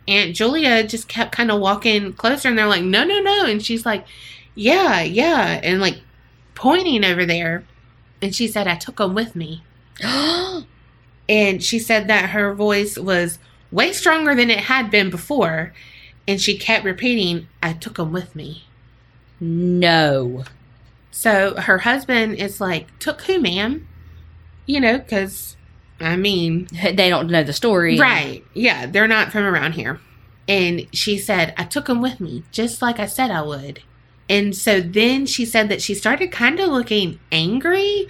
[0.06, 3.46] Aunt Julia just kept kind of walking closer, and they're like, No, no, no.
[3.46, 4.06] And she's like,
[4.54, 5.60] Yeah, yeah.
[5.62, 6.00] And like
[6.54, 7.64] pointing over there.
[8.20, 9.62] And she said, I took them with me.
[11.28, 13.38] And she said that her voice was
[13.70, 15.72] way stronger than it had been before.
[16.26, 18.64] And she kept repeating, I took them with me.
[19.40, 20.44] no.
[21.10, 23.88] So her husband is like, Took who, ma'am?
[24.66, 25.56] You know, because,
[25.98, 27.98] I mean, They don't know the story.
[27.98, 28.44] right.
[28.54, 29.98] Yeah, they're not from around here.
[30.46, 33.82] And she said, I took them with me, just like I said I would.
[34.30, 38.06] And so then she said that she started kind of looking angry,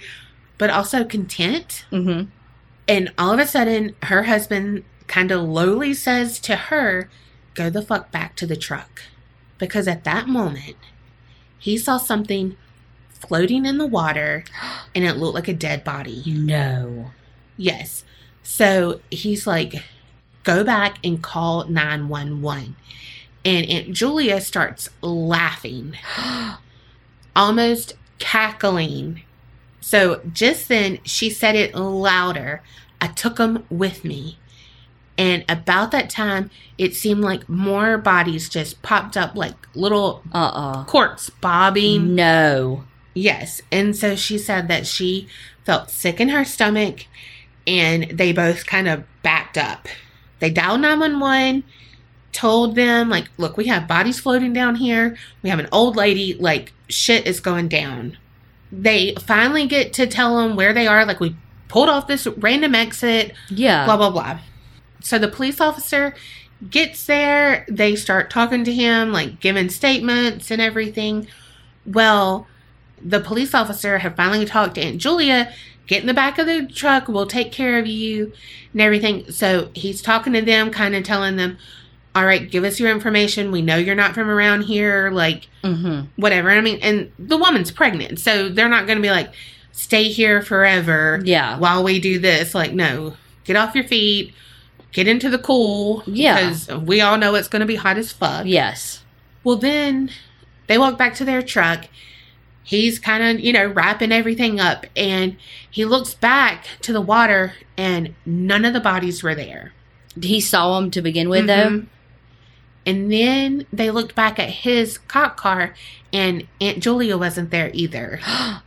[0.57, 1.85] but also content.
[1.91, 2.29] Mm-hmm.
[2.89, 7.07] And all of a sudden, her husband kind of lowly says to her,
[7.53, 9.03] Go the fuck back to the truck.
[9.59, 10.75] Because at that moment,
[11.59, 12.57] he saw something
[13.09, 14.43] floating in the water
[14.95, 16.23] and it looked like a dead body.
[16.25, 17.11] No.
[17.57, 18.03] Yes.
[18.41, 19.83] So he's like,
[20.43, 22.75] Go back and call 911.
[23.45, 25.95] And Aunt Julia starts laughing,
[27.35, 29.21] almost cackling.
[29.89, 32.61] So just then, she said it louder.
[33.01, 34.37] I took them with me.
[35.17, 40.83] And about that time, it seemed like more bodies just popped up like little Uh-uh.
[40.85, 42.13] corks bobbing.
[42.13, 42.83] No.
[43.15, 43.63] Yes.
[43.71, 45.27] And so she said that she
[45.65, 47.07] felt sick in her stomach
[47.65, 49.87] and they both kind of backed up.
[50.37, 51.63] They dialed 911,
[52.31, 55.17] told them, like, look, we have bodies floating down here.
[55.41, 58.17] We have an old lady, like, shit is going down.
[58.71, 61.05] They finally get to tell them where they are.
[61.05, 61.35] Like, we
[61.67, 63.85] pulled off this random exit, Yeah.
[63.85, 64.39] blah, blah, blah.
[65.01, 66.13] So the police officer
[66.69, 67.65] gets there.
[67.69, 71.27] They start talking to him, like, giving statements and everything.
[71.85, 72.47] Well,
[73.01, 75.51] the police officer had finally talked to Aunt Julia.
[75.87, 77.07] Get in the back of the truck.
[77.07, 78.31] We'll take care of you
[78.73, 79.31] and everything.
[79.31, 81.57] So he's talking to them, kind of telling them,
[82.15, 83.51] all right, give us your information.
[83.51, 85.11] We know you're not from around here.
[85.11, 86.07] Like, mm-hmm.
[86.15, 86.49] whatever.
[86.49, 88.19] I mean, and the woman's pregnant.
[88.19, 89.31] So they're not going to be like,
[89.71, 91.57] stay here forever Yeah.
[91.59, 92.55] while we do this.
[92.55, 94.33] Like, no, get off your feet.
[94.91, 96.01] Get into the cool.
[96.07, 96.49] Yeah.
[96.49, 98.45] Because we all know it's going to be hot as fuck.
[98.47, 99.03] Yes.
[99.43, 100.09] Well, then
[100.67, 101.85] they walk back to their truck.
[102.63, 104.85] He's kind of, you know, wrapping everything up.
[104.95, 105.37] And
[105.69, 109.73] he looks back to the water, and none of the bodies were there.
[110.21, 111.85] He saw them to begin with, Mhm.
[112.89, 115.75] And then they looked back at his cop car,
[116.11, 118.19] and Aunt Julia wasn't there either.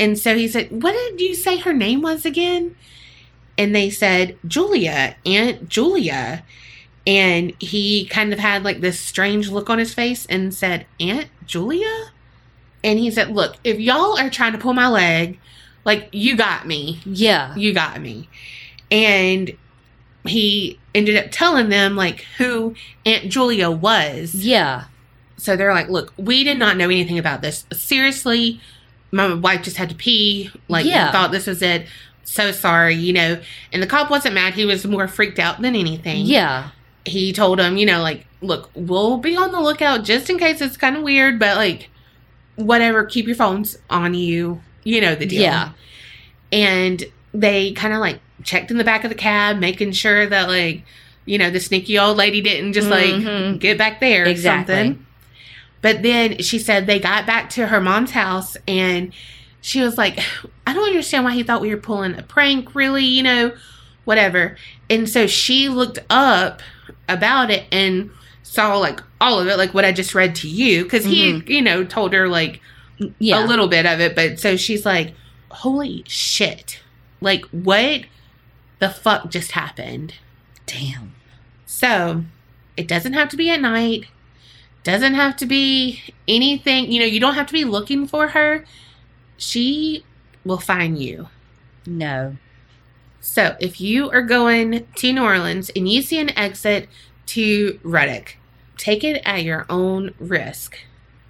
[0.00, 2.74] And so he said, What did you say her name was again?
[3.58, 6.42] And they said, Julia, Aunt Julia.
[7.06, 11.28] And he kind of had like this strange look on his face and said, Aunt
[11.44, 12.12] Julia?
[12.82, 15.38] And he said, Look, if y'all are trying to pull my leg,
[15.84, 17.00] like, you got me.
[17.04, 17.54] yeah.
[17.54, 18.30] You got me.
[18.90, 19.54] And
[20.24, 22.74] he ended up telling them, like, who
[23.06, 24.34] Aunt Julia was.
[24.34, 24.84] Yeah.
[25.36, 27.64] So they're like, look, we did not know anything about this.
[27.72, 28.60] Seriously,
[29.10, 30.50] my wife just had to pee.
[30.68, 31.10] Like, Yeah.
[31.12, 31.86] thought this was it.
[32.24, 33.40] So sorry, you know.
[33.72, 34.54] And the cop wasn't mad.
[34.54, 36.26] He was more freaked out than anything.
[36.26, 36.70] Yeah.
[37.04, 40.60] He told him, you know, like, look, we'll be on the lookout just in case
[40.60, 41.88] it's kind of weird, but like,
[42.56, 44.60] whatever, keep your phones on you.
[44.84, 45.42] You know the deal.
[45.42, 45.70] Yeah.
[46.52, 50.48] And they kind of like checked in the back of the cab, making sure that,
[50.48, 50.82] like,
[51.26, 53.58] you know, the sneaky old lady didn't just like Mhm.
[53.60, 54.74] get back there or Exactly.
[54.74, 55.06] something.
[55.82, 59.12] But then she said they got back to her mom's house and
[59.60, 60.18] she was like,
[60.66, 63.52] I don't understand why he thought we were pulling a prank, really, you know,
[64.04, 64.56] whatever.
[64.88, 66.62] And so she looked up
[67.08, 68.10] about it and
[68.42, 71.62] saw like all of it, like what I just read to you, because he, you
[71.62, 72.60] know, told her like
[73.18, 73.44] Yeah.
[73.44, 74.14] a little bit of it.
[74.16, 75.14] But so she's like,
[75.50, 76.80] holy shit.
[77.20, 78.02] Like, what
[78.80, 80.14] the fuck just happened?
[80.66, 81.14] Damn.
[81.66, 82.24] So
[82.76, 84.06] it doesn't have to be at night,
[84.84, 88.64] doesn't have to be anything, you know, you don't have to be looking for her.
[89.36, 90.04] She
[90.44, 91.28] will find you.
[91.86, 92.36] No.
[93.20, 96.88] So if you are going to New Orleans and you see an exit
[97.26, 98.38] to Reddick,
[98.78, 100.78] take it at your own risk.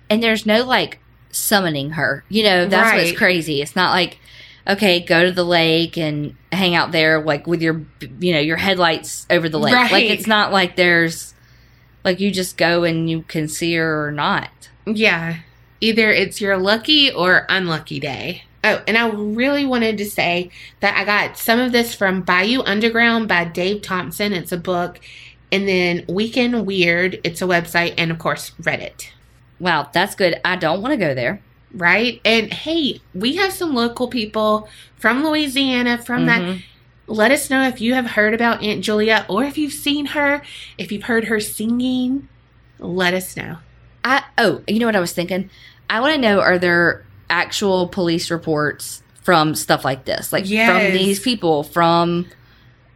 [0.08, 0.98] And there's no like
[1.32, 2.24] summoning her.
[2.28, 3.06] You know, that's Right.
[3.06, 3.60] what's crazy.
[3.60, 4.18] It's not like,
[4.70, 7.84] okay, go to the lake and hang out there like with your,
[8.20, 9.74] you know, your headlights over the lake.
[9.74, 11.34] Like it's not like there's,
[12.04, 14.70] like you just go and you can see her or not.
[14.86, 15.40] Yeah.
[15.80, 18.44] Either it's your lucky or unlucky day.
[18.62, 22.62] Oh, and I really wanted to say that I got some of this from Bayou
[22.62, 24.32] Underground by Dave Thompson.
[24.32, 25.00] It's a book.
[25.50, 27.94] And then Weekend Weird, it's a website.
[27.96, 29.08] And of course, Reddit.
[29.58, 30.40] Wow, that's good.
[30.44, 31.42] I don't want to go there.
[31.72, 32.20] Right?
[32.24, 36.42] And hey, we have some local people from Louisiana, from that.
[36.42, 36.62] Mhm.
[37.06, 40.42] Let us know if you have heard about Aunt Julia or if you've seen her,
[40.78, 42.28] if you've heard her singing.
[42.78, 43.58] Let us know.
[44.04, 45.50] I oh, you know what I was thinking?
[45.88, 50.32] I want to know are there actual police reports from stuff like this?
[50.32, 50.68] Like Yes.
[50.70, 52.26] from these people from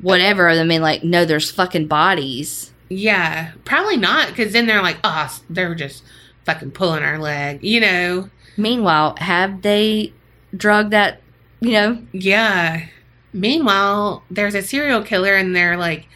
[0.00, 0.48] whatever.
[0.48, 2.72] I mean like no there's fucking bodies.
[2.88, 6.04] Yeah, probably not, because then they're like, oh, they're just
[6.44, 8.28] fucking pulling our leg, you know?
[8.56, 10.12] Meanwhile, have they
[10.56, 11.20] drugged that,
[11.60, 12.02] you know?
[12.12, 12.86] Yeah.
[13.32, 16.06] Meanwhile, there's a serial killer, and they're like,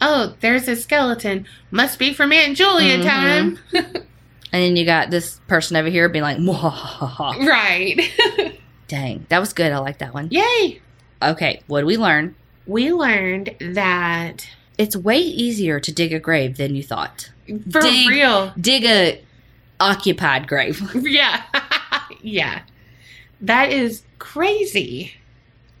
[0.00, 1.46] oh, there's a skeleton.
[1.70, 3.04] Must be from Aunt Julia Mhm.
[3.04, 3.58] time.
[4.52, 8.00] And then you got this person over here being like, "Mwahaha." right.
[8.86, 9.72] dang, that was good.
[9.72, 10.28] I like that one.
[10.30, 10.80] Yay.
[11.20, 12.36] Okay, what do we learn?
[12.64, 14.48] We learned that
[14.78, 17.30] It's way easier to dig a grave than you thought.
[17.68, 18.08] for Dig.
[18.08, 18.52] real.
[18.60, 19.23] Dig a
[19.80, 20.80] occupied grave.
[21.04, 21.42] Yeah.
[22.22, 22.62] yeah.
[23.40, 25.14] That is crazy.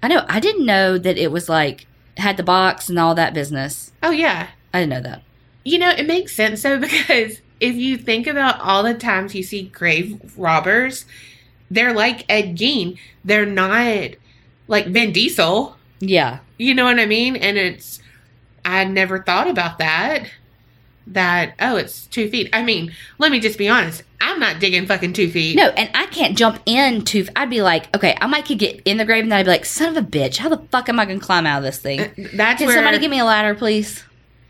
[0.02, 0.24] I know.
[0.28, 3.92] I didn't know that it was like had the box and all that business.
[4.02, 4.48] Oh, yeah.
[4.72, 5.22] I didn't know that.
[5.64, 9.42] You know, it makes sense though because if you think about all the times you
[9.42, 11.06] see grave robbers,
[11.70, 12.98] they're like Ed Gein.
[13.24, 14.10] They're not
[14.68, 15.76] like Vin Diesel.
[16.00, 16.40] Yeah.
[16.58, 17.36] You know what I mean?
[17.36, 18.00] And it's
[18.64, 20.28] I never thought about that.
[21.06, 22.48] That oh, it's two feet.
[22.52, 24.02] I mean, let me just be honest.
[24.20, 25.54] I'm not digging fucking two feet.
[25.54, 27.26] No, and I can't jump into.
[27.36, 29.50] I'd be like, okay, I might could get in the grave, and then I'd be
[29.50, 31.78] like, son of a bitch, how the fuck am I gonna climb out of this
[31.78, 32.00] thing?
[32.00, 34.02] Uh, That's Can where somebody give me a ladder, please?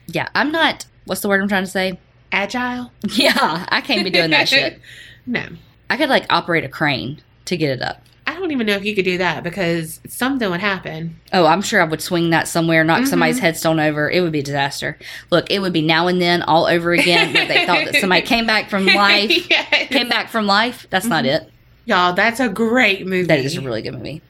[0.07, 0.87] Yeah, I'm not.
[1.07, 1.99] What's the word I'm trying to say?
[2.35, 2.91] agile.
[3.13, 4.81] Yeah, I can't be doing that shit.
[5.27, 5.43] No,
[5.89, 8.03] I could like operate a crane to get it up.
[8.45, 11.19] Don't even know if you could do that because something would happen.
[11.33, 13.07] Oh, I'm sure I would swing that somewhere, knock Mhm.
[13.07, 14.11] somebody's headstone over.
[14.11, 14.99] It would be a disaster.
[15.31, 18.21] Look, it would be now and then all over again where they thought that somebody
[18.21, 19.31] came back from life.
[19.49, 19.89] Yes.
[19.89, 20.87] Came back from life.
[20.91, 21.51] That's not it.
[21.87, 23.27] Y'all, that's a great movie.
[23.27, 24.21] That is a really good movie.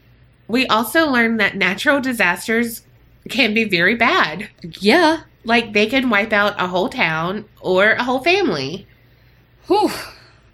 [0.47, 2.83] We also learned that natural disasters
[3.29, 4.49] can be very bad.
[4.79, 5.23] Yeah.
[5.43, 8.87] Like they can wipe out a whole town or a whole family.
[9.67, 9.91] Whew.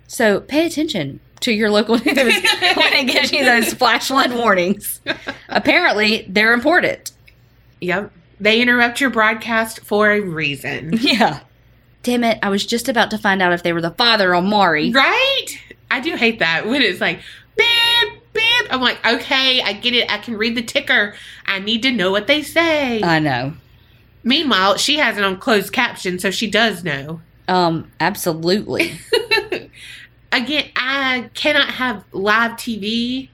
[0.06, 5.00] So pay attention to your local news when it gives you those flash flood warnings.
[5.48, 7.12] Apparently, they're important.
[7.80, 8.12] Yep.
[8.40, 10.94] They interrupt your broadcast for a reason.
[11.00, 11.40] Yeah.
[12.02, 12.38] Damn it.
[12.42, 14.90] I was just about to find out if they were the father or Maury.
[14.92, 15.46] right?
[15.90, 17.20] I do hate that when it's like
[17.56, 18.66] beep beep.
[18.70, 20.10] I'm like, okay, I get it.
[20.10, 21.14] I can read the ticker.
[21.46, 23.02] I need to know what they say.
[23.02, 23.54] I know.
[24.22, 27.20] Meanwhile, she has it on closed caption, so she does know.
[27.48, 28.98] Um, absolutely.
[30.32, 33.28] Again, I cannot have live TV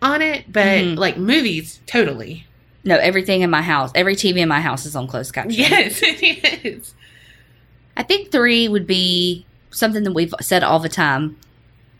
[0.00, 0.96] on it, but Mhm.
[0.98, 2.46] like movies, totally.
[2.84, 5.52] No, everything in my house, every TV in my house is on closed caption.
[5.60, 6.94] Yes, it is.
[7.96, 11.36] I think three would be something that we've said all the time.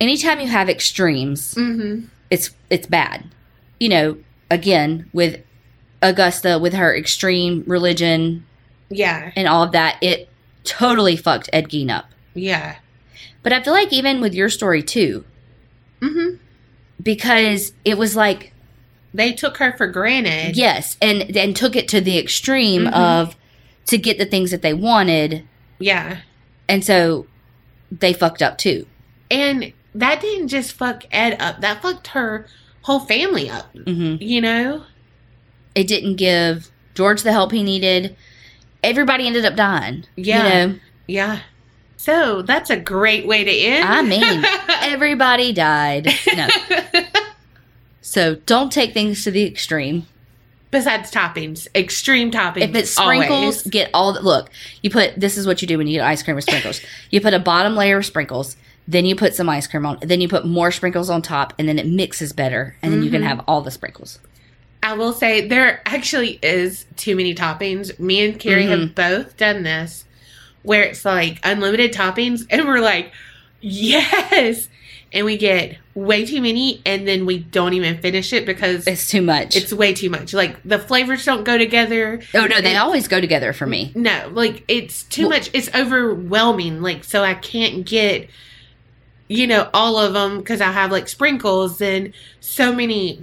[0.00, 2.06] Anytime you have extremes, Mm-hmm.
[2.30, 3.24] it's it's bad.
[3.78, 4.16] You know,
[4.50, 5.40] again with
[6.02, 8.44] Augusta with her extreme religion
[8.90, 10.28] Yeah, and all of that, it
[10.64, 12.06] totally fucked Ed Gein up.
[12.34, 12.76] yeah.
[13.42, 15.24] But I feel like even with your story too,
[16.00, 16.36] Mm-hmm.
[17.02, 18.52] because it was like
[19.14, 20.56] They took her for granted.
[20.56, 22.92] yes, and and took it to the extreme Mhm.
[22.94, 23.36] of
[23.86, 25.44] to get the things that they wanted,
[25.78, 26.18] Yeah.
[26.68, 27.26] and so
[27.90, 28.86] they fucked up too.
[29.30, 32.46] And that didn't just fuck Ed up, that fucked her
[32.82, 34.84] whole family up, hmm you know?
[35.74, 38.16] It didn't give George the help he needed.
[38.82, 40.04] Everybody ended up dying.
[40.16, 40.36] Yeah.
[40.62, 40.78] You know?
[41.06, 41.38] Yeah.
[42.02, 43.84] So that's a great way to end.
[43.88, 44.44] I mean,
[44.92, 46.08] everybody died.
[46.34, 46.48] No.
[48.04, 50.06] So don't take things to the extreme.
[50.70, 52.62] besides toppings, extreme toppings.
[52.62, 53.62] If it's sprinkles, always.
[53.62, 54.50] get all the look.
[54.82, 56.80] You put this is what you do when you get ice cream with sprinkles.
[57.10, 58.56] you put a bottom layer of sprinkles,
[58.88, 61.68] then you put some ice cream on, then you put more sprinkles on top, and
[61.68, 63.26] then it mixes better, and then you can Mhm.
[63.28, 64.18] have all the sprinkles.
[64.82, 67.98] I will say there actually is too many toppings.
[68.00, 68.80] Me and Carrie Mm-hmm.
[68.80, 70.04] have both done this
[70.62, 73.12] where it's like unlimited toppings and we're like,
[73.60, 74.68] yes.
[75.14, 79.06] And we get way too many and then we don't even finish it because It's
[79.08, 79.54] too much.
[79.56, 80.32] it's way too much.
[80.32, 82.20] Like the flavors don't go together.
[82.34, 83.92] oh no, they always go together for me.
[83.94, 85.50] No, like it's too Well- much.
[85.52, 86.80] It's overwhelming.
[86.80, 88.28] Like so I can't get
[89.28, 93.22] you know all of them because I have like sprinkles and so many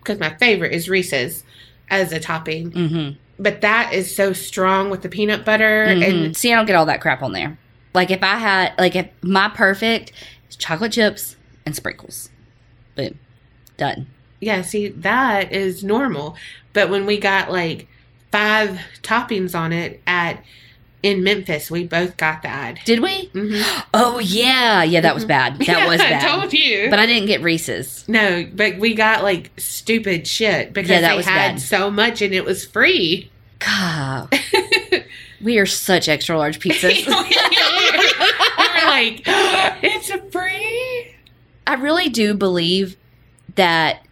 [0.00, 1.42] because my favorite is Reese's
[1.88, 2.70] as a topping.
[2.70, 3.10] Mm-hmm.
[3.42, 6.02] But that is so strong with the peanut butter Mhm.
[6.26, 7.56] and See, I don't get all that crap on there.
[7.94, 10.12] Like if I had, like if my perfect
[10.50, 11.36] is chocolate chips
[11.66, 12.28] and sprinkles,
[12.96, 13.18] boom,
[13.78, 14.06] done.
[14.40, 16.36] yeah, see that is normal.
[16.74, 17.88] But when we got like
[18.30, 20.44] five toppings on it at
[21.02, 22.78] in Memphis, we both got that.
[22.84, 23.30] Did we?
[23.32, 23.62] hmm
[23.94, 25.58] Oh yeah, yeah, that was bad.
[25.60, 26.30] That was I bad.
[26.30, 26.88] told you.
[26.90, 28.04] But I didn't get Reese's.
[28.06, 31.60] No, but we got like stupid shit because Yeah, that they was had bad.
[31.60, 33.29] so much and it was free.
[33.60, 34.34] God,
[35.40, 37.06] we are such extra large pizzas.
[37.06, 39.22] we were like,
[39.82, 41.14] it's a free.
[41.66, 42.96] I really do believe
[43.56, 44.04] that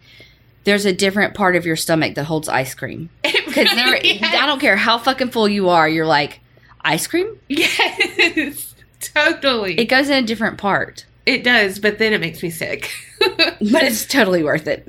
[0.64, 3.10] there's a different part of your stomach that holds ice cream.
[3.48, 4.34] Because Yes.
[4.34, 6.40] I don't care how fucking full you are, you're like,
[6.82, 7.40] ice cream?
[7.48, 9.78] Yes, totally.
[9.80, 12.90] It, goes in a different part, It does, but then it makes me sick.
[13.18, 14.86] but it's totally worth it.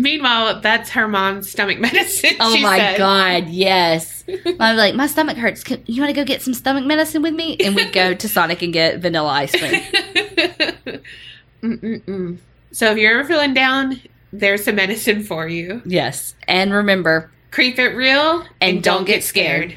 [0.00, 2.36] Meanwhile, that's her mom's stomach medicine.
[2.40, 2.98] Oh my said.
[2.98, 4.24] god, yes.
[4.60, 5.62] I'm like, my stomach hurts.
[5.62, 7.56] Can, you want to go get some stomach medicine with me?
[7.58, 9.82] And we go to Sonic and get vanilla ice cream.
[11.62, 12.38] Mm-mm-mm.
[12.72, 14.00] So if you're ever feeling down,
[14.32, 15.82] there's some medicine for you.
[15.84, 16.34] Yes.
[16.48, 19.74] And remember, Creep it real And don't get scared.